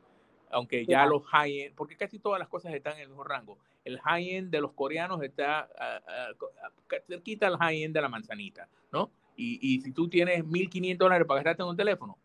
aunque 0.53 0.85
ya 0.85 1.05
los 1.05 1.25
high-end, 1.25 1.75
porque 1.75 1.97
casi 1.97 2.19
todas 2.19 2.39
las 2.39 2.47
cosas 2.47 2.73
están 2.73 2.93
en 2.93 3.01
el 3.01 3.07
mismo 3.09 3.23
rango. 3.23 3.57
El 3.83 3.99
high-end 3.99 4.51
de 4.51 4.61
los 4.61 4.71
coreanos 4.73 5.21
está 5.23 5.67
cerquita 7.05 7.47
al 7.47 7.57
high-end 7.57 7.93
de 7.93 8.01
la 8.01 8.09
manzanita, 8.09 8.69
¿no? 8.91 9.11
Y, 9.35 9.59
y, 9.61 9.81
si 9.81 9.91
tú 9.91 10.07
tienes 10.07 10.45
1.500 10.45 10.97
dólares 10.97 11.27
para 11.27 11.39
gastarte 11.39 11.63
en 11.63 11.69
un 11.69 11.75
teléfono, 11.75 12.17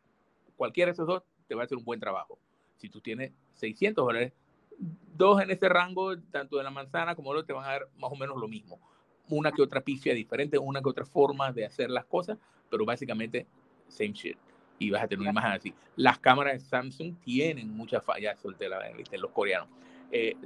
cualquiera 0.56 0.90
de 0.90 0.92
esos 0.92 1.06
dos 1.06 1.22
te 1.46 1.54
va 1.54 1.62
a 1.62 1.64
hacer 1.64 1.78
un 1.78 1.84
buen 1.84 1.98
trabajo. 1.98 2.38
Si 2.76 2.90
tú 2.90 3.00
tienes 3.00 3.32
600 3.54 4.04
dólares, 4.04 4.32
dos 4.78 5.40
en 5.42 5.50
ese 5.50 5.68
rango, 5.68 6.18
tanto 6.30 6.56
de 6.56 6.64
la 6.64 6.70
manzana 6.70 7.14
como 7.14 7.32
el 7.32 7.38
otro, 7.38 7.46
te 7.46 7.52
van 7.52 7.64
a 7.64 7.72
dar 7.72 7.88
más 7.98 8.12
o 8.12 8.16
menos 8.16 8.36
lo 8.36 8.48
mismo. 8.48 8.80
Una 9.28 9.52
que 9.52 9.62
otra 9.62 9.80
pifia 9.80 10.14
diferente, 10.14 10.58
una 10.58 10.80
que 10.80 10.88
otra 10.88 11.04
forma 11.04 11.52
de 11.52 11.66
hacer 11.66 11.90
las 11.90 12.04
cosas, 12.06 12.38
pero 12.70 12.84
básicamente 12.84 13.46
same 13.88 14.12
shit 14.12 14.38
y 14.78 14.90
vas 14.90 15.02
a 15.02 15.08
tener 15.08 15.22
una 15.22 15.30
imagen 15.30 15.52
así. 15.52 15.74
Las 15.96 16.18
cámaras 16.18 16.54
de 16.54 16.60
Samsung 16.60 17.16
tienen 17.20 17.76
mucha 17.76 18.00
fama, 18.00 18.20
ya 18.20 18.36
solté 18.36 18.68
la 18.68 18.80
los 19.12 19.30
coreanos, 19.32 19.68
eh, 20.10 20.36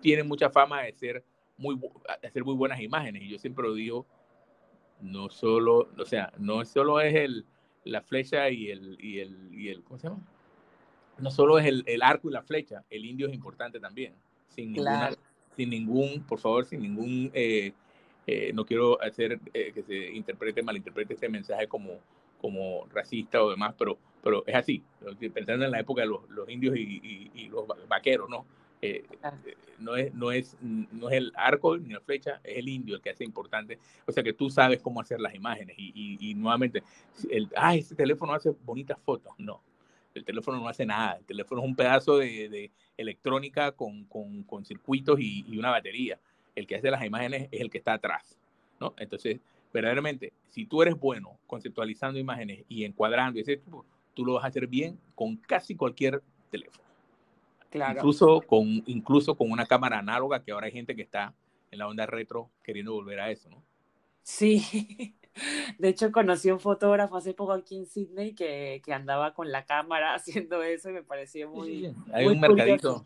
tienen 0.00 0.26
mucha 0.26 0.50
fama 0.50 0.82
de 0.82 0.92
ser 0.92 1.24
muy, 1.56 1.76
de 1.76 2.28
hacer 2.28 2.44
muy 2.44 2.54
buenas 2.54 2.80
imágenes 2.80 3.22
y 3.22 3.28
yo 3.28 3.38
siempre 3.38 3.66
lo 3.66 3.74
digo, 3.74 4.06
no 5.00 5.30
solo, 5.30 5.88
o 5.96 6.04
sea, 6.04 6.32
no 6.38 6.64
solo 6.64 7.00
es 7.00 7.14
el, 7.14 7.46
la 7.84 8.02
flecha 8.02 8.50
y 8.50 8.70
el, 8.70 8.96
y 9.00 9.20
el, 9.20 9.54
y 9.54 9.68
el, 9.68 9.82
¿cómo 9.84 9.98
se 9.98 10.08
llama? 10.08 10.20
No 11.18 11.30
solo 11.30 11.58
es 11.58 11.66
el, 11.66 11.84
el 11.86 12.02
arco 12.02 12.28
y 12.28 12.32
la 12.32 12.42
flecha, 12.42 12.84
el 12.90 13.04
indio 13.04 13.26
es 13.26 13.34
importante 13.34 13.80
también, 13.80 14.14
sin, 14.48 14.72
ninguna, 14.72 15.10
sin 15.56 15.70
ningún, 15.70 16.22
por 16.22 16.38
favor, 16.38 16.64
sin 16.64 16.82
ningún, 16.82 17.30
eh, 17.34 17.72
eh, 18.26 18.52
no 18.54 18.64
quiero 18.64 19.00
hacer 19.02 19.40
que 19.40 19.82
se 19.82 20.12
interprete, 20.12 20.62
malinterprete 20.62 21.14
este 21.14 21.28
mensaje 21.28 21.66
como 21.66 21.98
como 22.40 22.86
racista 22.92 23.42
o 23.42 23.50
demás, 23.50 23.74
pero, 23.78 23.98
pero 24.22 24.44
es 24.46 24.54
así, 24.54 24.82
pensando 25.32 25.64
en 25.64 25.70
la 25.70 25.80
época 25.80 26.02
de 26.02 26.08
los, 26.08 26.28
los 26.30 26.48
indios 26.48 26.76
y, 26.76 27.30
y, 27.34 27.48
los 27.48 27.66
vaqueros, 27.88 28.28
¿no? 28.28 28.46
Eh, 28.80 29.04
eh, 29.10 29.56
no, 29.80 29.96
es, 29.96 30.14
no, 30.14 30.30
es, 30.30 30.56
no 30.60 31.10
es 31.10 31.16
el 31.16 31.32
arco 31.34 31.76
ni 31.76 31.92
la 31.92 32.00
flecha, 32.00 32.40
es 32.44 32.58
el 32.58 32.68
indio 32.68 32.94
el 32.94 33.02
que 33.02 33.10
hace 33.10 33.24
importante. 33.24 33.78
O 34.06 34.12
sea 34.12 34.22
que 34.22 34.32
tú 34.32 34.50
sabes 34.50 34.80
cómo 34.80 35.00
hacer 35.00 35.20
las 35.20 35.34
imágenes 35.34 35.76
y, 35.78 36.16
y, 36.20 36.34
nuevamente, 36.34 36.82
el, 37.28 37.48
ah, 37.56 37.74
ese 37.74 37.96
teléfono 37.96 38.32
hace 38.32 38.50
bonitas 38.64 38.98
fotos. 39.00 39.32
No, 39.38 39.60
el 40.18 40.24
teléfono 40.24 40.58
no 40.58 40.68
hace 40.68 40.84
nada. 40.84 41.16
El 41.18 41.24
teléfono 41.24 41.62
es 41.62 41.66
un 41.66 41.76
pedazo 41.76 42.18
de, 42.18 42.48
de 42.48 42.70
electrónica 42.96 43.72
con, 43.72 44.04
con, 44.04 44.42
con 44.42 44.64
circuitos 44.64 45.18
y, 45.20 45.44
y, 45.48 45.58
una 45.58 45.70
batería. 45.70 46.18
El 46.54 46.66
que 46.66 46.76
hace 46.76 46.90
las 46.90 47.04
imágenes 47.04 47.48
es 47.50 47.60
el 47.60 47.70
que 47.70 47.78
está 47.78 47.94
atrás. 47.94 48.38
¿no? 48.80 48.94
Entonces, 48.98 49.40
verdaderamente, 49.72 50.32
si 50.48 50.66
tú 50.66 50.82
eres 50.82 50.98
bueno 50.98 51.38
conceptualizando 51.46 52.18
imágenes 52.18 52.64
y 52.68 52.84
encuadrando, 52.84 53.40
ese 53.40 53.56
tipo, 53.56 53.84
tú 54.14 54.24
lo 54.24 54.34
vas 54.34 54.44
a 54.44 54.48
hacer 54.48 54.66
bien 54.66 54.98
con 55.14 55.36
casi 55.36 55.74
cualquier 55.74 56.22
teléfono. 56.50 56.84
Claro. 57.70 57.98
Incluso 57.98 58.40
con, 58.40 58.82
incluso 58.86 59.34
con 59.34 59.50
una 59.50 59.66
cámara 59.66 59.98
análoga, 59.98 60.42
que 60.42 60.52
ahora 60.52 60.66
hay 60.66 60.72
gente 60.72 60.96
que 60.96 61.02
está 61.02 61.34
en 61.70 61.78
la 61.78 61.86
onda 61.86 62.06
retro 62.06 62.50
queriendo 62.62 62.92
volver 62.94 63.20
a 63.20 63.30
eso, 63.30 63.48
¿no? 63.50 63.62
Sí, 64.22 65.14
de 65.78 65.88
hecho 65.88 66.10
conocí 66.12 66.48
a 66.48 66.54
un 66.54 66.60
fotógrafo 66.60 67.16
hace 67.16 67.34
poco 67.34 67.52
aquí 67.52 67.76
en 67.76 67.86
Sydney 67.86 68.34
que, 68.34 68.82
que 68.84 68.92
andaba 68.92 69.34
con 69.34 69.50
la 69.50 69.64
cámara 69.64 70.14
haciendo 70.14 70.62
eso 70.62 70.90
y 70.90 70.92
me 70.92 71.02
pareció 71.02 71.48
muy... 71.48 71.94
Hay 72.12 72.26
un 72.26 72.40
mercadito. 72.40 73.04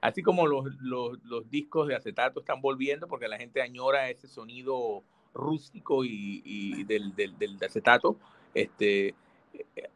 Así 0.00 0.22
como 0.22 0.46
los, 0.46 0.66
los, 0.82 1.18
los 1.24 1.48
discos 1.48 1.88
de 1.88 1.94
acetato 1.94 2.40
están 2.40 2.60
volviendo 2.60 3.08
porque 3.08 3.26
la 3.26 3.38
gente 3.38 3.62
añora 3.62 4.10
ese 4.10 4.28
sonido 4.28 5.02
rústico 5.32 6.04
y, 6.04 6.84
del, 6.84 7.14
del, 7.14 7.38
del, 7.38 7.58
acetato. 7.64 8.16
Este, 8.52 9.14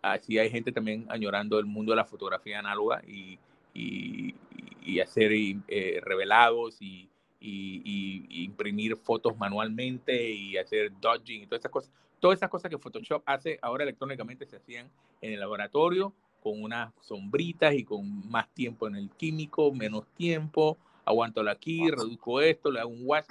así 0.03 0.39
hay 0.39 0.51
gente 0.51 0.73
también 0.73 1.07
añorando 1.11 1.59
el 1.59 1.67
mundo 1.67 1.93
de 1.93 1.97
la 1.97 2.05
fotografía 2.05 2.59
análoga 2.59 3.03
y, 3.07 3.39
y, 3.75 5.01
hacer 5.01 5.31
eh, 5.33 6.01
revelados 6.03 6.81
y, 6.81 7.09
imprimir 7.41 8.97
fotos 8.97 9.37
manualmente 9.37 10.31
y 10.31 10.57
hacer 10.57 10.93
dodging 11.01 11.43
y 11.43 11.47
todas 11.47 11.61
esas 11.61 11.73
cosas. 11.73 11.93
Todas 12.21 12.39
esas 12.39 12.51
cosas 12.51 12.69
que 12.69 12.79
Photoshop 12.79 13.23
hace 13.27 13.59
ahora 13.63 13.85
electrónicamente 13.85 14.45
se 14.47 14.57
hacían 14.57 14.91
en 15.21 15.33
el 15.33 15.41
laboratorio 15.41 16.13
con 16.43 16.63
unas 16.63 16.93
sombritas 17.01 17.75
y 17.75 17.85
con 17.85 18.29
más 18.29 18.49
tiempo 18.55 18.89
en 18.89 18.97
el 18.97 19.11
químico, 19.11 19.73
menos 19.73 20.07
tiempo, 20.17 20.79
aguanto 21.05 21.41
aquí, 21.49 21.89
reduzco 21.91 22.41
esto, 22.41 22.71
le 22.71 22.81
hago 22.81 22.91
un 22.91 23.03
wash. 23.05 23.27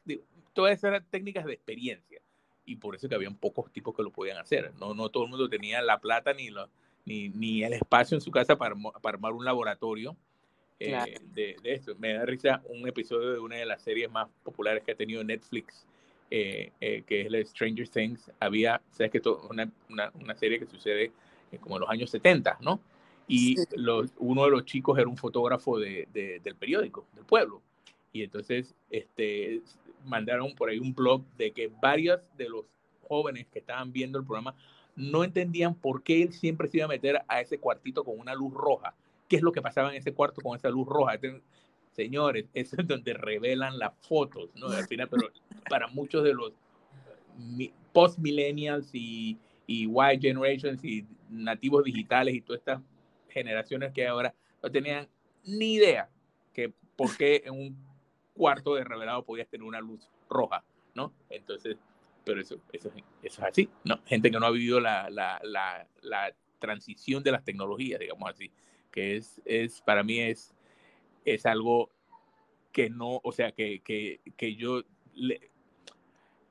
Todas 0.53 0.73
esas 0.73 0.89
eran 0.89 1.05
técnicas 1.09 1.45
de 1.45 1.53
experiencia. 1.53 2.21
Y 2.65 2.75
por 2.77 2.95
eso 2.95 3.07
que 3.07 3.15
habían 3.15 3.35
pocos 3.35 3.71
tipos 3.71 3.95
que 3.95 4.03
lo 4.03 4.11
podían 4.11 4.37
hacer. 4.37 4.73
No, 4.79 4.93
no 4.93 5.09
todo 5.09 5.23
el 5.23 5.29
mundo 5.29 5.49
tenía 5.49 5.81
la 5.81 5.99
plata 5.99 6.33
ni, 6.33 6.49
lo, 6.49 6.69
ni, 7.05 7.29
ni 7.29 7.63
el 7.63 7.73
espacio 7.73 8.15
en 8.15 8.21
su 8.21 8.31
casa 8.31 8.57
para, 8.57 8.75
para 9.01 9.15
armar 9.15 9.33
un 9.33 9.45
laboratorio 9.45 10.17
eh, 10.79 11.19
de, 11.33 11.55
de, 11.61 11.73
esto. 11.73 11.95
Me 11.97 12.13
da 12.13 12.25
risa 12.25 12.61
un 12.69 12.87
episodio 12.87 13.33
de 13.33 13.39
una 13.39 13.55
de 13.55 13.65
las 13.65 13.81
series 13.81 14.11
más 14.11 14.27
populares 14.43 14.83
que 14.83 14.91
ha 14.91 14.95
tenido 14.95 15.23
Netflix, 15.23 15.85
eh, 16.29 16.71
eh, 16.79 17.03
que 17.05 17.21
es 17.21 17.31
la 17.31 17.43
Stranger 17.43 17.87
Things. 17.87 18.31
Había, 18.39 18.81
sabes 18.91 19.11
que 19.11 19.17
es 19.17 19.25
una, 19.25 19.71
una, 19.89 20.11
una, 20.21 20.35
serie 20.35 20.59
que 20.59 20.67
sucede 20.67 21.11
como 21.61 21.77
en 21.77 21.81
los 21.81 21.89
años 21.89 22.09
70, 22.11 22.59
¿no? 22.61 22.79
Y 23.27 23.55
los, 23.75 24.11
uno 24.19 24.45
de 24.45 24.51
los 24.51 24.65
chicos 24.65 24.97
era 24.97 25.07
un 25.07 25.17
fotógrafo 25.17 25.79
de, 25.79 26.07
de, 26.13 26.39
del 26.39 26.55
periódico, 26.55 27.05
del 27.13 27.25
pueblo. 27.25 27.61
Y 28.13 28.23
entonces 28.23 28.73
este, 28.89 29.61
mandaron 30.05 30.55
por 30.55 30.69
ahí 30.69 30.79
un 30.79 30.93
blog 30.93 31.23
de 31.37 31.51
que 31.51 31.69
varios 31.81 32.21
de 32.37 32.49
los 32.49 32.65
jóvenes 33.07 33.47
que 33.51 33.59
estaban 33.59 33.91
viendo 33.91 34.19
el 34.19 34.25
programa 34.25 34.55
no 34.95 35.23
entendían 35.23 35.75
por 35.75 36.03
qué 36.03 36.23
él 36.23 36.33
siempre 36.33 36.67
se 36.67 36.77
iba 36.77 36.85
a 36.85 36.89
meter 36.89 37.21
a 37.27 37.41
ese 37.41 37.59
cuartito 37.59 38.03
con 38.03 38.19
una 38.19 38.33
luz 38.33 38.53
roja 38.53 38.95
qué 39.27 39.35
es 39.37 39.41
lo 39.41 39.51
que 39.51 39.61
pasaba 39.61 39.89
en 39.89 39.97
ese 39.97 40.13
cuarto 40.13 40.41
con 40.41 40.55
esa 40.55 40.69
luz 40.69 40.87
roja. 40.87 41.13
Señores, 41.91 42.45
eso 42.53 42.75
es 42.79 42.87
donde 42.87 43.13
revelan 43.13 43.77
las 43.77 43.93
fotos, 44.01 44.49
¿no? 44.55 44.67
Al 44.67 44.87
final, 44.87 45.07
pero 45.09 45.29
para 45.69 45.87
muchos 45.87 46.23
de 46.23 46.33
los 46.33 46.53
post-millennials 47.93 48.89
y, 48.93 49.37
y 49.67 49.85
white 49.85 50.27
generations 50.27 50.83
y 50.83 51.05
nativos 51.29 51.83
digitales 51.83 52.33
y 52.35 52.41
todas 52.41 52.59
estas 52.59 52.81
generaciones 53.29 53.91
que 53.93 54.07
ahora 54.07 54.33
no 54.63 54.71
tenían 54.71 55.07
ni 55.43 55.75
idea 55.75 56.09
que 56.53 56.73
por 56.95 57.15
qué 57.15 57.43
en 57.45 57.53
un 57.53 57.77
cuarto 58.33 58.75
de 58.75 58.83
revelado 58.83 59.23
podías 59.23 59.47
tener 59.47 59.67
una 59.67 59.79
luz 59.79 60.09
roja, 60.29 60.63
¿no? 60.95 61.13
Entonces, 61.29 61.77
pero 62.23 62.41
eso, 62.41 62.59
eso, 62.73 62.89
eso 63.21 63.39
es 63.39 63.39
así, 63.39 63.69
¿no? 63.83 63.99
Gente 64.05 64.31
que 64.31 64.39
no 64.39 64.47
ha 64.47 64.51
vivido 64.51 64.79
la, 64.79 65.09
la, 65.09 65.39
la, 65.43 65.87
la 66.01 66.33
transición 66.59 67.23
de 67.23 67.31
las 67.31 67.43
tecnologías, 67.43 67.99
digamos 67.99 68.29
así 68.29 68.51
que 68.91 69.17
es, 69.17 69.41
es 69.45 69.81
para 69.81 70.03
mí 70.03 70.19
es, 70.19 70.53
es 71.25 71.45
algo 71.45 71.89
que 72.71 72.89
no, 72.89 73.19
o 73.23 73.31
sea, 73.31 73.51
que, 73.51 73.79
que, 73.79 74.19
que 74.35 74.55
yo, 74.55 74.83
le, 75.15 75.49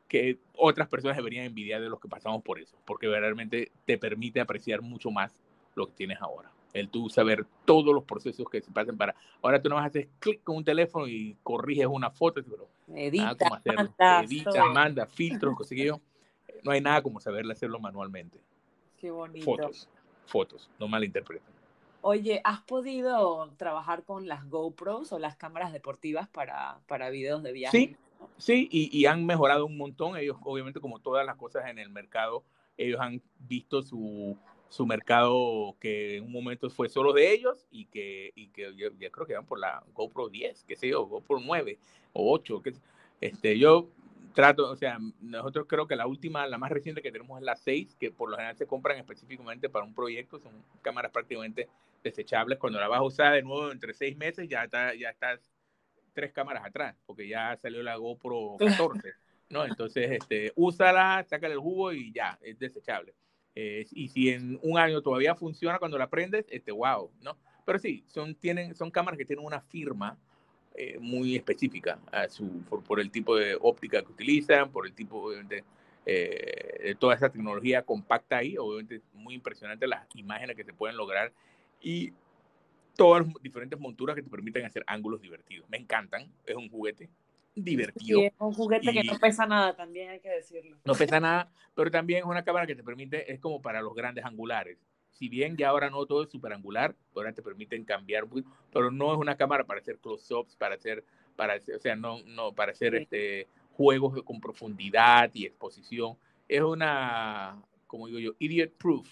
que 0.08 0.38
otras 0.54 0.88
personas 0.88 1.16
deberían 1.16 1.46
envidiar 1.46 1.80
de 1.80 1.88
los 1.88 2.00
que 2.00 2.08
pasamos 2.08 2.42
por 2.42 2.58
eso, 2.58 2.76
porque 2.84 3.08
realmente 3.08 3.72
te 3.84 3.98
permite 3.98 4.40
apreciar 4.40 4.82
mucho 4.82 5.10
más 5.10 5.38
lo 5.74 5.86
que 5.86 5.92
tienes 5.92 6.20
ahora. 6.20 6.50
El 6.72 6.90
tú 6.90 7.08
saber 7.08 7.46
todos 7.64 7.94
los 7.94 8.04
procesos 8.04 8.46
que 8.50 8.60
se 8.60 8.70
pasan 8.70 8.98
para. 8.98 9.14
Ahora 9.40 9.62
tú 9.62 9.68
no 9.68 9.76
vas 9.76 9.84
a 9.84 9.88
hacer 9.88 10.08
clic 10.18 10.42
con 10.42 10.56
un 10.56 10.64
teléfono 10.64 11.06
y 11.06 11.36
corriges 11.42 11.86
una 11.86 12.10
foto, 12.10 12.42
pero 12.42 12.68
edita, 12.94 13.48
manda, 13.48 14.22
edita, 14.22 14.64
manda, 14.66 15.06
filtros, 15.06 15.56
yo. 15.70 16.00
No 16.62 16.72
hay 16.72 16.80
nada 16.80 17.02
como 17.02 17.20
saberle 17.20 17.52
hacerlo 17.52 17.78
manualmente. 17.78 18.38
Qué 18.98 19.10
bonito. 19.10 19.44
Fotos, 19.44 19.88
fotos, 20.26 20.70
no 20.78 20.88
malinterpreten. 20.88 21.55
Oye, 22.02 22.40
¿has 22.44 22.60
podido 22.62 23.50
trabajar 23.56 24.04
con 24.04 24.28
las 24.28 24.48
GoPros 24.48 25.12
o 25.12 25.18
las 25.18 25.36
cámaras 25.36 25.72
deportivas 25.72 26.28
para, 26.28 26.80
para 26.86 27.10
videos 27.10 27.42
de 27.42 27.52
viaje? 27.52 27.76
Sí, 27.76 27.96
sí, 28.38 28.68
y, 28.70 28.96
y, 28.96 29.06
han 29.06 29.26
mejorado 29.26 29.66
un 29.66 29.76
montón. 29.76 30.16
Ellos, 30.16 30.36
obviamente, 30.44 30.80
como 30.80 31.00
todas 31.00 31.26
las 31.26 31.36
cosas 31.36 31.66
en 31.68 31.78
el 31.78 31.90
mercado, 31.90 32.44
ellos 32.76 33.00
han 33.00 33.22
visto 33.38 33.82
su, 33.82 34.36
su 34.68 34.86
mercado 34.86 35.76
que 35.80 36.16
en 36.16 36.24
un 36.24 36.32
momento 36.32 36.68
fue 36.70 36.88
solo 36.88 37.12
de 37.12 37.32
ellos 37.32 37.66
y 37.70 37.86
que, 37.86 38.32
y 38.34 38.48
que 38.48 38.74
yo, 38.76 38.88
ya 38.98 39.10
creo 39.10 39.26
que 39.26 39.34
van 39.34 39.46
por 39.46 39.58
la 39.58 39.82
GoPro 39.94 40.28
10, 40.28 40.64
qué 40.64 40.76
sé 40.76 40.88
yo, 40.88 41.06
GoPro 41.06 41.40
9 41.40 41.78
o 42.12 42.32
8. 42.32 42.62
Que, 42.62 42.74
este, 43.20 43.58
yo 43.58 43.88
trato, 44.36 44.70
o 44.70 44.76
sea, 44.76 44.98
nosotros 45.22 45.66
creo 45.66 45.86
que 45.86 45.96
la 45.96 46.06
última, 46.06 46.46
la 46.46 46.58
más 46.58 46.70
reciente 46.70 47.00
que 47.00 47.10
tenemos 47.10 47.38
es 47.38 47.44
la 47.44 47.56
6, 47.56 47.96
que 47.98 48.10
por 48.10 48.28
lo 48.28 48.36
general 48.36 48.54
se 48.54 48.66
compran 48.66 48.98
específicamente 48.98 49.70
para 49.70 49.86
un 49.86 49.94
proyecto, 49.94 50.38
son 50.38 50.52
cámaras 50.82 51.10
prácticamente 51.10 51.68
desechables. 52.04 52.58
Cuando 52.58 52.78
la 52.78 52.86
vas 52.86 52.98
a 52.98 53.02
usar 53.02 53.32
de 53.32 53.42
nuevo 53.42 53.72
entre 53.72 53.94
seis 53.94 54.14
meses, 54.14 54.46
ya, 54.46 54.64
está, 54.64 54.94
ya 54.94 55.08
estás 55.08 55.40
tres 56.12 56.32
cámaras 56.32 56.66
atrás, 56.66 56.94
porque 57.06 57.26
ya 57.26 57.56
salió 57.56 57.82
la 57.82 57.96
GoPro 57.96 58.56
14, 58.58 59.14
¿no? 59.48 59.64
Entonces, 59.64 60.10
este, 60.10 60.52
úsala, 60.54 61.24
sácale 61.26 61.54
el 61.54 61.60
jugo 61.60 61.94
y 61.94 62.12
ya, 62.12 62.38
es 62.42 62.58
desechable. 62.58 63.14
Eh, 63.54 63.86
y 63.90 64.08
si 64.08 64.28
en 64.28 64.58
un 64.62 64.78
año 64.78 65.00
todavía 65.00 65.34
funciona 65.34 65.78
cuando 65.78 65.96
la 65.96 66.10
prendes, 66.10 66.44
este, 66.50 66.72
wow, 66.72 67.10
¿no? 67.22 67.38
Pero 67.64 67.78
sí, 67.78 68.04
son, 68.06 68.34
tienen, 68.34 68.74
son 68.74 68.90
cámaras 68.90 69.16
que 69.16 69.24
tienen 69.24 69.46
una 69.46 69.62
firma 69.62 70.18
eh, 70.78 70.98
muy 71.00 71.36
específica 71.36 71.98
a 72.12 72.28
su, 72.28 72.62
por, 72.86 73.00
el 73.00 73.10
tipo 73.10 73.34
de 73.34 73.56
óptica 73.58 74.02
que 74.02 74.12
utilizan, 74.12 74.70
por 74.70 74.86
el 74.86 74.92
tipo 74.92 75.30
de, 75.30 75.64
eh, 76.04 76.80
de 76.84 76.94
toda 76.94 77.14
esa 77.14 77.30
tecnología 77.30 77.82
compacta 77.82 78.36
ahí. 78.36 78.58
Obviamente, 78.58 79.00
muy 79.14 79.34
impresionante 79.34 79.86
las 79.86 80.06
imágenes 80.14 80.54
que 80.54 80.64
se 80.64 80.74
pueden 80.74 80.98
lograr 80.98 81.32
y 81.80 82.12
todas 82.94 83.26
las 83.26 83.42
diferentes 83.42 83.80
monturas 83.80 84.14
que 84.16 84.22
te 84.22 84.28
permiten 84.28 84.66
hacer 84.66 84.84
ángulos 84.86 85.22
divertidos. 85.22 85.66
Me 85.70 85.78
encantan, 85.78 86.30
es 86.44 86.56
un 86.56 86.68
juguete 86.68 87.08
divertido. 87.54 88.20
Sí, 88.20 88.26
es 88.26 88.32
un 88.38 88.52
juguete 88.52 88.92
que 88.92 89.04
no 89.04 89.18
pesa 89.18 89.46
nada, 89.46 89.74
también 89.74 90.10
hay 90.10 90.20
que 90.20 90.28
decirlo. 90.28 90.76
No 90.84 90.94
pesa 90.94 91.18
nada, 91.20 91.50
pero 91.74 91.90
también 91.90 92.18
es 92.18 92.26
una 92.26 92.44
cámara 92.44 92.66
que 92.66 92.76
te 92.76 92.82
permite, 92.82 93.32
es 93.32 93.40
como 93.40 93.62
para 93.62 93.80
los 93.80 93.94
grandes 93.94 94.26
angulares 94.26 94.76
si 95.16 95.28
bien 95.28 95.56
ya 95.56 95.70
ahora 95.70 95.88
no 95.88 96.04
todo 96.04 96.22
es 96.22 96.30
super 96.30 96.52
angular, 96.52 96.94
ahora 97.14 97.32
te 97.32 97.42
permiten 97.42 97.84
cambiar, 97.84 98.24
pero 98.72 98.90
no 98.90 99.12
es 99.12 99.18
una 99.18 99.36
cámara 99.36 99.64
para 99.64 99.80
hacer 99.80 99.98
close-ups, 99.98 100.56
para 100.56 100.74
hacer, 100.74 101.04
para 101.36 101.56
o 101.56 101.78
sea, 101.78 101.96
no, 101.96 102.22
no, 102.24 102.52
para 102.52 102.72
hacer 102.72 102.94
este, 102.94 103.48
juegos 103.72 104.22
con 104.24 104.40
profundidad 104.40 105.30
y 105.32 105.46
exposición. 105.46 106.18
Es 106.46 106.60
una, 106.60 107.62
como 107.86 108.06
digo 108.08 108.18
yo, 108.18 108.32
idiot 108.38 108.72
proof. 108.72 109.08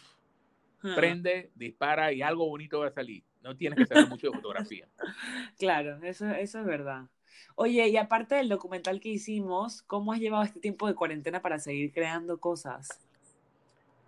Prende, 0.94 1.50
dispara 1.54 2.12
y 2.12 2.20
algo 2.20 2.46
bonito 2.46 2.80
va 2.80 2.88
a 2.88 2.92
salir. 2.92 3.24
No 3.42 3.56
tienes 3.56 3.78
que 3.78 3.86
saber 3.86 4.06
mucho 4.06 4.26
de 4.30 4.36
fotografía. 4.36 4.86
Claro, 5.58 5.98
eso, 6.02 6.28
eso 6.28 6.60
es 6.60 6.66
verdad. 6.66 7.06
Oye, 7.54 7.88
y 7.88 7.96
aparte 7.96 8.34
del 8.34 8.50
documental 8.50 9.00
que 9.00 9.08
hicimos, 9.08 9.80
¿cómo 9.82 10.12
has 10.12 10.20
llevado 10.20 10.44
este 10.44 10.60
tiempo 10.60 10.86
de 10.86 10.94
cuarentena 10.94 11.40
para 11.40 11.58
seguir 11.58 11.90
creando 11.90 12.38
cosas? 12.38 13.00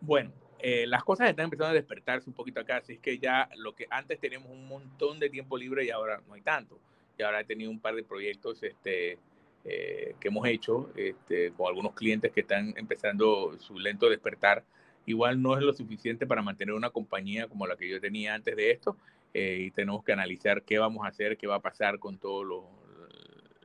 Bueno, 0.02 0.32
eh, 0.58 0.86
las 0.86 1.04
cosas 1.04 1.28
están 1.28 1.44
empezando 1.44 1.70
a 1.70 1.74
despertarse 1.74 2.28
un 2.28 2.34
poquito 2.34 2.60
acá, 2.60 2.78
así 2.78 2.94
es 2.94 2.98
que 2.98 3.18
ya 3.18 3.48
lo 3.56 3.74
que 3.74 3.86
antes 3.90 4.18
teníamos 4.18 4.50
un 4.50 4.66
montón 4.68 5.18
de 5.18 5.28
tiempo 5.28 5.56
libre 5.56 5.84
y 5.84 5.90
ahora 5.90 6.20
no 6.26 6.34
hay 6.34 6.42
tanto. 6.42 6.78
Y 7.18 7.22
ahora 7.22 7.40
he 7.40 7.44
tenido 7.44 7.70
un 7.70 7.80
par 7.80 7.94
de 7.94 8.02
proyectos 8.02 8.62
este, 8.62 9.18
eh, 9.64 10.14
que 10.20 10.28
hemos 10.28 10.46
hecho 10.46 10.90
este, 10.96 11.52
con 11.52 11.68
algunos 11.68 11.92
clientes 11.94 12.32
que 12.32 12.40
están 12.40 12.74
empezando 12.76 13.58
su 13.58 13.78
lento 13.78 14.08
despertar. 14.08 14.64
Igual 15.06 15.40
no 15.40 15.56
es 15.56 15.62
lo 15.62 15.72
suficiente 15.72 16.26
para 16.26 16.42
mantener 16.42 16.74
una 16.74 16.90
compañía 16.90 17.48
como 17.48 17.66
la 17.66 17.76
que 17.76 17.88
yo 17.88 18.00
tenía 18.00 18.34
antes 18.34 18.56
de 18.56 18.70
esto 18.70 18.96
eh, 19.34 19.64
y 19.66 19.70
tenemos 19.70 20.04
que 20.04 20.12
analizar 20.12 20.62
qué 20.62 20.78
vamos 20.78 21.04
a 21.04 21.08
hacer, 21.08 21.36
qué 21.36 21.46
va 21.46 21.56
a 21.56 21.60
pasar 21.60 21.98
con 21.98 22.18
todo 22.18 22.44
lo, 22.44 22.68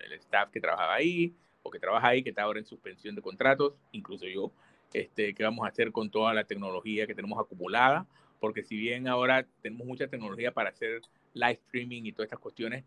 el 0.04 0.14
staff 0.14 0.50
que 0.52 0.62
trabajaba 0.62 0.96
ahí 0.96 1.34
o 1.64 1.72
que 1.72 1.80
trabaja 1.80 2.08
ahí, 2.08 2.24
que 2.24 2.30
está 2.30 2.44
ahora 2.44 2.60
en 2.60 2.66
suspensión 2.66 3.16
de 3.16 3.22
contratos, 3.22 3.74
incluso 3.92 4.26
yo 4.26 4.52
este, 4.94 5.34
qué 5.34 5.44
vamos 5.44 5.66
a 5.66 5.70
hacer 5.70 5.92
con 5.92 6.10
toda 6.10 6.34
la 6.34 6.44
tecnología 6.44 7.08
que 7.08 7.16
tenemos 7.16 7.40
acumulada, 7.40 8.06
porque 8.40 8.64
si 8.64 8.76
bien 8.76 9.08
ahora 9.08 9.46
tenemos 9.62 9.88
mucha 9.88 10.08
tecnología 10.08 10.52
para 10.52 10.70
hacer 10.70 11.02
live 11.34 11.60
streaming 11.66 12.04
y 12.04 12.12
todas 12.12 12.28
estas 12.28 12.40
cuestiones, 12.40 12.84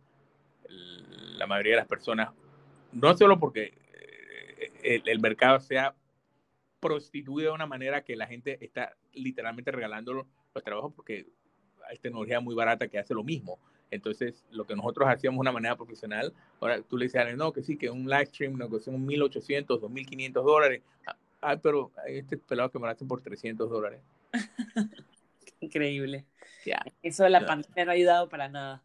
la 0.69 1.47
mayoría 1.47 1.73
de 1.73 1.79
las 1.79 1.89
personas, 1.89 2.31
no 2.93 3.17
solo 3.17 3.39
porque 3.39 3.75
eh, 4.83 5.03
el, 5.05 5.21
mercado 5.21 5.61
sea 5.61 5.95
prostituido 6.81 7.51
de 7.51 7.55
una 7.55 7.67
manera 7.67 8.03
que 8.03 8.17
la 8.17 8.27
gente 8.27 8.59
está 8.65 8.95
literalmente 9.13 9.71
regalando 9.71 10.13
los, 10.13 10.27
trabajos 10.63 10.93
porque 10.95 11.27
hay 11.89 11.99
tecnología 11.99 12.41
muy 12.41 12.55
barata 12.55 12.87
que 12.87 12.99
hace 12.99 13.13
lo 13.13 13.25
mismo. 13.25 13.59
Entonces, 13.91 14.45
lo 14.51 14.65
que 14.65 14.77
nosotros 14.77 15.09
hacíamos 15.09 15.39
de 15.39 15.41
una 15.41 15.53
manera 15.53 15.77
profesional, 15.77 16.33
ahora 16.61 16.81
tú 16.83 16.97
le 16.97 17.07
dices, 17.07 17.37
no, 17.37 17.53
que 17.53 17.63
sí, 17.63 17.77
que 17.77 17.91
un 17.91 18.09
live 18.09 18.27
stream 18.27 18.57
nos 18.57 18.69
cuesta 18.69 18.91
1.800, 18.91 19.67
2.500 19.67 20.33
dólares. 20.33 20.83
Ay, 21.47 21.59
pero 21.63 21.93
este 22.07 22.39
pelado 22.39 22.71
que 22.71 22.79
me 22.79 22.87
lo 22.87 22.93
hacen 22.93 23.07
por 23.07 23.21
300 23.21 23.69
dólares. 23.69 24.01
Increíble. 25.61 26.25
Eso 27.03 27.25
de 27.25 27.31
la 27.31 27.45
pandemia 27.45 27.85
no 27.85 27.91
ha 27.91 27.95
ayudado 27.95 28.29
para 28.31 28.49
nada. 28.49 28.83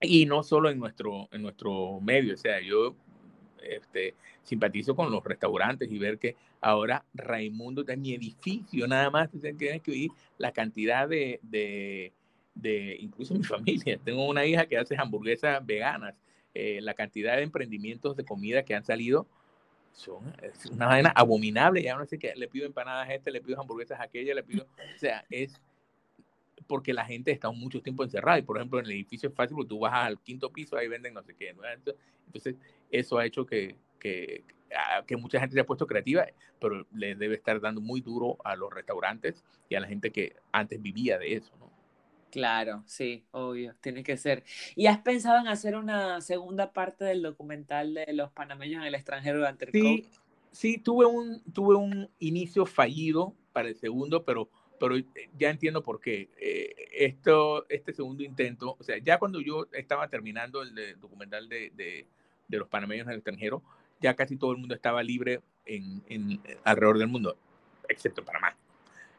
Y 0.00 0.26
no 0.26 0.42
solo 0.42 0.68
en 0.68 0.78
nuestro, 0.78 1.28
en 1.32 1.42
nuestro 1.42 1.98
medio, 2.00 2.34
o 2.34 2.36
sea, 2.36 2.60
yo 2.60 2.94
este, 3.62 4.14
simpatizo 4.42 4.94
con 4.94 5.10
los 5.10 5.24
restaurantes 5.24 5.90
y 5.90 5.98
ver 5.98 6.18
que 6.18 6.36
ahora 6.60 7.04
Raimundo 7.14 7.80
está 7.80 7.94
en 7.94 8.02
mi 8.02 8.12
edificio, 8.14 8.86
nada 8.86 9.10
más 9.10 9.30
tienes 9.30 9.82
que 9.82 9.90
oír 9.90 10.10
la 10.36 10.52
cantidad 10.52 11.08
de, 11.08 11.40
de, 11.42 12.12
de, 12.54 12.96
incluso 13.00 13.34
mi 13.34 13.42
familia, 13.44 13.98
tengo 14.04 14.28
una 14.28 14.44
hija 14.44 14.66
que 14.66 14.76
hace 14.76 14.94
hamburguesas 14.96 15.64
veganas, 15.64 16.14
eh, 16.54 16.80
la 16.82 16.94
cantidad 16.94 17.36
de 17.36 17.42
emprendimientos 17.42 18.14
de 18.14 18.24
comida 18.24 18.62
que 18.62 18.74
han 18.74 18.84
salido 18.84 19.26
son 19.98 20.32
es 20.42 20.66
una 20.66 20.86
vaina 20.86 21.12
abominable. 21.14 21.82
Ya 21.82 21.96
no 21.96 22.06
sé 22.06 22.18
qué, 22.18 22.34
le 22.36 22.48
pido 22.48 22.66
empanadas 22.66 23.08
a 23.08 23.14
este, 23.14 23.30
le 23.30 23.40
pido 23.40 23.60
hamburguesas 23.60 23.98
a 24.00 24.04
aquella, 24.04 24.34
le 24.34 24.42
pido. 24.42 24.64
O 24.94 24.98
sea, 24.98 25.24
es 25.28 25.60
porque 26.66 26.92
la 26.92 27.04
gente 27.04 27.30
está 27.30 27.50
mucho 27.50 27.82
tiempo 27.82 28.04
encerrada. 28.04 28.38
Y 28.38 28.42
por 28.42 28.56
ejemplo, 28.56 28.78
en 28.78 28.86
el 28.86 28.92
edificio 28.92 29.28
es 29.28 29.34
fácil 29.34 29.56
porque 29.56 29.68
tú 29.68 29.80
vas 29.80 29.94
al 29.94 30.20
quinto 30.20 30.50
piso, 30.50 30.76
ahí 30.76 30.88
venden 30.88 31.14
no 31.14 31.22
sé 31.22 31.34
qué. 31.34 31.54
Entonces, 32.26 32.56
eso 32.90 33.18
ha 33.18 33.26
hecho 33.26 33.44
que, 33.44 33.76
que, 33.98 34.44
que 35.06 35.16
mucha 35.16 35.40
gente 35.40 35.54
se 35.54 35.60
ha 35.60 35.66
puesto 35.66 35.86
creativa, 35.86 36.26
pero 36.60 36.86
le 36.92 37.14
debe 37.14 37.34
estar 37.34 37.60
dando 37.60 37.80
muy 37.80 38.00
duro 38.00 38.38
a 38.44 38.54
los 38.54 38.72
restaurantes 38.72 39.44
y 39.68 39.74
a 39.74 39.80
la 39.80 39.88
gente 39.88 40.10
que 40.10 40.36
antes 40.52 40.80
vivía 40.80 41.18
de 41.18 41.34
eso, 41.34 41.52
¿no? 41.58 41.77
Claro, 42.30 42.82
sí, 42.86 43.24
obvio, 43.30 43.74
tiene 43.80 44.02
que 44.02 44.16
ser. 44.16 44.44
¿Y 44.76 44.86
has 44.86 44.98
pensado 44.98 45.40
en 45.40 45.48
hacer 45.48 45.76
una 45.76 46.20
segunda 46.20 46.72
parte 46.72 47.04
del 47.04 47.22
documental 47.22 47.94
de 47.94 48.12
los 48.12 48.30
panameños 48.30 48.82
en 48.82 48.88
el 48.88 48.94
extranjero 48.94 49.38
durante 49.38 49.66
el 49.66 49.72
sí, 49.72 50.06
Sí, 50.50 50.78
tuve 50.78 51.06
un, 51.06 51.42
tuve 51.52 51.76
un 51.76 52.08
inicio 52.18 52.66
fallido 52.66 53.34
para 53.52 53.68
el 53.68 53.76
segundo, 53.76 54.24
pero, 54.24 54.50
pero 54.80 54.96
ya 55.36 55.50
entiendo 55.50 55.82
por 55.82 56.00
qué. 56.00 56.30
Eh, 56.40 56.74
esto, 56.92 57.66
este 57.68 57.92
segundo 57.92 58.22
intento, 58.22 58.76
o 58.78 58.82
sea, 58.82 58.98
ya 58.98 59.18
cuando 59.18 59.40
yo 59.40 59.66
estaba 59.72 60.08
terminando 60.08 60.62
el 60.62 60.98
documental 60.98 61.48
de, 61.48 61.70
de, 61.74 62.06
de, 62.48 62.58
los 62.58 62.68
panameños 62.68 63.06
en 63.06 63.12
el 63.12 63.18
extranjero, 63.18 63.62
ya 64.00 64.14
casi 64.14 64.36
todo 64.36 64.52
el 64.52 64.58
mundo 64.58 64.74
estaba 64.74 65.02
libre 65.02 65.40
en, 65.64 66.02
en 66.08 66.40
alrededor 66.64 66.98
del 66.98 67.08
mundo, 67.08 67.36
excepto 67.88 68.24
Panamá. 68.24 68.56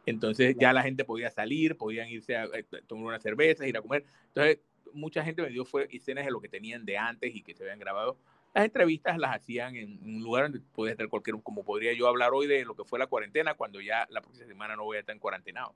Entonces 0.10 0.55
ya 0.60 0.74
la 0.74 0.82
gente 0.82 1.05
podía 1.05 1.30
salir, 1.30 1.78
podían 1.78 2.07
irse 2.10 2.36
a, 2.36 2.45
eh, 2.45 2.66
tomar 2.88 3.05
una 3.05 3.20
cerveza, 3.20 3.68
ir 3.68 3.78
a 3.78 3.82
comer. 3.82 4.05
Entonces 4.28 4.60
mucha 4.93 5.24
gente 5.24 5.41
me 5.41 5.49
dio 5.49 5.66
fue 5.66 5.88
escenas 5.91 6.26
de 6.26 6.32
lo 6.32 6.41
que 6.41 6.49
tenían 6.49 6.86
de 6.86 6.97
antes 6.97 7.36
y 7.36 7.41
que 7.41 7.53
se 7.53 7.64
habían 7.64 7.80
grabado. 7.80 8.18
Las 8.53 8.66
entrevistas 8.66 9.18
las 9.18 9.36
hacían 9.36 9.76
en 9.76 9.99
un 10.03 10.24
lugar 10.24 10.45
donde 10.45 10.60
podía 10.74 10.93
estar 10.93 11.07
cualquier, 11.07 11.36
como 11.43 11.64
podría 11.64 11.93
yo 11.93 12.07
hablar 12.07 12.32
hoy 12.34 12.47
de 12.47 12.66
lo 12.66 12.76
que 12.76 12.84
fue 12.84 12.97
la 12.97 13.05
cuarentena, 13.05 13.53
cuando 13.53 13.80
ya 13.80 14.07
la 14.10 14.22
próxima 14.22 14.47
semana 14.47 14.76
no 14.76 14.86
voy 14.86 14.97
a 14.97 15.01
estar 15.01 15.14
en 15.14 15.20
cuarentenado. 15.20 15.76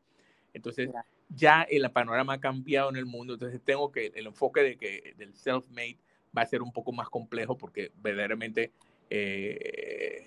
Entonces 0.53 0.89
ya 1.29 1.63
el 1.63 1.89
panorama 1.91 2.33
ha 2.33 2.39
cambiado 2.39 2.89
en 2.89 2.95
el 2.95 3.05
mundo, 3.05 3.33
entonces 3.33 3.61
tengo 3.63 3.91
que, 3.91 4.11
el 4.15 4.27
enfoque 4.27 4.61
de 4.61 4.77
que 4.77 5.13
del 5.17 5.33
self-made 5.33 5.97
va 6.35 6.41
a 6.41 6.45
ser 6.47 6.61
un 6.61 6.71
poco 6.71 6.91
más 6.91 7.09
complejo 7.09 7.57
porque 7.57 7.91
verdaderamente 7.95 8.71
eh, 9.09 10.25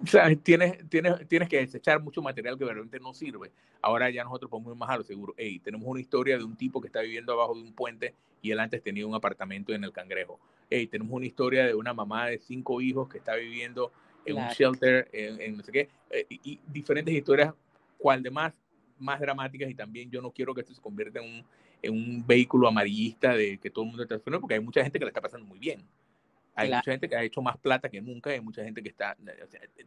tienes, 0.42 0.88
tienes, 0.88 1.28
tienes 1.28 1.48
que 1.48 1.58
desechar 1.58 2.00
mucho 2.00 2.22
material 2.22 2.58
que 2.58 2.64
realmente 2.64 2.98
no 3.00 3.12
sirve. 3.12 3.50
Ahora 3.82 4.10
ya 4.10 4.24
nosotros 4.24 4.50
podemos 4.50 4.72
ir 4.72 4.78
más 4.78 4.90
a 4.90 4.98
lo 4.98 5.04
seguro. 5.04 5.34
Hey, 5.36 5.58
tenemos 5.58 5.86
una 5.86 6.00
historia 6.00 6.38
de 6.38 6.44
un 6.44 6.56
tipo 6.56 6.80
que 6.80 6.86
está 6.86 7.00
viviendo 7.00 7.32
abajo 7.32 7.54
de 7.54 7.62
un 7.62 7.72
puente 7.72 8.14
y 8.42 8.50
él 8.50 8.60
antes 8.60 8.82
tenía 8.82 9.06
un 9.06 9.14
apartamento 9.14 9.72
en 9.72 9.84
el 9.84 9.92
Cangrejo. 9.92 10.38
Hey, 10.68 10.86
tenemos 10.86 11.12
una 11.12 11.26
historia 11.26 11.66
de 11.66 11.74
una 11.74 11.92
mamá 11.92 12.26
de 12.26 12.38
cinco 12.38 12.80
hijos 12.80 13.08
que 13.08 13.18
está 13.18 13.34
viviendo 13.34 13.92
en 14.24 14.36
un 14.36 14.48
shelter, 14.48 15.08
en, 15.12 15.56
no 15.56 15.62
sé 15.62 15.72
qué, 15.72 15.88
eh, 16.10 16.26
y, 16.28 16.60
diferentes 16.66 17.14
historias, 17.14 17.54
cual 17.98 18.22
de 18.22 18.30
más, 18.30 18.52
más 18.98 19.18
dramáticas 19.20 19.70
y 19.70 19.74
también 19.74 20.10
yo 20.10 20.20
no 20.20 20.30
quiero 20.30 20.54
que 20.54 20.60
esto 20.60 20.74
se 20.74 20.80
convierta 20.80 21.20
en 21.20 21.24
un, 21.26 21.44
en 21.82 21.92
un 21.92 22.26
vehículo 22.26 22.68
amarillista 22.68 23.34
de 23.34 23.58
que 23.58 23.70
todo 23.70 23.84
el 23.84 23.90
mundo 23.90 24.02
está 24.02 24.18
porque 24.18 24.54
hay 24.54 24.60
mucha 24.60 24.82
gente 24.82 24.98
que 24.98 25.04
le 25.04 25.10
está 25.10 25.20
pasando 25.20 25.46
muy 25.46 25.58
bien. 25.58 25.82
Hay 26.60 26.70
mucha 26.70 26.90
gente 26.90 27.08
que 27.08 27.16
ha 27.16 27.22
hecho 27.22 27.42
más 27.42 27.56
plata 27.58 27.88
que 27.88 28.00
nunca, 28.00 28.30
hay 28.30 28.40
mucha 28.40 28.62
gente 28.64 28.82
que 28.82 28.88
está, 28.88 29.16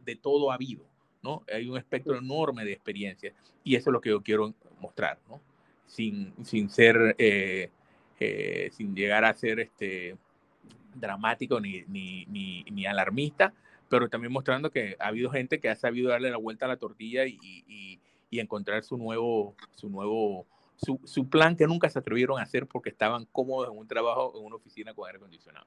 de 0.00 0.16
todo 0.16 0.50
ha 0.50 0.54
habido, 0.54 0.84
¿no? 1.22 1.42
Hay 1.52 1.68
un 1.68 1.76
espectro 1.76 2.16
enorme 2.16 2.64
de 2.64 2.72
experiencias 2.72 3.34
y 3.62 3.76
eso 3.76 3.90
es 3.90 3.92
lo 3.92 4.00
que 4.00 4.10
yo 4.10 4.22
quiero 4.22 4.54
mostrar, 4.80 5.18
¿no? 5.28 5.40
Sin, 5.86 6.32
sin 6.44 6.70
ser, 6.70 7.14
eh, 7.18 7.70
eh, 8.18 8.70
sin 8.72 8.94
llegar 8.94 9.24
a 9.24 9.34
ser 9.34 9.60
este, 9.60 10.16
dramático 10.94 11.60
ni, 11.60 11.82
ni, 11.88 12.26
ni, 12.26 12.64
ni, 12.64 12.86
alarmista, 12.86 13.52
pero 13.88 14.08
también 14.08 14.32
mostrando 14.32 14.70
que 14.70 14.96
ha 14.98 15.08
habido 15.08 15.30
gente 15.30 15.60
que 15.60 15.68
ha 15.68 15.76
sabido 15.76 16.10
darle 16.10 16.30
la 16.30 16.36
vuelta 16.36 16.66
a 16.66 16.68
la 16.68 16.76
tortilla 16.76 17.26
y, 17.26 17.38
y, 17.42 18.00
y 18.30 18.40
encontrar 18.40 18.82
su 18.82 18.96
nuevo, 18.96 19.54
su 19.76 19.88
nuevo, 19.88 20.46
su, 20.76 21.00
su 21.04 21.28
plan 21.28 21.56
que 21.56 21.66
nunca 21.66 21.88
se 21.88 21.98
atrevieron 21.98 22.38
a 22.38 22.42
hacer 22.42 22.66
porque 22.66 22.90
estaban 22.90 23.26
cómodos 23.26 23.70
en 23.70 23.78
un 23.78 23.86
trabajo, 23.86 24.32
en 24.36 24.44
una 24.44 24.56
oficina 24.56 24.92
con 24.94 25.06
aire 25.06 25.18
acondicionado. 25.18 25.66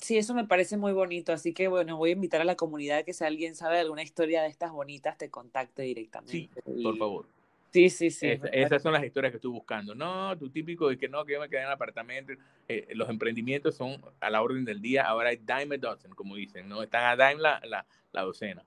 Sí, 0.00 0.18
eso 0.18 0.34
me 0.34 0.44
parece 0.44 0.76
muy 0.76 0.92
bonito, 0.92 1.32
así 1.32 1.52
que 1.52 1.68
bueno, 1.68 1.96
voy 1.96 2.10
a 2.10 2.12
invitar 2.14 2.40
a 2.40 2.44
la 2.44 2.56
comunidad 2.56 3.04
que 3.04 3.12
si 3.12 3.24
alguien 3.24 3.54
sabe 3.54 3.78
alguna 3.78 4.02
historia 4.02 4.42
de 4.42 4.48
estas 4.48 4.72
bonitas, 4.72 5.16
te 5.16 5.30
contacte 5.30 5.82
directamente. 5.82 6.62
Sí, 6.64 6.82
por 6.82 6.98
favor. 6.98 7.26
Sí, 7.72 7.90
sí, 7.90 8.10
sí. 8.10 8.28
esas 8.52 8.82
son 8.82 8.92
las 8.92 9.02
historias 9.04 9.32
que 9.32 9.38
estoy 9.38 9.50
buscando. 9.50 9.96
No, 9.96 10.36
tu 10.38 10.48
típico 10.48 10.88
de 10.88 10.96
que 10.96 11.08
no, 11.08 11.24
que 11.24 11.32
yo 11.32 11.40
me 11.40 11.48
quedé 11.48 11.60
en 11.60 11.66
el 11.66 11.72
apartamento. 11.72 12.32
Eh, 12.68 12.86
los 12.94 13.08
emprendimientos 13.08 13.74
son 13.74 14.00
a 14.20 14.30
la 14.30 14.42
orden 14.42 14.64
del 14.64 14.80
día. 14.80 15.02
Ahora 15.02 15.30
hay 15.30 15.38
dime 15.38 15.78
dozen, 15.78 16.12
como 16.12 16.36
dicen, 16.36 16.68
¿no? 16.68 16.84
Están 16.84 17.04
a 17.04 17.28
dime 17.28 17.42
la, 17.42 17.60
la, 17.64 17.84
la 18.12 18.22
docena. 18.22 18.64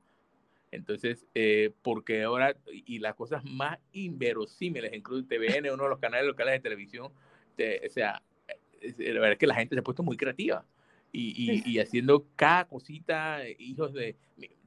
Entonces, 0.71 1.25
eh, 1.35 1.71
porque 1.83 2.23
ahora, 2.23 2.53
y 2.69 2.99
las 2.99 3.15
cosas 3.15 3.45
más 3.45 3.79
inverosímiles, 3.93 4.93
incluso 4.93 5.25
TVN, 5.25 5.71
uno 5.71 5.83
de 5.83 5.89
los 5.89 5.99
canales 5.99 6.27
locales 6.27 6.55
de 6.55 6.59
televisión, 6.59 7.05
o 7.05 7.89
sea, 7.89 8.21
la 8.81 9.13
verdad 9.13 9.31
es 9.31 9.37
que 9.37 9.47
la 9.47 9.55
gente 9.55 9.73
se 9.73 9.79
ha 9.79 9.83
puesto 9.83 10.03
muy 10.03 10.17
creativa 10.17 10.65
y, 11.11 11.79
haciendo 11.79 12.25
cada 12.35 12.65
cosita, 12.65 13.41
hijos 13.59 13.93
de 13.93 14.15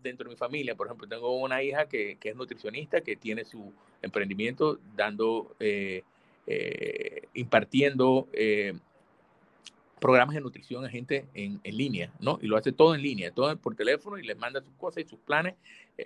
dentro 0.02 0.24
de 0.24 0.30
mi 0.30 0.36
familia. 0.36 0.74
Por 0.74 0.86
ejemplo, 0.86 1.08
tengo 1.08 1.36
una 1.38 1.62
hija 1.62 1.86
que, 1.86 2.18
es 2.20 2.36
nutricionista, 2.36 3.00
que 3.00 3.16
tiene 3.16 3.44
su 3.44 3.72
emprendimiento 4.02 4.78
dando, 4.96 5.54
eh, 5.60 6.02
eh, 6.46 7.28
impartiendo 7.34 8.28
eh, 8.32 8.74
programas 10.00 10.34
de 10.34 10.40
nutrición 10.40 10.84
a 10.84 10.88
gente 10.88 11.26
en, 11.34 11.60
línea, 11.64 12.10
¿no? 12.20 12.38
Y 12.40 12.46
lo 12.46 12.56
hace 12.56 12.72
todo 12.72 12.94
en 12.94 13.02
línea, 13.02 13.30
todo 13.32 13.54
por 13.58 13.76
teléfono 13.76 14.16
y 14.16 14.22
les 14.22 14.38
manda 14.38 14.62
sus 14.62 14.74
cosas 14.74 15.04
y 15.04 15.08
sus 15.08 15.18
planes. 15.18 15.54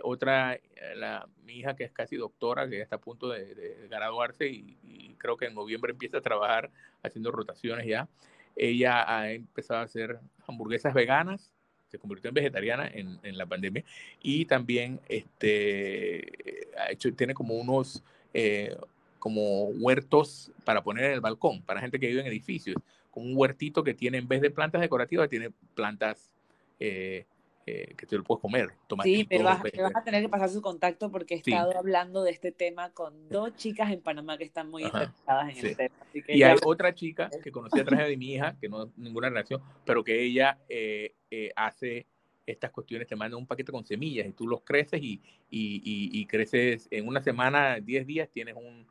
otra, 0.03 0.59
la, 0.97 1.29
mi 1.45 1.59
hija 1.59 1.77
que 1.77 1.85
es 1.85 1.93
casi 1.93 2.17
doctora, 2.17 2.69
que 2.69 2.79
ya 2.79 2.83
está 2.83 2.97
a 2.97 3.01
punto 3.01 3.29
de, 3.29 3.87
graduarse 3.89 4.49
y, 4.49 4.77
y, 4.83 5.15
creo 5.15 5.37
que 5.37 5.47
en 5.47 5.55
noviembre 5.55 5.93
empieza 5.93 6.19
a 6.19 6.21
trabajar 6.21 6.71
haciendo 7.03 7.31
rotaciones 7.31 7.87
ya. 7.87 8.09
Ella 8.57 9.05
ha 9.07 9.31
empezado 9.31 9.81
a 9.81 9.85
hacer 9.85 10.19
hamburguesas 10.47 10.95
veganas, 10.95 11.51
se 11.89 11.99
convirtió 11.99 12.29
en 12.29 12.35
vegetariana 12.35 12.89
en, 12.93 13.39
la 13.39 13.47
pandemia 13.47 13.85
y 14.21 14.47
también 14.47 15.01
este, 15.09 16.67
ha 16.79 16.91
hecho, 16.91 17.13
tiene 17.15 17.35
como 17.35 17.55
unos 17.55 18.03
eh, 18.33 18.77
como 19.19 19.69
huertos 19.69 20.51
para 20.65 20.83
poner 20.83 21.05
en 21.05 21.13
el 21.13 21.21
balcón, 21.21 21.63
para 21.63 21.81
gente 21.81 21.99
que 21.99 22.09
vive 22.09 22.21
en 22.21 22.27
edificios, 22.27 22.77
con 23.11 23.25
un 23.25 23.33
huertito 23.37 23.83
que 23.83 23.95
tiene 23.95 24.19
en 24.19 24.29
vez 24.29 24.43
de 24.43 24.51
plantas 24.51 24.81
decorativas, 24.81 25.31
tiene 25.31 25.51
plantas 25.75 26.31
eh, 26.79 27.25
eh, 27.67 27.95
que 27.97 28.05
te 28.05 28.19
lo 28.19 28.25
puedes 28.25 28.43
comer. 28.43 28.75
Sí, 29.03 29.25
pero 29.25 29.45
vas, 29.45 29.63
a 29.95 30.05
tener 30.05 30.23
que 30.23 30.29
pasar 30.29 30.51
su 30.51 30.61
contacto 30.61 31.11
porque 31.11 31.35
he 31.35 31.37
estado 31.39 31.75
hablando 31.79 32.23
de 32.23 32.31
este 32.31 32.53
tema 32.53 32.91
con 32.91 33.31
dos 33.31 33.57
chicas 33.57 33.91
en 33.91 34.03
Panamá 34.03 34.37
que 34.37 34.45
están 34.45 34.71
muy 34.71 34.83
interesadas 34.83 35.57
en 35.57 35.67
el 35.67 35.77
tema. 35.77 35.95
y 36.13 36.43
hay 36.43 36.57
otra 36.63 36.95
chica 36.95 37.31
que 37.43 37.51
conocí 37.51 37.81
a 37.81 37.85
través 37.87 38.09
de 38.09 38.19
mi 38.19 38.35
hija, 38.35 38.55
que 38.61 38.69
no 38.69 38.93
ninguna 38.99 39.31
relación, 39.31 39.63
pero 39.87 40.05
que 40.05 40.23
ella 40.23 40.59
eh, 40.69 41.15
eh, 41.31 41.53
hace 41.57 42.07
estas 42.45 42.71
cuestiones, 42.71 43.09
te 43.09 43.17
manda 43.17 43.39
un 43.39 43.47
paquete 43.47 43.73
con 43.73 43.87
semillas 43.87 44.27
y 44.27 44.33
tú 44.33 44.47
los 44.47 44.61
creces 44.61 45.01
y, 45.01 45.23
y, 45.49 45.81
y, 46.13 46.27
creces 46.27 46.87
en 46.91 47.09
una 47.09 47.23
semana, 47.23 47.81
10 47.81 48.07
días, 48.07 48.29
tienes 48.29 48.57
un, 48.57 48.87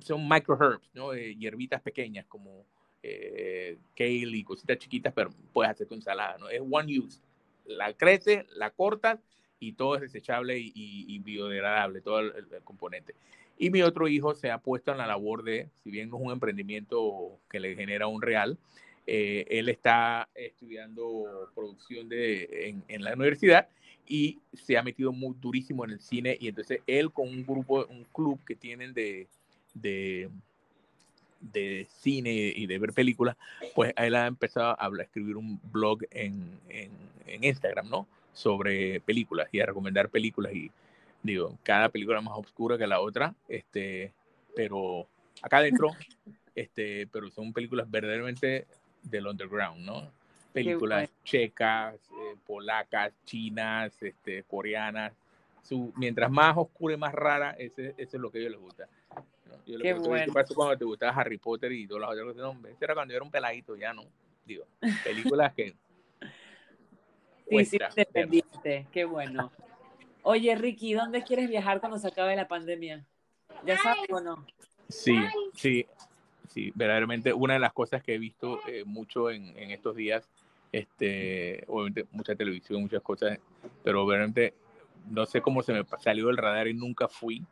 son 0.00 0.28
micro 0.28 0.54
herbs, 0.60 0.90
¿no? 0.92 1.14
hierbitas 1.14 1.80
pequeñas 1.80 2.26
como 2.26 2.66
kale 3.94 4.36
y 4.36 4.44
cositas 4.44 4.76
chiquitas, 4.76 5.14
pero 5.14 5.30
puedes 5.54 5.70
hacer 5.70 5.86
tu 5.86 5.94
ensalada, 5.94 6.36
¿no? 6.36 6.50
Es 6.50 6.60
one 6.60 6.98
use 6.98 7.20
la 7.66 7.92
crece, 7.94 8.46
la 8.54 8.70
cortas 8.70 9.20
y 9.58 9.72
todo 9.72 9.96
es 9.96 10.02
desechable 10.02 10.58
y, 10.58 11.18
biodegradable, 11.20 12.00
todo 12.00 12.20
el, 12.20 12.46
componente. 12.64 13.14
Y 13.58 13.70
mi 13.70 13.82
otro 13.82 14.06
hijo 14.06 14.34
se 14.34 14.50
ha 14.50 14.58
puesto 14.58 14.92
en 14.92 14.98
la 14.98 15.06
labor 15.06 15.42
de, 15.42 15.70
si 15.82 15.90
bien 15.90 16.10
no 16.10 16.16
es 16.16 16.22
un 16.22 16.32
emprendimiento 16.32 17.38
que 17.50 17.60
le 17.60 17.74
genera 17.74 18.06
un 18.06 18.20
real, 18.20 18.58
eh, 19.06 19.46
él 19.48 19.68
está 19.68 20.28
estudiando 20.34 21.50
producción 21.54 22.08
de, 22.08 22.76
en, 22.88 23.04
la 23.04 23.14
universidad 23.14 23.68
y 24.06 24.40
se 24.52 24.76
ha 24.76 24.82
metido 24.82 25.12
muy 25.12 25.34
durísimo 25.40 25.84
en 25.84 25.92
el 25.92 26.00
cine 26.00 26.36
y 26.40 26.48
entonces 26.48 26.80
él 26.86 27.12
con 27.12 27.28
un 27.28 27.46
grupo, 27.46 27.86
un 27.86 28.04
club 28.12 28.44
que 28.44 28.56
tienen 28.56 28.92
de, 28.92 29.28
de 31.40 31.86
cine 32.00 32.32
y 32.32 32.66
de 32.66 32.78
ver 32.78 32.92
películas, 32.92 33.36
pues 33.74 33.92
él 33.96 34.14
ha 34.14 34.26
empezado 34.26 34.76
a, 34.78 34.90
escribir 35.00 35.36
un 35.36 35.60
blog 35.72 36.00
en, 36.10 36.58
en, 36.68 36.90
en, 37.26 37.44
Instagram, 37.44 37.88
¿no? 37.88 38.06
Sobre 38.32 39.00
películas 39.00 39.48
y 39.52 39.60
a 39.60 39.66
recomendar 39.66 40.08
películas 40.08 40.54
y 40.54 40.70
digo, 41.22 41.58
cada 41.62 41.88
película 41.88 42.20
más 42.20 42.34
oscura 42.36 42.78
que 42.78 42.86
la 42.86 43.00
otra, 43.00 43.34
este, 43.48 44.12
pero 44.54 45.06
acá 45.42 45.58
adentro, 45.58 45.90
este, 46.54 47.06
pero 47.08 47.30
son 47.30 47.52
películas 47.52 47.90
verdaderamente 47.90 48.66
del 49.02 49.26
underground, 49.26 49.84
¿no? 49.84 50.10
Películas 50.52 51.10
checas, 51.22 51.94
eh, 51.94 52.36
polacas, 52.46 53.12
chinas, 53.26 53.92
este, 54.02 54.42
coreanas. 54.44 55.12
Su, 55.62 55.92
mientras 55.96 56.30
más 56.30 56.56
oscura 56.56 56.94
y 56.94 56.96
más 56.96 57.12
rara, 57.12 57.50
ese, 57.58 57.90
ese 57.98 58.16
es 58.16 58.20
lo 58.20 58.30
que 58.30 58.38
a 58.38 58.40
ellos 58.40 58.52
les 58.52 58.60
gusta. 58.60 58.88
Yo 59.66 59.80
Qué 59.80 59.94
bueno. 59.94 60.26
¿Qué 60.26 60.32
pasó 60.32 60.54
cuando 60.54 60.78
te 60.78 60.84
gustaba 60.84 61.12
Harry 61.12 61.38
Potter 61.38 61.72
y 61.72 61.88
todas 61.88 62.02
las 62.02 62.10
otras 62.10 62.26
cosas? 62.26 62.42
No, 62.42 62.68
ese 62.68 62.84
era 62.84 62.94
cuando 62.94 63.12
yo 63.12 63.16
era 63.16 63.24
un 63.24 63.30
peladito, 63.32 63.76
ya 63.76 63.92
no. 63.92 64.04
Digo, 64.44 64.64
películas 65.02 65.52
que. 65.54 65.74
sí, 67.50 67.68
sí, 67.68 67.78
te 68.62 68.86
Qué 68.92 69.04
bueno. 69.04 69.50
Oye, 70.22 70.54
Ricky, 70.54 70.94
¿dónde 70.94 71.22
quieres 71.22 71.48
viajar 71.48 71.80
cuando 71.80 71.98
se 71.98 72.08
acabe 72.08 72.36
la 72.36 72.46
pandemia? 72.46 73.04
¿Ya 73.64 73.76
sabes 73.78 74.10
o 74.10 74.20
no? 74.20 74.46
Sí, 74.88 75.16
sí, 75.54 75.86
sí, 76.48 76.72
verdaderamente 76.74 77.32
una 77.32 77.54
de 77.54 77.60
las 77.60 77.72
cosas 77.72 78.02
que 78.02 78.14
he 78.14 78.18
visto 78.18 78.60
eh, 78.68 78.84
mucho 78.84 79.30
en, 79.30 79.56
en, 79.56 79.70
estos 79.72 79.96
días, 79.96 80.28
este, 80.72 81.64
obviamente 81.66 82.06
mucha 82.12 82.34
televisión, 82.34 82.82
muchas 82.82 83.02
cosas, 83.02 83.38
pero 83.82 84.06
verdaderamente 84.06 84.54
no 85.10 85.26
sé 85.26 85.40
cómo 85.40 85.62
se 85.62 85.72
me 85.72 85.84
salió 85.98 86.26
del 86.26 86.36
radar 86.36 86.68
y 86.68 86.74
nunca 86.74 87.08
fui, 87.08 87.44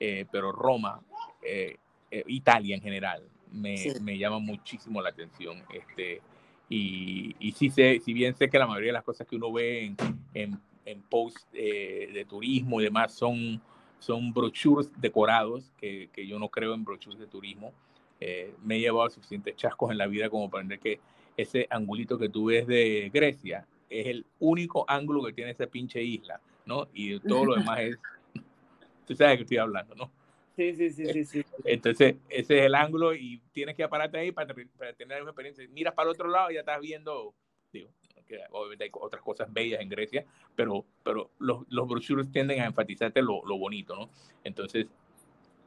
eh, 0.00 0.26
pero 0.30 0.52
Roma, 0.52 1.00
eh, 1.44 1.76
eh, 2.10 2.24
Italia 2.26 2.76
en 2.76 2.82
general, 2.82 3.22
me, 3.52 3.76
sí. 3.76 3.92
me, 4.00 4.18
llama 4.18 4.38
muchísimo 4.38 5.00
la 5.00 5.10
atención. 5.10 5.62
Este, 5.72 6.20
y, 6.68 7.36
y 7.38 7.52
sí 7.52 7.70
sé, 7.70 8.00
si 8.04 8.12
bien 8.12 8.34
sé 8.34 8.48
que 8.48 8.58
la 8.58 8.66
mayoría 8.66 8.88
de 8.88 8.94
las 8.94 9.04
cosas 9.04 9.26
que 9.26 9.36
uno 9.36 9.52
ve 9.52 9.84
en, 9.84 9.96
en, 10.34 10.60
en 10.84 11.02
posts 11.02 11.46
de 11.52 12.26
turismo 12.28 12.80
y 12.80 12.84
demás 12.84 13.14
son 13.14 13.60
son 14.04 14.34
brochures 14.34 14.90
decorados, 15.00 15.72
que, 15.78 16.10
que, 16.12 16.26
yo 16.26 16.38
no 16.38 16.50
creo 16.50 16.74
en 16.74 16.84
brochures 16.84 17.18
de 17.18 17.26
turismo. 17.26 17.72
Eh, 18.20 18.54
me 18.62 18.76
he 18.76 18.80
llevado 18.80 19.08
suficientes 19.08 19.56
chascos 19.56 19.90
en 19.90 19.98
la 19.98 20.06
vida 20.06 20.28
como 20.28 20.50
para 20.50 20.62
entender 20.62 20.78
que 20.78 21.00
ese 21.38 21.66
angulito 21.70 22.18
que 22.18 22.28
tú 22.28 22.46
ves 22.46 22.66
de 22.66 23.10
Grecia 23.12 23.66
es 23.88 24.06
el 24.06 24.26
único 24.40 24.84
ángulo 24.88 25.24
que 25.24 25.32
tiene 25.32 25.52
esa 25.52 25.66
pinche 25.66 26.02
isla, 26.02 26.38
¿no? 26.66 26.86
Y 26.92 27.18
todo 27.20 27.46
lo 27.46 27.54
demás 27.54 27.80
es, 27.80 27.98
tú 29.06 29.16
sabes 29.16 29.36
que 29.36 29.42
estoy 29.44 29.56
hablando, 29.56 29.94
¿no? 29.94 30.10
Sí, 30.56 30.74
sí, 30.76 30.90
sí, 30.90 31.06
sí, 31.12 31.24
sí. 31.24 31.44
Entonces, 31.64 32.16
ese 32.28 32.58
es 32.58 32.64
el 32.66 32.74
ángulo 32.74 33.14
y 33.14 33.42
tienes 33.52 33.74
que 33.74 33.88
pararte 33.88 34.18
ahí 34.18 34.30
para, 34.30 34.54
para 34.78 34.92
tener 34.92 35.20
una 35.20 35.32
experiencia. 35.32 35.66
Miras 35.70 35.94
para 35.94 36.08
el 36.08 36.14
otro 36.14 36.28
lado 36.28 36.50
y 36.50 36.54
ya 36.54 36.60
estás 36.60 36.80
viendo, 36.80 37.34
digo, 37.72 37.90
que 38.26 38.40
obviamente 38.50 38.84
hay 38.84 38.90
otras 38.92 39.22
cosas 39.22 39.52
bellas 39.52 39.80
en 39.80 39.88
Grecia, 39.88 40.24
pero, 40.54 40.84
pero 41.02 41.30
los, 41.38 41.64
los 41.68 41.88
brochures 41.88 42.30
tienden 42.30 42.60
a 42.60 42.66
enfatizarte 42.66 43.20
lo, 43.20 43.44
lo 43.44 43.58
bonito, 43.58 43.96
¿no? 43.96 44.10
Entonces, 44.44 44.86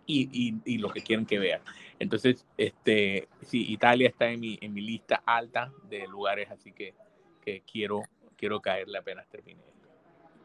y, 0.05 0.29
y, 0.31 0.73
y, 0.73 0.77
lo 0.77 0.89
que 0.89 1.01
quieren 1.01 1.25
que 1.25 1.37
vean. 1.37 1.61
Entonces, 1.99 2.45
este, 2.57 3.27
sí, 3.41 3.65
Italia 3.69 4.07
está 4.07 4.29
en 4.29 4.39
mi, 4.39 4.57
en 4.61 4.73
mi 4.73 4.81
lista 4.81 5.21
alta 5.25 5.71
de 5.89 6.07
lugares, 6.07 6.49
así 6.49 6.71
que, 6.71 6.93
que 7.41 7.61
quiero, 7.69 8.03
quiero 8.37 8.61
caerle 8.61 8.99
apenas 8.99 9.27
termine. 9.27 9.61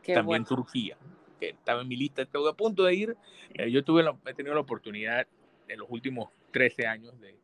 Qué 0.02 0.14
También 0.14 0.42
bueno. 0.42 0.46
Turquía, 0.46 0.96
que 1.42 1.50
estaba 1.50 1.82
en 1.82 1.88
mi 1.88 1.96
lista, 1.96 2.22
estoy 2.22 2.48
a 2.48 2.52
punto 2.52 2.84
de 2.84 2.94
ir. 2.94 3.16
Eh, 3.54 3.68
yo 3.70 3.82
tuve 3.82 4.04
la, 4.04 4.16
he 4.26 4.34
tenido 4.34 4.54
la 4.54 4.60
oportunidad 4.60 5.26
en 5.66 5.78
los 5.78 5.90
últimos 5.90 6.28
13 6.52 6.86
años 6.86 7.20
de, 7.20 7.34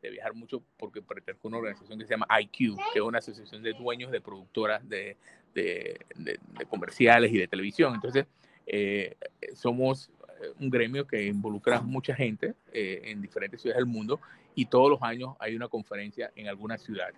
de 0.00 0.10
viajar 0.10 0.32
mucho 0.32 0.62
porque 0.78 1.02
pertenezco 1.02 1.48
a 1.48 1.50
una 1.50 1.58
organización 1.58 1.98
que 1.98 2.04
se 2.04 2.10
llama 2.12 2.28
IQ, 2.40 2.76
que 2.92 3.00
es 3.00 3.04
una 3.04 3.18
asociación 3.18 3.64
de 3.64 3.72
dueños 3.72 4.12
de 4.12 4.20
productoras 4.20 4.88
de, 4.88 5.16
de, 5.54 5.98
de, 6.14 6.38
de 6.56 6.64
comerciales 6.66 7.32
y 7.32 7.38
de 7.38 7.48
televisión. 7.48 7.94
Entonces, 7.94 8.26
eh, 8.64 9.16
somos 9.54 10.12
un 10.60 10.70
gremio 10.70 11.04
que 11.04 11.26
involucra 11.26 11.80
mucha 11.80 12.14
gente 12.14 12.54
eh, 12.72 13.00
en 13.06 13.20
diferentes 13.20 13.60
ciudades 13.60 13.78
del 13.80 13.92
mundo 13.92 14.20
y 14.54 14.66
todos 14.66 14.88
los 14.88 15.02
años 15.02 15.34
hay 15.40 15.56
una 15.56 15.66
conferencia 15.66 16.30
en 16.36 16.46
alguna 16.46 16.78
ciudad. 16.78 17.08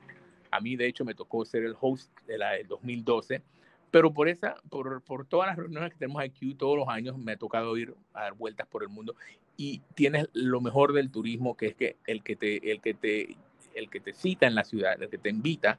A 0.51 0.61
mí, 0.61 0.74
de 0.74 0.86
hecho, 0.86 1.05
me 1.05 1.14
tocó 1.14 1.45
ser 1.45 1.64
el 1.64 1.76
host 1.78 2.11
de 2.26 2.38
la 2.38 2.53
del 2.53 2.66
2012, 2.66 3.43
pero 3.91 4.12
por, 4.12 4.28
esa, 4.28 4.57
por, 4.68 5.03
por 5.03 5.26
todas 5.26 5.49
las 5.49 5.57
reuniones 5.57 5.93
que 5.93 5.99
tenemos 5.99 6.22
aquí 6.22 6.55
todos 6.55 6.76
los 6.76 6.88
años, 6.88 7.18
me 7.18 7.32
ha 7.32 7.36
tocado 7.36 7.76
ir 7.76 7.95
a 8.14 8.22
dar 8.22 8.34
vueltas 8.34 8.66
por 8.66 8.82
el 8.82 8.88
mundo 8.88 9.14
y 9.57 9.82
tienes 9.95 10.28
lo 10.32 10.61
mejor 10.61 10.93
del 10.93 11.11
turismo, 11.11 11.57
que 11.57 11.66
es 11.66 11.74
que 11.74 11.97
el 12.07 12.22
que 12.22 12.36
te, 12.36 12.70
el 12.70 12.80
que 12.80 12.95
te, 12.95 13.36
el 13.74 13.91
que 13.91 14.01
te 14.01 14.14
cita 14.14 14.47
en 14.47 14.55
la 14.55 14.64
ciudad, 14.64 15.01
el 15.03 15.11
que 15.11 15.18
te 15.18 15.28
invita, 15.28 15.78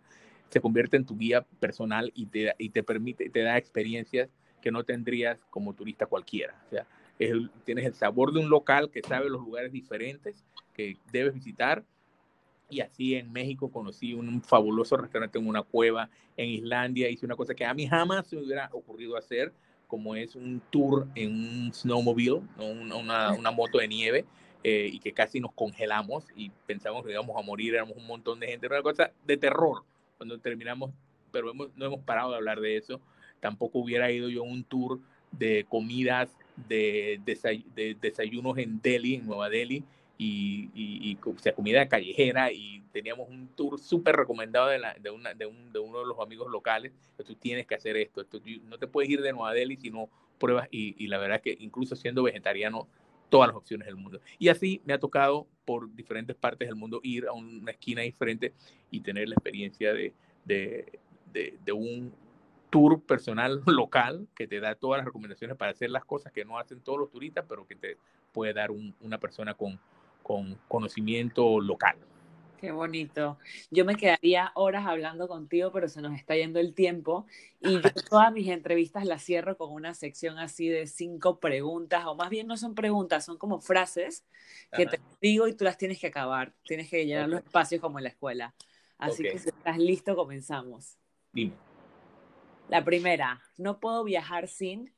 se 0.49 0.61
convierte 0.61 0.97
en 0.97 1.05
tu 1.05 1.17
guía 1.17 1.41
personal 1.59 2.11
y 2.13 2.25
te, 2.27 2.53
y 2.57 2.69
te 2.69 2.83
permite, 2.83 3.29
te 3.29 3.41
da 3.41 3.57
experiencias 3.57 4.29
que 4.61 4.71
no 4.71 4.83
tendrías 4.83 5.39
como 5.49 5.73
turista 5.73 6.05
cualquiera. 6.05 6.61
O 6.67 6.69
sea, 6.69 6.85
el, 7.19 7.49
tienes 7.65 7.85
el 7.85 7.93
sabor 7.93 8.33
de 8.33 8.39
un 8.39 8.49
local 8.49 8.91
que 8.91 9.01
sabe 9.01 9.29
los 9.29 9.41
lugares 9.41 9.71
diferentes 9.71 10.45
que 10.73 10.97
debes 11.11 11.33
visitar. 11.33 11.83
Y 12.71 12.79
así 12.81 13.15
en 13.15 13.31
México 13.31 13.69
conocí 13.69 14.13
un 14.13 14.41
fabuloso 14.41 14.97
restaurante 14.97 15.37
en 15.37 15.47
una 15.47 15.61
cueva, 15.61 16.09
en 16.37 16.49
Islandia 16.49 17.09
hice 17.09 17.25
una 17.25 17.35
cosa 17.35 17.53
que 17.53 17.65
a 17.65 17.73
mí 17.73 17.85
jamás 17.85 18.27
se 18.27 18.37
me 18.37 18.43
hubiera 18.43 18.69
ocurrido 18.71 19.17
hacer, 19.17 19.53
como 19.87 20.15
es 20.15 20.35
un 20.35 20.61
tour 20.71 21.05
en 21.15 21.33
un 21.33 21.73
snowmobile, 21.73 22.41
¿no? 22.57 22.97
una, 22.97 23.33
una, 23.33 23.51
moto 23.51 23.77
de 23.77 23.89
nieve, 23.89 24.25
eh, 24.63 24.89
y 24.91 24.99
que 24.99 25.11
casi 25.11 25.41
nos 25.41 25.51
congelamos 25.51 26.25
y 26.33 26.49
pensamos 26.65 27.05
que 27.05 27.11
íbamos 27.11 27.37
a 27.37 27.45
morir, 27.45 27.75
éramos 27.75 27.97
un 27.97 28.07
montón 28.07 28.39
de 28.39 28.47
gente, 28.47 28.67
era 28.67 28.75
una 28.75 28.83
cosa 28.83 29.11
de 29.25 29.35
terror 29.35 29.83
cuando 30.17 30.39
terminamos, 30.39 30.91
pero 31.31 31.51
hemos, 31.51 31.75
no 31.75 31.85
hemos 31.85 31.99
parado 32.01 32.29
de 32.31 32.37
hablar 32.37 32.61
de 32.61 32.77
eso. 32.77 33.01
Tampoco 33.39 33.79
hubiera 33.79 34.11
ido 34.11 34.29
yo 34.29 34.43
a 34.43 34.47
un 34.47 34.63
tour 34.63 34.99
de 35.31 35.65
comidas 35.67 36.37
de, 36.69 37.19
de, 37.25 37.97
desayunos 37.99 38.57
en 38.59 38.81
Delhi, 38.81 39.15
en 39.15 39.25
Nueva 39.25 39.49
Delhi, 39.49 39.83
y, 40.23 40.69
y, 40.75 41.17
o 41.25 41.39
sea, 41.39 41.55
comida 41.55 41.87
callejera, 41.87 42.51
y 42.51 42.83
teníamos 42.91 43.27
un 43.27 43.47
tour 43.55 43.79
súper 43.79 44.15
recomendado 44.15 44.67
de, 44.67 44.77
la, 44.77 44.93
de, 44.93 45.09
una, 45.09 45.33
de, 45.33 45.47
un, 45.47 45.73
de, 45.73 45.79
uno 45.79 45.99
de 45.99 46.05
los 46.05 46.19
amigos 46.19 46.47
locales, 46.51 46.91
tú 47.25 47.33
tienes 47.33 47.65
que 47.65 47.73
hacer 47.73 47.97
esto, 47.97 48.21
esto, 48.21 48.39
no 48.65 48.77
te 48.77 48.85
puedes 48.85 49.09
ir 49.09 49.21
de 49.21 49.33
Nueva 49.33 49.51
Delhi 49.53 49.77
si 49.77 49.89
no 49.89 50.09
pruebas, 50.37 50.67
y, 50.69 50.95
y 51.03 51.07
la 51.07 51.17
verdad 51.17 51.37
es 51.37 51.41
que 51.41 51.63
incluso 51.63 51.95
siendo 51.95 52.21
vegetariano, 52.21 52.87
todas 53.29 53.47
las 53.47 53.55
opciones 53.55 53.87
del 53.87 53.95
mundo. 53.95 54.19
Y 54.37 54.49
así 54.49 54.81
me 54.85 54.93
ha 54.93 54.99
tocado 54.99 55.47
por 55.65 55.91
diferentes 55.95 56.35
partes 56.35 56.67
del 56.67 56.75
mundo 56.75 56.99
ir 57.01 57.25
a 57.27 57.31
una 57.31 57.71
esquina 57.71 58.01
diferente 58.03 58.53
y 58.91 58.99
tener 58.99 59.27
la 59.27 59.35
experiencia 59.35 59.93
de, 59.93 60.13
de, 60.45 60.99
de, 61.31 61.57
de 61.65 61.71
un 61.71 62.13
tour 62.69 63.01
personal 63.01 63.63
local 63.65 64.27
que 64.35 64.45
te 64.45 64.59
da 64.59 64.75
todas 64.75 64.99
las 64.99 65.05
recomendaciones 65.05 65.57
para 65.57 65.71
hacer 65.71 65.89
las 65.89 66.05
cosas 66.05 66.31
que 66.31 66.45
no 66.45 66.59
hacen 66.59 66.79
todos 66.81 66.99
los 66.99 67.09
turistas, 67.09 67.45
pero 67.47 67.65
que 67.65 67.75
te 67.75 67.97
puede 68.33 68.53
dar 68.53 68.69
un, 68.69 68.93
una 69.01 69.17
persona 69.17 69.53
con, 69.53 69.79
con 70.31 70.57
conocimiento 70.67 71.59
local. 71.59 71.97
Qué 72.61 72.71
bonito. 72.71 73.39
Yo 73.71 73.85
me 73.85 73.95
quedaría 73.95 74.51
horas 74.53 74.85
hablando 74.85 75.27
contigo, 75.27 75.71
pero 75.71 75.89
se 75.89 75.99
nos 75.99 76.15
está 76.15 76.35
yendo 76.35 76.59
el 76.59 76.75
tiempo. 76.75 77.25
Y 77.59 77.81
yo 77.81 77.81
todas 78.09 78.31
mis 78.31 78.47
entrevistas 78.49 79.03
las 79.03 79.23
cierro 79.23 79.57
con 79.57 79.73
una 79.73 79.95
sección 79.95 80.37
así 80.37 80.69
de 80.69 80.85
cinco 80.85 81.39
preguntas, 81.39 82.05
o 82.05 82.15
más 82.15 82.29
bien 82.29 82.45
no 82.45 82.57
son 82.57 82.75
preguntas, 82.75 83.25
son 83.25 83.39
como 83.39 83.61
frases 83.61 84.23
que 84.71 84.83
Ajá. 84.83 84.91
te 84.91 84.99
digo 85.19 85.47
y 85.47 85.53
tú 85.53 85.63
las 85.63 85.79
tienes 85.79 85.99
que 85.99 86.07
acabar. 86.07 86.53
Tienes 86.63 86.87
que 86.87 87.03
llenar 87.03 87.25
okay. 87.25 87.35
los 87.35 87.43
espacios 87.45 87.81
como 87.81 87.97
en 87.97 88.03
la 88.03 88.09
escuela. 88.09 88.53
Así 88.99 89.23
okay. 89.23 89.31
que 89.31 89.39
si 89.39 89.49
estás 89.49 89.77
listo, 89.79 90.15
comenzamos. 90.15 90.97
Dime. 91.33 91.53
La 92.69 92.85
primera, 92.85 93.41
no 93.57 93.79
puedo 93.79 94.03
viajar 94.03 94.47
sin. 94.47 94.93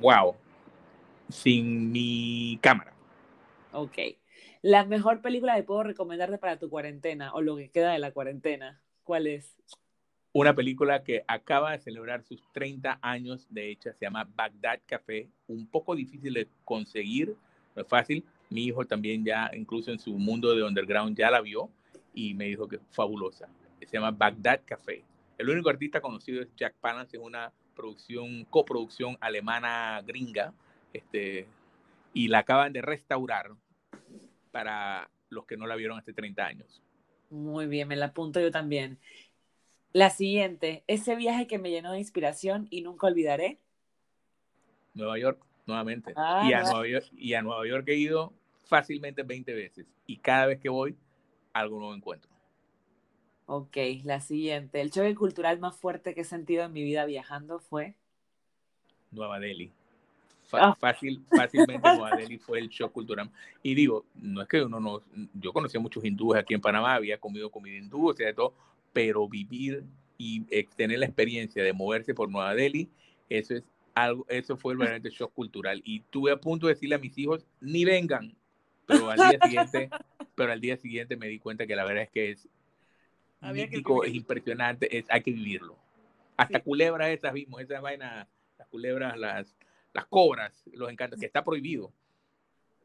Wow. 0.00 0.36
Sin 1.28 1.90
mi 1.90 2.58
cámara. 2.62 2.93
Ok. 3.74 3.98
La 4.62 4.84
mejor 4.84 5.20
película 5.20 5.56
que 5.56 5.64
puedo 5.64 5.82
recomendarte 5.82 6.38
para 6.38 6.58
tu 6.58 6.70
cuarentena 6.70 7.34
o 7.34 7.42
lo 7.42 7.56
que 7.56 7.70
queda 7.70 7.92
de 7.92 7.98
la 7.98 8.12
cuarentena, 8.12 8.80
¿cuál 9.02 9.26
es? 9.26 9.56
Una 10.32 10.54
película 10.54 11.02
que 11.02 11.24
acaba 11.26 11.72
de 11.72 11.80
celebrar 11.80 12.22
sus 12.22 12.40
30 12.52 13.00
años 13.02 13.46
de 13.50 13.70
hecha, 13.70 13.92
se 13.92 14.06
llama 14.06 14.28
Bagdad 14.32 14.80
Café, 14.86 15.28
un 15.48 15.66
poco 15.66 15.96
difícil 15.96 16.34
de 16.34 16.48
conseguir, 16.64 17.34
no 17.74 17.82
es 17.82 17.88
fácil. 17.88 18.24
Mi 18.48 18.64
hijo 18.66 18.84
también 18.84 19.24
ya, 19.24 19.50
incluso 19.54 19.90
en 19.90 19.98
su 19.98 20.16
mundo 20.18 20.54
de 20.54 20.62
underground, 20.62 21.16
ya 21.16 21.30
la 21.30 21.40
vio 21.40 21.68
y 22.14 22.34
me 22.34 22.44
dijo 22.44 22.68
que 22.68 22.76
es 22.76 22.82
fabulosa. 22.92 23.48
Se 23.80 23.96
llama 23.96 24.12
Bagdad 24.12 24.60
Café. 24.64 25.02
El 25.36 25.50
único 25.50 25.68
artista 25.68 26.00
conocido 26.00 26.42
es 26.42 26.48
Jack 26.56 26.74
Palance, 26.80 27.16
es 27.16 27.22
una 27.22 27.52
producción, 27.74 28.44
coproducción 28.44 29.18
alemana 29.20 30.00
gringa, 30.06 30.52
este, 30.92 31.48
y 32.12 32.28
la 32.28 32.38
acaban 32.38 32.72
de 32.72 32.80
restaurar 32.80 33.50
para 34.54 35.10
los 35.30 35.46
que 35.46 35.56
no 35.56 35.66
la 35.66 35.74
vieron 35.74 35.98
hace 35.98 36.12
30 36.12 36.46
años. 36.46 36.80
Muy 37.28 37.66
bien, 37.66 37.88
me 37.88 37.96
la 37.96 38.06
apunto 38.06 38.38
yo 38.38 38.52
también. 38.52 39.00
La 39.92 40.10
siguiente, 40.10 40.84
ese 40.86 41.16
viaje 41.16 41.48
que 41.48 41.58
me 41.58 41.70
llenó 41.70 41.90
de 41.90 41.98
inspiración 41.98 42.68
y 42.70 42.82
nunca 42.82 43.08
olvidaré. 43.08 43.58
Nueva 44.94 45.18
York, 45.18 45.44
nuevamente. 45.66 46.12
Ah, 46.14 46.46
y, 46.48 46.52
a. 46.52 46.62
Nueva 46.62 46.86
York, 46.86 47.06
y 47.16 47.34
a 47.34 47.42
Nueva 47.42 47.66
York 47.66 47.88
he 47.88 47.96
ido 47.96 48.32
fácilmente 48.66 49.24
20 49.24 49.52
veces. 49.54 49.86
Y 50.06 50.18
cada 50.18 50.46
vez 50.46 50.60
que 50.60 50.68
voy, 50.68 50.96
algo 51.52 51.80
nuevo 51.80 51.96
encuentro. 51.96 52.30
Ok, 53.46 53.76
la 54.04 54.20
siguiente. 54.20 54.80
El 54.80 54.92
choque 54.92 55.16
cultural 55.16 55.58
más 55.58 55.76
fuerte 55.76 56.14
que 56.14 56.20
he 56.20 56.24
sentido 56.24 56.62
en 56.62 56.72
mi 56.72 56.84
vida 56.84 57.06
viajando 57.06 57.58
fue. 57.58 57.96
Nueva 59.10 59.40
Delhi. 59.40 59.72
Oh. 60.52 60.74
Fácil, 60.78 61.24
fácilmente 61.34 61.88
Nueva 61.96 62.16
Delhi 62.16 62.38
fue 62.38 62.58
el 62.58 62.68
shock 62.68 62.92
cultural. 62.92 63.30
Y 63.62 63.74
digo, 63.74 64.04
no 64.14 64.42
es 64.42 64.48
que 64.48 64.62
uno 64.62 64.80
no. 64.80 65.02
Yo 65.34 65.52
conocía 65.52 65.80
muchos 65.80 66.04
hindúes 66.04 66.40
aquí 66.40 66.54
en 66.54 66.60
Panamá, 66.60 66.94
había 66.94 67.18
comido 67.18 67.50
comida 67.50 67.76
hindú, 67.76 68.10
o 68.10 68.14
sea, 68.14 68.26
de 68.26 68.34
todo, 68.34 68.54
pero 68.92 69.28
vivir 69.28 69.84
y 70.16 70.42
tener 70.76 70.98
la 70.98 71.06
experiencia 71.06 71.62
de 71.62 71.72
moverse 71.72 72.14
por 72.14 72.30
Nueva 72.30 72.54
Delhi, 72.54 72.88
eso 73.28 73.54
es 73.54 73.64
algo, 73.94 74.26
eso 74.28 74.56
fue 74.56 74.74
el 74.74 74.78
verdadero 74.78 75.10
shock 75.10 75.32
cultural. 75.32 75.80
Y 75.84 76.00
tuve 76.00 76.32
a 76.32 76.36
punto 76.36 76.66
de 76.66 76.74
decirle 76.74 76.94
a 76.94 76.98
mis 76.98 77.16
hijos, 77.18 77.46
ni 77.60 77.84
vengan. 77.84 78.36
Pero 78.86 79.10
al 79.10 79.16
día 79.16 79.38
siguiente, 79.42 79.90
pero 80.34 80.52
al 80.52 80.60
día 80.60 80.76
siguiente 80.76 81.16
me 81.16 81.28
di 81.28 81.38
cuenta 81.38 81.66
que 81.66 81.74
la 81.74 81.84
verdad 81.84 82.04
es 82.04 82.10
que 82.10 82.30
es 82.30 82.48
mítico, 83.52 84.04
es 84.04 84.14
impresionante, 84.14 84.96
es, 84.96 85.06
hay 85.08 85.22
que 85.22 85.32
vivirlo. 85.32 85.76
Hasta 86.36 86.58
sí. 86.58 86.64
culebras 86.64 87.08
esas 87.08 87.32
vimos, 87.32 87.60
esas 87.60 87.80
vainas, 87.80 88.26
las 88.58 88.68
culebras, 88.68 89.16
las, 89.16 89.56
las 89.94 90.04
cobras, 90.06 90.62
los 90.72 90.90
encantos, 90.90 91.18
que 91.18 91.26
está 91.26 91.42
prohibido. 91.42 91.90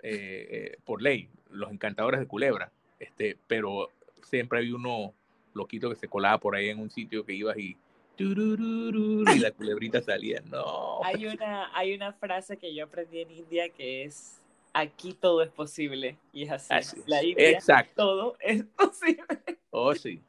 eh, 0.01 0.77
por 0.85 1.01
ley, 1.01 1.29
los 1.49 1.71
encantadores 1.71 2.21
de 2.21 2.27
culebra, 2.27 2.71
este, 2.99 3.37
pero 3.47 3.91
siempre 4.23 4.59
había 4.59 4.75
uno 4.75 5.13
loquito 5.53 5.89
que 5.89 5.95
se 5.97 6.07
colaba 6.07 6.37
por 6.37 6.55
ahí 6.55 6.69
en 6.69 6.79
un 6.79 6.89
sitio 6.89 7.25
que 7.25 7.33
ibas 7.33 7.57
y 7.57 7.75
y 8.21 9.39
la 9.39 9.51
culebrita 9.51 10.01
salía. 10.01 10.41
No. 10.45 10.99
Hay 11.03 11.25
una, 11.25 11.69
hay 11.73 11.93
una 11.93 12.11
frase 12.11 12.57
que 12.57 12.73
yo 12.73 12.83
aprendí 12.85 13.21
en 13.21 13.31
India 13.31 13.69
que 13.69 14.03
es 14.03 14.37
aquí 14.73 15.13
todo 15.13 15.41
es 15.41 15.49
posible. 15.49 16.17
Y 16.33 16.43
es 16.43 16.51
así. 16.69 17.01
La 17.07 17.23
India, 17.23 17.51
Exacto. 17.51 17.93
todo 17.95 18.37
es 18.41 18.63
posible. 18.77 19.23
Oh, 19.69 19.95
sí. 19.95 20.21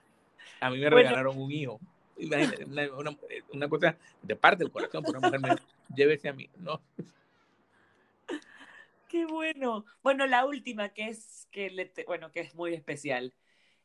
A 0.61 0.71
mí 0.71 0.79
me 0.79 0.89
regalaron 0.89 1.37
un 1.37 1.51
hijo. 1.51 1.81
Una, 2.17 3.17
una, 3.53 3.69
cosa 3.69 3.97
de 4.23 4.37
parte 4.37 4.63
del 4.63 4.71
corazón, 4.71 5.03
una 5.09 5.21
mujer 5.21 5.41
me 5.41 5.49
llévese 5.95 6.29
a 6.29 6.33
mí. 6.33 6.49
No. 6.57 6.81
Qué 9.09 9.27
bueno. 9.27 9.85
Bueno, 10.03 10.27
la 10.27 10.47
última 10.47 10.91
que 10.91 11.09
es 11.09 11.49
que 11.51 11.71
le 11.71 11.93
bueno, 12.07 12.31
que 12.31 12.41
es 12.41 12.55
muy 12.55 12.75
especial 12.75 13.35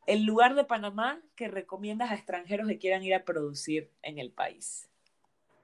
el 0.05 0.23
lugar 0.23 0.55
de 0.55 0.65
Panamá 0.65 1.19
que 1.35 1.47
recomiendas 1.47 2.11
a 2.11 2.15
extranjeros 2.15 2.67
que 2.67 2.77
quieran 2.77 3.03
ir 3.03 3.15
a 3.15 3.25
producir 3.25 3.89
en 4.01 4.19
el 4.19 4.31
país? 4.31 4.89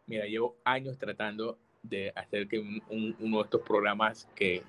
Mira, 0.07 0.25
llevo 0.25 0.57
años 0.63 0.97
tratando 0.97 1.59
de 1.83 2.11
hacer 2.15 2.47
que 2.47 2.59
uno 2.59 3.37
de 3.37 3.43
estos 3.43 3.61
programas 3.61 4.27
que 4.35 4.63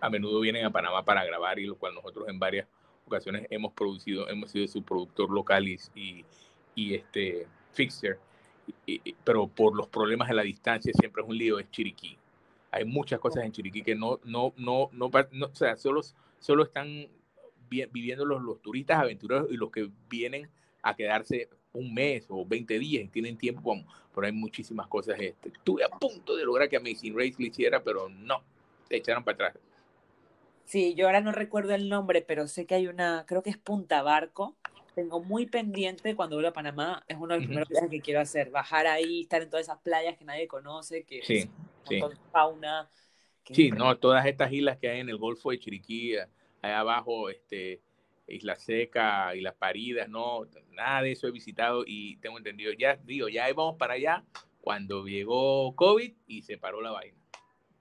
a 0.00 0.10
menudo 0.10 0.40
vienen 0.40 0.64
a 0.64 0.70
Panamá 0.70 1.04
para 1.04 1.24
grabar 1.24 1.58
y 1.58 1.66
lo 1.66 1.76
cual 1.76 1.94
nosotros 1.94 2.28
en 2.28 2.38
varias 2.38 2.66
ocasiones 3.06 3.46
hemos 3.50 3.72
producido, 3.72 4.28
hemos 4.28 4.50
sido 4.50 4.66
su 4.66 4.82
productor 4.82 5.30
local 5.30 5.68
y, 5.68 6.24
y, 6.74 6.94
este 6.94 7.46
fixer, 7.72 8.18
pero 9.24 9.46
por 9.46 9.76
los 9.76 9.88
problemas 9.88 10.28
de 10.28 10.34
la 10.34 10.42
distancia 10.42 10.92
siempre 10.98 11.22
es 11.22 11.28
un 11.28 11.36
lío, 11.36 11.58
es 11.58 11.70
Chiriquí. 11.70 12.16
Hay 12.70 12.84
muchas 12.84 13.20
cosas 13.20 13.44
en 13.44 13.52
Chiriquí 13.52 13.82
que 13.82 13.94
no, 13.94 14.20
no, 14.24 14.52
no, 14.56 14.88
no, 14.92 15.10
no 15.32 15.46
o 15.46 15.54
sea, 15.54 15.76
solo, 15.76 16.00
solo 16.38 16.64
están 16.64 17.08
viviendo 17.68 18.24
los, 18.24 18.42
los 18.42 18.60
turistas 18.60 18.98
aventureros 18.98 19.50
y 19.50 19.56
los 19.56 19.70
que 19.70 19.90
vienen 20.08 20.48
a 20.82 20.94
quedarse 20.94 21.48
un 21.72 21.94
mes 21.94 22.26
o 22.28 22.44
20 22.44 22.78
días 22.78 23.04
y 23.04 23.08
tienen 23.08 23.36
tiempo, 23.36 23.82
pero 24.14 24.26
hay 24.26 24.32
muchísimas 24.32 24.86
cosas. 24.88 25.16
Este. 25.18 25.48
Estuve 25.48 25.84
a 25.84 25.88
punto 25.88 26.36
de 26.36 26.44
lograr 26.44 26.68
que 26.68 26.76
Amazing 26.76 27.16
Race 27.16 27.34
lo 27.38 27.46
hiciera, 27.46 27.82
pero 27.82 28.08
no, 28.08 28.42
se 28.88 28.96
echaron 28.96 29.24
para 29.24 29.34
atrás. 29.34 29.58
Sí, 30.64 30.94
yo 30.94 31.06
ahora 31.06 31.20
no 31.20 31.32
recuerdo 31.32 31.74
el 31.74 31.88
nombre, 31.88 32.22
pero 32.22 32.46
sé 32.46 32.66
que 32.66 32.74
hay 32.74 32.86
una, 32.86 33.24
creo 33.26 33.42
que 33.42 33.50
es 33.50 33.58
Punta 33.58 34.02
Barco. 34.02 34.54
Tengo 34.94 35.22
muy 35.22 35.46
pendiente 35.46 36.14
cuando 36.14 36.36
vuelvo 36.36 36.50
a 36.50 36.52
Panamá, 36.52 37.02
es 37.08 37.16
uno 37.16 37.34
de 37.34 37.40
los 37.40 37.46
primeros 37.46 37.68
viajes 37.68 37.90
que 37.90 38.00
quiero 38.00 38.20
hacer, 38.20 38.50
bajar 38.50 38.86
ahí, 38.86 39.22
estar 39.22 39.42
en 39.42 39.48
todas 39.48 39.66
esas 39.66 39.78
playas 39.78 40.16
que 40.18 40.24
nadie 40.24 40.46
conoce, 40.46 41.04
que 41.04 41.22
sí, 41.22 41.48
sí. 41.88 42.00
fauna. 42.30 42.90
sí, 43.44 43.70
no, 43.70 43.96
todas 43.96 44.26
estas 44.26 44.52
islas 44.52 44.78
que 44.78 44.88
hay 44.90 45.00
en 45.00 45.08
el 45.08 45.16
Golfo 45.16 45.50
de 45.50 45.58
Chiriquí, 45.58 46.16
allá 46.60 46.80
abajo, 46.80 47.30
este, 47.30 47.80
Isla 48.26 48.56
Seca 48.56 49.34
y 49.34 49.40
las 49.40 49.54
Paridas, 49.54 50.08
no, 50.08 50.46
nada 50.72 51.02
de 51.02 51.12
eso 51.12 51.26
he 51.26 51.30
visitado 51.30 51.84
y 51.86 52.16
tengo 52.16 52.38
entendido, 52.38 52.72
ya 52.72 52.96
digo, 52.96 53.28
ya 53.28 53.48
íbamos 53.48 53.76
para 53.76 53.94
allá 53.94 54.24
cuando 54.60 55.06
llegó 55.06 55.74
COVID 55.74 56.12
y 56.26 56.42
se 56.42 56.58
paró 56.58 56.80
la 56.80 56.90
vaina. 56.90 57.18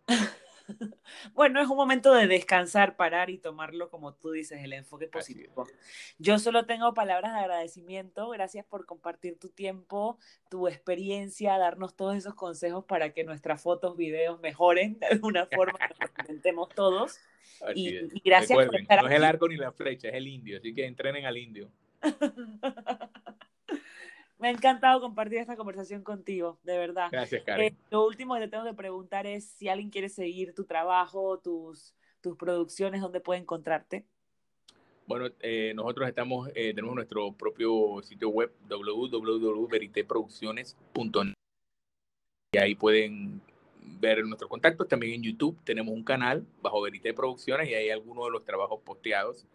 bueno, 1.34 1.62
es 1.62 1.68
un 1.68 1.78
momento 1.78 2.14
de 2.14 2.28
descansar, 2.28 2.96
parar 2.96 3.30
y 3.30 3.38
tomarlo 3.38 3.90
como 3.90 4.14
tú 4.14 4.32
dices, 4.32 4.64
el 4.64 4.74
enfoque 4.74 5.08
positivo. 5.08 5.68
Yo 6.18 6.40
solo 6.40 6.66
tengo 6.66 6.94
palabras 6.94 7.34
de 7.34 7.40
agradecimiento. 7.40 8.30
Gracias 8.30 8.66
por 8.66 8.86
compartir 8.86 9.38
tu 9.38 9.50
tiempo, 9.50 10.18
tu 10.50 10.68
experiencia, 10.68 11.58
darnos 11.58 11.96
todos 11.96 12.16
esos 12.16 12.36
consejos 12.36 12.86
para 12.86 13.14
que 13.14 13.24
nuestras 13.24 13.62
fotos, 13.62 13.98
videos 13.98 14.40
mejoren 14.42 15.00
de 15.00 15.08
alguna 15.08 15.46
forma, 15.46 15.80
que 16.26 16.54
nos 16.54 16.70
todos. 16.76 17.20
y, 17.76 18.20
gracias 18.22 18.66
por 18.66 18.76
estar 18.76 19.02
No 19.02 19.10
es 19.10 19.16
el 19.16 19.24
arco 19.24 19.48
ni 19.48 19.58
la 19.58 19.72
flecha, 19.72 20.10
es 20.10 20.16
el 20.16 20.28
indio, 20.28 20.58
así 20.58 20.74
que 20.74 20.86
entrenen 20.86 21.26
al 21.26 21.38
indio. 21.38 21.70
Me 24.42 24.48
ha 24.48 24.52
encantado 24.52 25.00
compartir 25.00 25.38
esta 25.38 25.56
conversación 25.56 26.02
contigo, 26.02 26.58
de 26.64 26.76
verdad. 26.76 27.10
Gracias, 27.12 27.44
Karen. 27.44 27.76
Eh, 27.76 27.78
lo 27.92 28.08
último 28.08 28.34
que 28.34 28.42
te 28.42 28.48
tengo 28.48 28.64
que 28.64 28.74
preguntar 28.74 29.28
es 29.28 29.46
si 29.46 29.70
alguien 29.70 29.92
quiere 29.92 30.10
seguir 30.10 30.56
tu 30.56 30.66
trabajo, 30.66 31.38
tus, 31.38 31.94
tus 32.22 32.36
producciones, 32.38 33.02
¿dónde 33.02 33.20
puede 33.20 33.40
encontrarte? 33.40 34.04
Bueno, 35.06 35.28
eh, 35.42 35.74
nosotros 35.76 36.10
estamos, 36.10 36.50
eh, 36.56 36.74
tenemos 36.74 36.96
nuestro 36.96 37.34
propio 37.34 38.02
sitio 38.02 38.30
web 38.30 38.52
www.veriteproducciones.net 38.68 41.36
y 42.54 42.58
ahí 42.58 42.74
pueden 42.74 43.42
ver 44.00 44.26
nuestros 44.26 44.50
contactos. 44.50 44.88
También 44.88 45.14
en 45.14 45.22
YouTube 45.22 45.56
tenemos 45.64 45.94
un 45.94 46.04
canal 46.04 46.48
bajo 46.64 46.82
Verité 46.82 47.14
Producciones 47.14 47.70
y 47.70 47.76
hay 47.76 47.92
algunos 47.92 48.26
de 48.26 48.32
los 48.32 48.44
trabajos 48.44 48.82
posteados. 48.84 49.46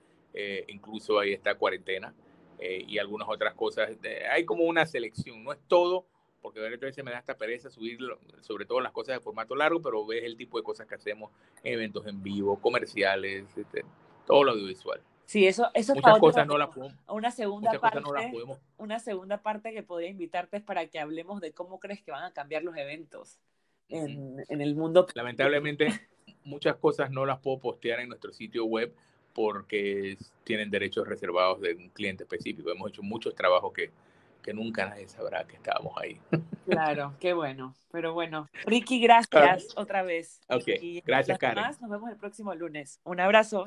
incluso 0.69 1.19
ahí 1.19 1.33
está 1.33 1.57
Cuarentena. 1.57 2.15
Eh, 2.59 2.85
y 2.87 2.99
algunas 2.99 3.29
otras 3.29 3.55
cosas. 3.55 3.91
hay 4.31 4.45
como 4.45 4.65
una 4.65 4.87
selección, 4.87 5.45
no 5.45 5.53
es 5.53 5.59
todo, 5.69 6.07
porque 6.41 6.61
a 6.61 6.69
veces 6.69 7.05
me 7.05 7.11
da 7.11 7.19
esta 7.19 7.37
pereza 7.37 7.71
subir, 7.71 7.99
sobre 8.41 8.67
todo 8.67 8.81
las 8.81 8.93
cosas 8.93 9.17
de 9.17 9.21
formato 9.21 9.55
largo, 9.57 9.83
pero 9.83 10.07
ves 10.07 10.25
el 10.25 10.37
tipo 10.37 10.59
de 10.59 10.65
cosas 10.65 10.87
que 10.87 10.95
hacemos, 10.95 11.31
eventos 11.63 12.07
en 12.07 12.23
vivo, 12.23 12.61
comerciales, 12.61 13.45
este, 13.57 13.85
todo 14.27 14.45
lo 14.45 14.53
audiovisual. 14.53 15.01
Sí, 15.25 15.45
eso, 15.45 15.69
eso 15.75 15.95
Muchas 15.95 16.21
cosas 16.21 16.47
no 16.47 16.57
las 16.57 16.69
podemos. 16.69 16.97
Una 17.09 17.33
segunda 17.33 17.73
parte, 17.81 18.01
una 18.79 19.01
segunda 19.01 19.43
parte 19.43 19.73
que 19.73 19.83
podría 19.83 20.09
invitarte 20.09 20.59
es 20.59 20.63
para 20.63 20.87
que 20.87 21.01
hablemos 21.01 21.41
de 21.41 21.53
cómo 21.53 21.81
crees 21.81 22.01
que 22.01 22.13
van 22.13 22.23
a 22.23 22.33
cambiar 22.33 22.63
los 22.63 22.77
eventos 22.77 23.41
en, 23.89 24.45
en 24.49 24.61
el 24.61 24.77
mundo. 24.77 25.09
Lamentablemente, 25.15 25.89
muchas 26.45 26.77
cosas 26.77 27.11
no 27.11 27.27
las 27.27 27.41
puedo 27.41 27.59
postear 27.59 27.99
en 27.99 28.09
nuestro 28.09 28.33
sitio 28.33 28.67
web 28.67 28.95
porque 29.37 30.17
tienen 30.45 30.71
derechos 30.71 31.07
reservados 31.07 31.61
de 31.61 31.75
un 31.75 31.91
cliente 31.91 32.25
específico. 32.25 32.71
Hemos 32.71 32.89
hecho 32.89 33.03
muchos 33.03 33.35
trabajos 33.35 33.71
que, 33.75 33.91
que 34.43 34.55
nunca 34.55 34.87
nadie 34.87 35.07
sabrá 35.09 35.45
que 35.45 35.57
estábamos 35.57 35.93
ahí. 35.99 36.19
Claro, 36.67 37.15
qué 37.21 37.33
bueno. 37.33 37.77
Pero 37.93 38.13
bueno, 38.13 38.49
Ricky, 38.65 38.99
gracias 39.01 39.69
otra 39.77 40.03
vez. 40.03 40.41
Ok, 40.49 40.65
gracias, 41.05 41.39
Karen. 41.39 41.63
Nos 41.81 41.89
vemos 41.89 42.11
el 42.11 42.17
próximo 42.17 42.53
lunes. 42.57 42.99
Un 43.05 43.21
abrazo. 43.21 43.67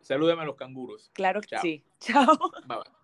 Salúdame, 0.00 0.42
a 0.42 0.44
los 0.44 0.54
canguros. 0.54 1.10
Claro 1.12 1.40
que 1.40 1.58
sí. 1.58 1.82
Chao. 1.98 2.36
Bye, 2.68 2.76
bye. 2.76 2.99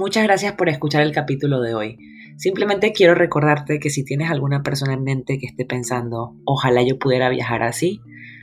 Muchas 0.00 0.24
gracias 0.24 0.54
por 0.54 0.70
escuchar 0.70 1.02
el 1.02 1.12
capítulo 1.12 1.60
de 1.60 1.74
hoy. 1.74 1.98
Simplemente 2.38 2.94
quiero 2.94 3.14
recordarte 3.14 3.78
que 3.80 3.90
si 3.90 4.02
tienes 4.02 4.30
alguna 4.30 4.62
persona 4.62 4.94
en 4.94 5.04
mente 5.04 5.38
que 5.38 5.44
esté 5.44 5.66
pensando, 5.66 6.34
ojalá 6.46 6.82
yo 6.82 6.98
pudiera 6.98 7.28
viajar 7.28 7.62
así, 7.62 8.00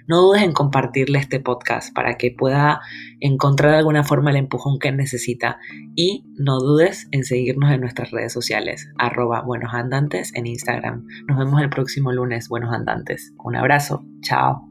no 0.07 0.21
dudes 0.21 0.43
en 0.43 0.51
compartirle 0.51 1.17
este 1.17 1.39
podcast 1.39 1.91
para 1.95 2.15
que 2.15 2.29
pueda 2.29 2.81
encontrar 3.21 3.71
de 3.71 3.79
alguna 3.79 4.03
forma 4.03 4.29
el 4.29 4.35
empujón 4.35 4.77
que 4.77 4.91
necesita 4.91 5.57
y 5.95 6.27
no 6.37 6.59
dudes 6.59 7.07
en 7.09 7.23
seguirnos 7.23 7.71
en 7.71 7.81
nuestras 7.81 8.11
redes 8.11 8.31
sociales, 8.31 8.87
arroba 8.99 9.41
buenos 9.41 9.73
andantes 9.73 10.35
en 10.35 10.45
Instagram. 10.45 11.07
Nos 11.27 11.39
vemos 11.39 11.59
el 11.59 11.71
próximo 11.71 12.11
lunes, 12.11 12.49
buenos 12.49 12.71
andantes. 12.71 13.33
Un 13.43 13.55
abrazo, 13.55 14.05
chao. 14.21 14.66